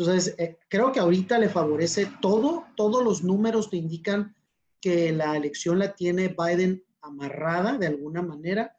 entonces, 0.00 0.34
eh, 0.38 0.58
creo 0.68 0.92
que 0.92 1.00
ahorita 1.00 1.38
le 1.38 1.50
favorece 1.50 2.10
todo, 2.22 2.64
todos 2.74 3.04
los 3.04 3.22
números 3.22 3.68
te 3.68 3.76
indican 3.76 4.34
que 4.80 5.12
la 5.12 5.36
elección 5.36 5.78
la 5.78 5.94
tiene 5.94 6.28
Biden 6.28 6.82
amarrada 7.02 7.76
de 7.76 7.88
alguna 7.88 8.22
manera, 8.22 8.78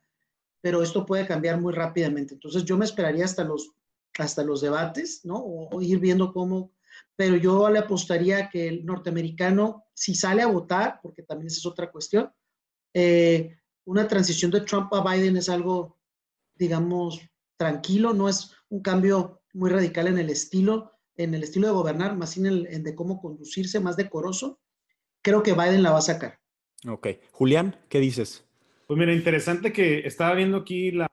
pero 0.61 0.81
esto 0.81 1.05
puede 1.05 1.27
cambiar 1.27 1.61
muy 1.61 1.73
rápidamente. 1.73 2.33
Entonces, 2.33 2.65
yo 2.65 2.75
me 2.75 2.85
esperaría 2.85 3.25
hasta 3.25 3.43
los, 3.43 3.71
hasta 4.17 4.43
los 4.43 4.61
debates, 4.61 5.25
¿no? 5.25 5.37
O, 5.37 5.81
ir 5.81 5.99
viendo 5.99 6.33
cómo, 6.33 6.73
pero 7.15 7.35
yo 7.35 7.69
le 7.69 7.79
apostaría 7.79 8.49
que 8.49 8.67
el 8.67 8.85
norteamericano, 8.85 9.85
si 9.93 10.15
sale 10.15 10.41
a 10.41 10.47
votar, 10.47 10.99
porque 11.01 11.23
también 11.23 11.47
esa 11.47 11.59
es 11.59 11.65
otra 11.65 11.91
cuestión, 11.91 12.31
eh, 12.93 13.57
una 13.85 14.07
transición 14.07 14.51
de 14.51 14.61
Trump 14.61 14.93
a 14.93 15.03
Biden 15.03 15.37
es 15.37 15.49
algo, 15.49 15.97
digamos, 16.55 17.21
tranquilo, 17.57 18.13
no 18.13 18.27
es 18.27 18.51
un 18.69 18.81
cambio 18.81 19.41
muy 19.53 19.69
radical 19.69 20.07
en 20.07 20.17
el 20.17 20.29
estilo, 20.29 20.91
en 21.15 21.33
el 21.33 21.43
estilo 21.43 21.67
de 21.67 21.73
gobernar, 21.73 22.17
más 22.17 22.37
en, 22.37 22.45
el, 22.45 22.67
en 22.67 22.83
de 22.83 22.95
cómo 22.95 23.21
conducirse, 23.21 23.79
más 23.79 23.97
decoroso, 23.97 24.59
creo 25.21 25.43
que 25.43 25.53
Biden 25.53 25.83
la 25.83 25.91
va 25.91 25.99
a 25.99 26.03
sacar. 26.03 26.39
Ok. 26.87 27.07
Julián, 27.31 27.77
¿qué 27.89 27.99
dices? 27.99 28.45
Pues 28.87 28.97
mira, 28.99 29.13
interesante 29.13 29.71
que 29.71 29.99
estaba 29.99 30.33
viendo 30.33 30.57
aquí 30.57 30.91
la 30.91 31.07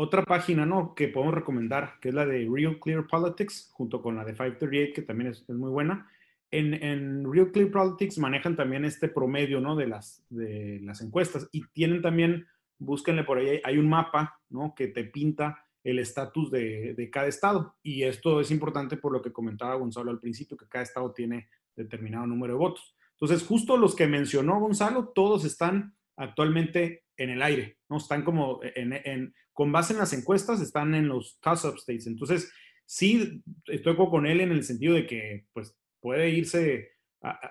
otra 0.00 0.22
página, 0.24 0.64
¿no? 0.64 0.94
Que 0.94 1.08
podemos 1.08 1.34
recomendar, 1.34 1.94
que 2.00 2.10
es 2.10 2.14
la 2.14 2.24
de 2.24 2.48
Real 2.48 2.78
Clear 2.78 3.08
Politics, 3.08 3.68
junto 3.72 4.00
con 4.00 4.14
la 4.14 4.24
de 4.24 4.32
538, 4.32 4.92
que 4.94 5.02
también 5.02 5.30
es, 5.30 5.48
muy 5.48 5.72
buena. 5.72 6.08
En, 6.52 6.72
en, 6.72 7.32
Real 7.32 7.50
Clear 7.50 7.72
Politics 7.72 8.16
manejan 8.18 8.54
también 8.54 8.84
este 8.84 9.08
promedio, 9.08 9.60
¿no? 9.60 9.74
De 9.74 9.88
las, 9.88 10.24
de 10.30 10.78
las 10.84 11.00
encuestas 11.00 11.48
y 11.50 11.66
tienen 11.72 12.00
también, 12.00 12.46
búsquenle 12.78 13.24
por 13.24 13.38
ahí, 13.38 13.60
hay 13.64 13.76
un 13.76 13.88
mapa, 13.88 14.40
¿no? 14.50 14.72
Que 14.76 14.86
te 14.86 15.02
pinta 15.02 15.64
el 15.82 15.98
estatus 15.98 16.48
de, 16.52 17.10
cada 17.12 17.26
estado. 17.26 17.74
Y 17.82 18.04
esto 18.04 18.40
es 18.40 18.52
importante 18.52 18.98
por 18.98 19.12
lo 19.12 19.20
que 19.20 19.32
comentaba 19.32 19.74
Gonzalo 19.74 20.12
al 20.12 20.20
principio, 20.20 20.56
que 20.56 20.68
cada 20.68 20.84
estado 20.84 21.12
tiene 21.12 21.48
determinado 21.74 22.24
número 22.24 22.52
de 22.52 22.58
votos. 22.60 22.94
Entonces, 23.14 23.44
justo 23.44 23.76
los 23.76 23.96
que 23.96 24.06
mencionó 24.06 24.60
Gonzalo, 24.60 25.08
todos 25.08 25.44
están 25.44 25.96
actualmente 26.16 27.02
en 27.18 27.30
el 27.30 27.42
aire, 27.42 27.76
¿no? 27.90 27.98
Están 27.98 28.24
como 28.24 28.60
en, 28.62 29.34
con 29.52 29.70
base 29.70 29.92
en 29.92 29.98
las 29.98 30.12
encuestas, 30.14 30.60
están 30.60 30.94
en 30.94 31.08
los 31.08 31.38
toss-up 31.40 31.76
states. 31.76 32.06
Entonces, 32.06 32.50
sí, 32.86 33.42
estoy 33.66 33.96
con 33.96 34.26
él 34.26 34.40
en 34.40 34.52
el 34.52 34.64
sentido 34.64 34.94
de 34.94 35.06
que, 35.06 35.44
pues, 35.52 35.76
puede 36.00 36.30
irse 36.30 36.92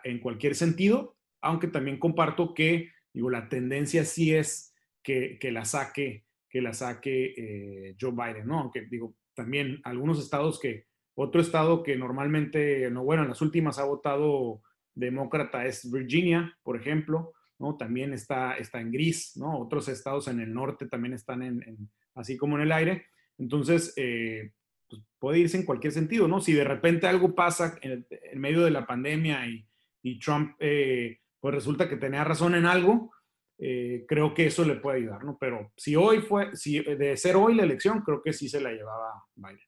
en 0.04 0.20
cualquier 0.20 0.56
sentido, 0.56 1.18
aunque 1.42 1.68
también 1.68 2.00
comparto 2.00 2.54
que, 2.54 2.92
digo, 3.14 3.30
la 3.30 3.50
tendencia 3.50 4.06
sí 4.06 4.34
es 4.34 4.74
que, 5.04 5.38
que 5.40 5.52
la 5.52 5.66
saque 5.66 6.26
que 6.50 6.62
la 6.62 6.74
saque 6.74 7.34
eh, 7.38 7.96
Joe 8.00 8.12
Biden, 8.12 8.48
¿no? 8.48 8.60
Aunque 8.60 8.82
digo, 8.90 9.16
también 9.34 9.82
algunos 9.84 10.20
estados 10.20 10.60
que, 10.60 10.86
otro 11.16 11.42
estado 11.42 11.84
que 11.84 11.96
normalmente, 11.96 12.90
no, 12.92 13.04
bueno, 13.04 13.24
en 13.24 13.30
las 13.30 13.42
últimas 13.42 13.80
ha 13.80 13.86
votado 13.86 14.62
demócrata 14.94 15.66
es 15.66 15.92
Virginia, 15.92 16.56
por 16.64 16.80
ejemplo, 16.80 17.34
¿no? 17.60 17.76
También 17.78 18.14
está, 18.14 18.58
está 18.58 18.80
en 18.80 18.92
gris, 18.92 19.36
¿no? 19.36 19.60
Otros 19.60 19.88
estados 19.88 20.28
en 20.28 20.40
el 20.40 20.54
norte 20.54 20.88
también 20.88 21.14
están 21.14 21.42
en, 21.44 21.90
así 22.16 22.38
como 22.38 22.56
en 22.56 22.64
el 22.64 22.72
aire. 22.72 23.06
Entonces, 23.38 23.94
eh, 23.98 24.52
pues, 24.90 25.02
puede 25.20 25.40
irse 25.40 25.58
en 25.58 25.66
cualquier 25.66 25.94
sentido, 25.94 26.28
¿no? 26.28 26.42
Si 26.42 26.54
de 26.54 26.64
repente 26.64 27.08
algo 27.08 27.36
pasa 27.36 27.78
en, 27.82 28.06
medio 28.36 28.64
de 28.64 28.72
la 28.72 28.86
pandemia 28.86 29.48
y, 29.48 29.68
y 30.02 30.20
Trump, 30.20 30.56
eh, 30.60 31.20
pues 31.40 31.54
resulta 31.54 31.88
que 31.88 31.98
tenía 31.98 32.24
razón 32.24 32.56
en 32.56 32.66
algo, 32.66 33.12
eh, 33.60 34.06
creo 34.08 34.36
que 34.36 34.46
eso 34.48 34.64
le 34.64 34.76
puede 34.76 34.98
ayudar, 34.98 35.24
¿no? 35.24 35.38
Pero 35.40 35.72
si 35.76 35.96
hoy 35.96 36.20
fue, 36.20 36.56
si 36.56 36.80
de 36.80 37.18
ser 37.18 37.36
hoy 37.36 37.56
la 37.56 37.64
elección, 37.64 38.02
creo 38.02 38.22
que 38.22 38.34
sí 38.34 38.48
se 38.48 38.62
la 38.62 38.72
llevaba 38.72 39.26
Biden. 39.36 39.60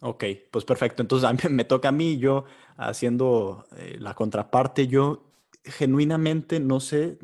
Ok, 0.00 0.24
pues 0.50 0.64
perfecto. 0.64 1.02
Entonces 1.02 1.28
a 1.28 1.32
mí, 1.32 1.38
me 1.50 1.64
toca 1.64 1.88
a 1.88 1.92
mí, 1.92 2.18
yo 2.18 2.44
haciendo 2.76 3.66
eh, 3.76 3.96
la 3.98 4.14
contraparte, 4.14 4.86
yo 4.86 5.24
genuinamente 5.66 6.60
no 6.60 6.80
sé, 6.80 7.18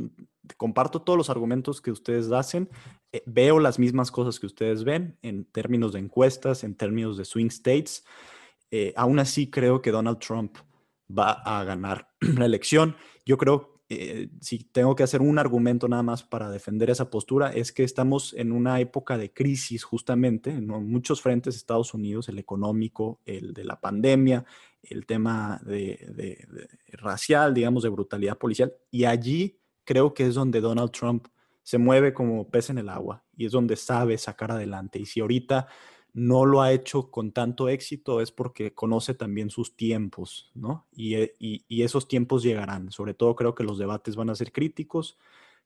comparto 0.57 1.03
todos 1.03 1.17
los 1.17 1.31
argumentos 1.31 1.81
que 1.81 1.91
ustedes 1.91 2.31
hacen, 2.33 2.69
eh, 3.13 3.23
veo 3.27 3.61
las 3.61 3.79
mismas 3.79 4.11
cosas 4.11 4.39
que 4.39 4.47
ustedes 4.47 4.85
ven 4.85 5.19
en 5.23 5.45
términos 5.45 5.93
de 5.93 6.01
encuestas, 6.01 6.65
en 6.65 6.75
términos 6.75 7.17
de 7.17 7.25
swing 7.25 7.49
states. 7.49 8.05
aún 8.97 9.19
así 9.19 9.51
creo 9.51 9.83
que 9.83 9.91
Donald 9.91 10.19
Trump 10.19 10.57
va 11.07 11.33
a 11.33 11.63
ganar 11.65 12.09
la 12.21 12.47
elección. 12.47 12.97
Yo 13.27 13.37
creo 13.37 13.72
eh, 13.95 14.29
si 14.41 14.59
tengo 14.65 14.97
que 14.97 15.03
hacer 15.03 15.21
un 15.21 15.39
argumento 15.39 15.87
nada 15.87 16.03
más 16.03 16.23
para 16.23 16.51
defender 16.51 16.89
esa 16.89 17.11
postura, 17.11 17.53
es 17.53 17.73
que 17.73 17.85
estamos 17.85 18.33
en 18.33 18.53
una 18.53 18.81
época 18.81 19.19
de 19.19 19.35
crisis 19.35 19.85
justamente 19.85 20.51
en 20.51 20.67
muchos 20.67 21.21
frentes 21.21 21.57
Estados 21.57 21.93
Unidos, 21.93 22.31
el 22.31 22.39
económico, 22.39 23.21
el 23.27 23.53
de 23.53 23.65
la 23.65 23.81
pandemia, 23.81 24.47
el 24.83 25.05
tema 25.05 25.61
de, 25.67 26.39
racial, 26.93 27.53
digamos, 27.53 27.83
de 27.83 27.91
brutalidad 27.91 28.39
policial, 28.39 28.73
y 28.91 29.05
allí 29.05 29.59
creo 29.85 30.15
que 30.15 30.27
es 30.27 30.35
donde 30.35 30.63
Donald 30.63 30.91
Trump 30.91 31.27
se 31.63 31.77
mueve 31.77 32.15
como 32.15 32.49
pez 32.49 32.71
en 32.71 32.79
el 32.79 32.89
agua 32.89 33.23
y 33.37 33.45
es 33.45 33.53
donde 33.53 33.77
sabe 33.77 34.17
sacar 34.17 34.53
adelante. 34.53 34.99
Y 35.01 35.05
si 35.05 35.21
ahorita 35.21 35.69
no 36.15 36.45
lo 36.45 36.61
ha 36.61 36.73
hecho 36.73 37.11
con 37.11 37.33
tanto 37.33 37.69
éxito 37.69 38.21
es 38.21 38.31
porque 38.33 38.75
conoce 38.75 39.15
también 39.15 39.51
sus 39.51 39.77
tiempos, 39.77 40.51
¿no? 40.55 40.87
Eh, 40.97 41.35
y, 41.39 41.83
esos 41.83 42.07
tiempos 42.07 42.43
llegarán. 42.43 42.91
Sobre 42.91 43.15
todo 43.15 43.35
creo 43.35 43.55
que 43.55 43.65
los 43.65 43.79
debates 43.79 44.17
van 44.17 44.29
a 44.31 44.35
ser 44.35 44.53
críticos. 44.53 45.19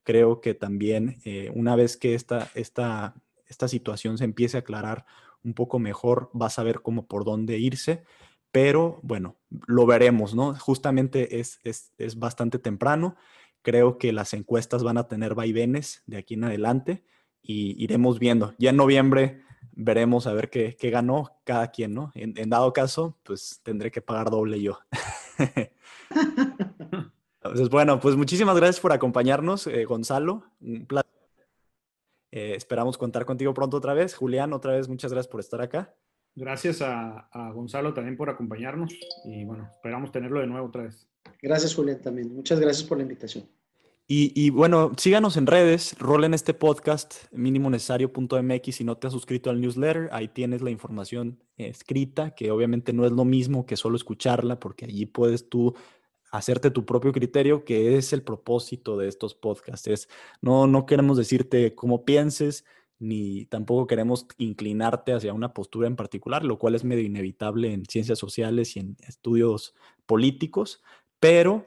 Creo 0.04 0.40
que 0.40 0.54
también 0.54 1.20
eh, 1.24 1.50
una 1.54 1.74
vez 1.74 1.96
que 1.96 2.14
esta, 2.14 2.50
esta, 2.54 3.16
esta 3.48 3.66
situación 3.66 4.18
se 4.18 4.24
empiece 4.24 4.56
a 4.56 4.60
aclarar 4.60 5.04
un 5.42 5.54
poco 5.54 5.78
mejor, 5.78 6.30
va 6.40 6.46
a 6.46 6.50
saber 6.50 6.80
cómo 6.80 7.06
por 7.06 7.24
dónde 7.24 7.58
irse. 7.58 8.04
Pero 8.52 9.00
bueno, 9.02 9.36
lo 9.66 9.84
veremos, 9.84 10.34
¿no? 10.34 10.54
Justamente 10.54 11.40
es, 11.40 11.58
es, 11.64 11.92
es 11.98 12.18
bastante 12.18 12.58
temprano. 12.60 13.16
Creo 13.62 13.98
que 13.98 14.12
las 14.12 14.32
encuestas 14.32 14.84
van 14.84 14.96
a 14.96 15.08
tener 15.08 15.34
vaivenes 15.34 16.04
de 16.06 16.18
aquí 16.18 16.34
en 16.34 16.44
adelante 16.44 17.04
y 17.42 17.82
iremos 17.82 18.20
viendo. 18.20 18.54
Ya 18.58 18.70
en 18.70 18.76
noviembre 18.76 19.42
veremos 19.72 20.26
a 20.26 20.32
ver 20.32 20.50
qué, 20.50 20.76
ganó 20.90 21.38
cada 21.44 21.70
quien, 21.70 21.94
¿no? 21.94 22.12
En, 22.14 22.48
dado 22.50 22.72
caso, 22.72 23.18
pues 23.22 23.60
tendré 23.62 23.90
que 23.90 24.00
pagar 24.00 24.30
doble 24.30 24.60
yo. 24.60 24.78
Entonces, 27.42 27.68
bueno, 27.68 28.00
pues 28.00 28.16
muchísimas 28.16 28.56
gracias 28.56 28.80
por 28.80 28.92
acompañarnos, 28.92 29.66
eh, 29.66 29.84
Gonzalo. 29.84 30.44
Un 30.60 30.86
placer. 30.86 31.10
Eh, 32.32 32.54
esperamos 32.56 32.98
contar 32.98 33.24
contigo 33.24 33.54
pronto 33.54 33.76
otra 33.76 33.94
vez. 33.94 34.14
Julián, 34.14 34.52
otra 34.52 34.72
vez, 34.72 34.88
muchas 34.88 35.12
gracias 35.12 35.30
por 35.30 35.40
estar 35.40 35.60
acá. 35.60 35.94
Gracias 36.34 36.82
a, 36.82 37.28
a 37.32 37.50
Gonzalo 37.52 37.94
también 37.94 38.16
por 38.16 38.28
acompañarnos 38.28 38.94
y 39.24 39.44
bueno, 39.44 39.70
esperamos 39.72 40.12
tenerlo 40.12 40.40
de 40.40 40.46
nuevo 40.46 40.66
otra 40.66 40.82
vez. 40.82 41.08
Gracias, 41.40 41.74
Julián, 41.74 42.00
también. 42.02 42.34
Muchas 42.34 42.60
gracias 42.60 42.86
por 42.86 42.98
la 42.98 43.04
invitación. 43.04 43.48
Y, 44.08 44.50
bueno, 44.50 44.92
síganos 44.96 45.36
en 45.36 45.48
redes, 45.48 45.98
rolen 45.98 46.32
este 46.32 46.54
podcast, 46.54 47.24
minimonecesario.mx, 47.32 48.74
si 48.76 48.84
no 48.84 48.96
te 48.96 49.08
has 49.08 49.12
suscrito 49.12 49.50
al 49.50 49.60
newsletter, 49.60 50.10
ahí 50.12 50.28
tienes 50.28 50.62
la 50.62 50.70
información 50.70 51.42
escrita, 51.56 52.32
que 52.36 52.52
obviamente 52.52 52.92
no 52.92 53.04
es 53.04 53.10
lo 53.10 53.24
mismo 53.24 53.66
que 53.66 53.76
solo 53.76 53.96
escucharla, 53.96 54.60
porque 54.60 54.84
allí 54.84 55.06
puedes 55.06 55.48
tú 55.48 55.74
hacerte 56.30 56.70
tu 56.70 56.84
propio 56.84 57.10
criterio, 57.12 57.64
que 57.64 57.96
es 57.96 58.12
el 58.12 58.22
propósito 58.22 58.96
de 58.96 59.08
estos 59.08 59.34
podcasts. 59.34 60.08
no, 60.40 60.68
no 60.68 60.86
queremos 60.86 61.16
decirte 61.16 61.74
cómo 61.74 62.04
pienses, 62.04 62.64
ni 63.00 63.46
tampoco 63.46 63.88
queremos 63.88 64.28
inclinarte 64.38 65.14
hacia 65.14 65.34
una 65.34 65.52
postura 65.52 65.88
en 65.88 65.96
particular, 65.96 66.44
lo 66.44 66.60
cual 66.60 66.76
es 66.76 66.84
medio 66.84 67.02
inevitable 67.02 67.72
en 67.72 67.84
ciencias 67.86 68.20
sociales 68.20 68.76
y 68.76 68.80
en 68.80 68.96
estudios 69.00 69.74
políticos, 70.06 70.80
pero, 71.18 71.66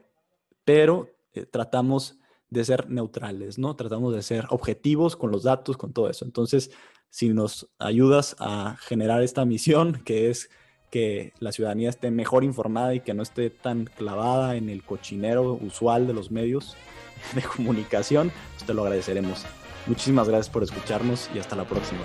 pero 0.63 1.09
eh, 1.33 1.45
tratamos 1.45 2.18
de 2.49 2.65
ser 2.65 2.89
neutrales, 2.89 3.59
¿no? 3.59 3.75
Tratamos 3.75 4.13
de 4.13 4.21
ser 4.21 4.45
objetivos 4.49 5.15
con 5.15 5.31
los 5.31 5.43
datos, 5.43 5.77
con 5.77 5.93
todo 5.93 6.09
eso. 6.09 6.25
Entonces, 6.25 6.71
si 7.09 7.29
nos 7.29 7.69
ayudas 7.79 8.35
a 8.39 8.77
generar 8.79 9.21
esta 9.21 9.45
misión, 9.45 10.01
que 10.05 10.29
es 10.29 10.49
que 10.89 11.33
la 11.39 11.51
ciudadanía 11.51 11.89
esté 11.89 12.09
mejor 12.09 12.43
informada 12.43 12.95
y 12.95 13.01
que 13.01 13.13
no 13.13 13.21
esté 13.21 13.51
tan 13.51 13.85
clavada 13.85 14.55
en 14.55 14.69
el 14.69 14.83
cochinero 14.83 15.53
usual 15.53 16.07
de 16.07 16.13
los 16.13 16.31
medios 16.31 16.75
de 17.35 17.43
comunicación, 17.43 18.31
pues 18.55 18.65
te 18.65 18.73
lo 18.73 18.83
agradeceremos. 18.83 19.45
Muchísimas 19.85 20.27
gracias 20.27 20.49
por 20.49 20.63
escucharnos 20.63 21.29
y 21.33 21.39
hasta 21.39 21.55
la 21.55 21.65
próxima. 21.65 22.01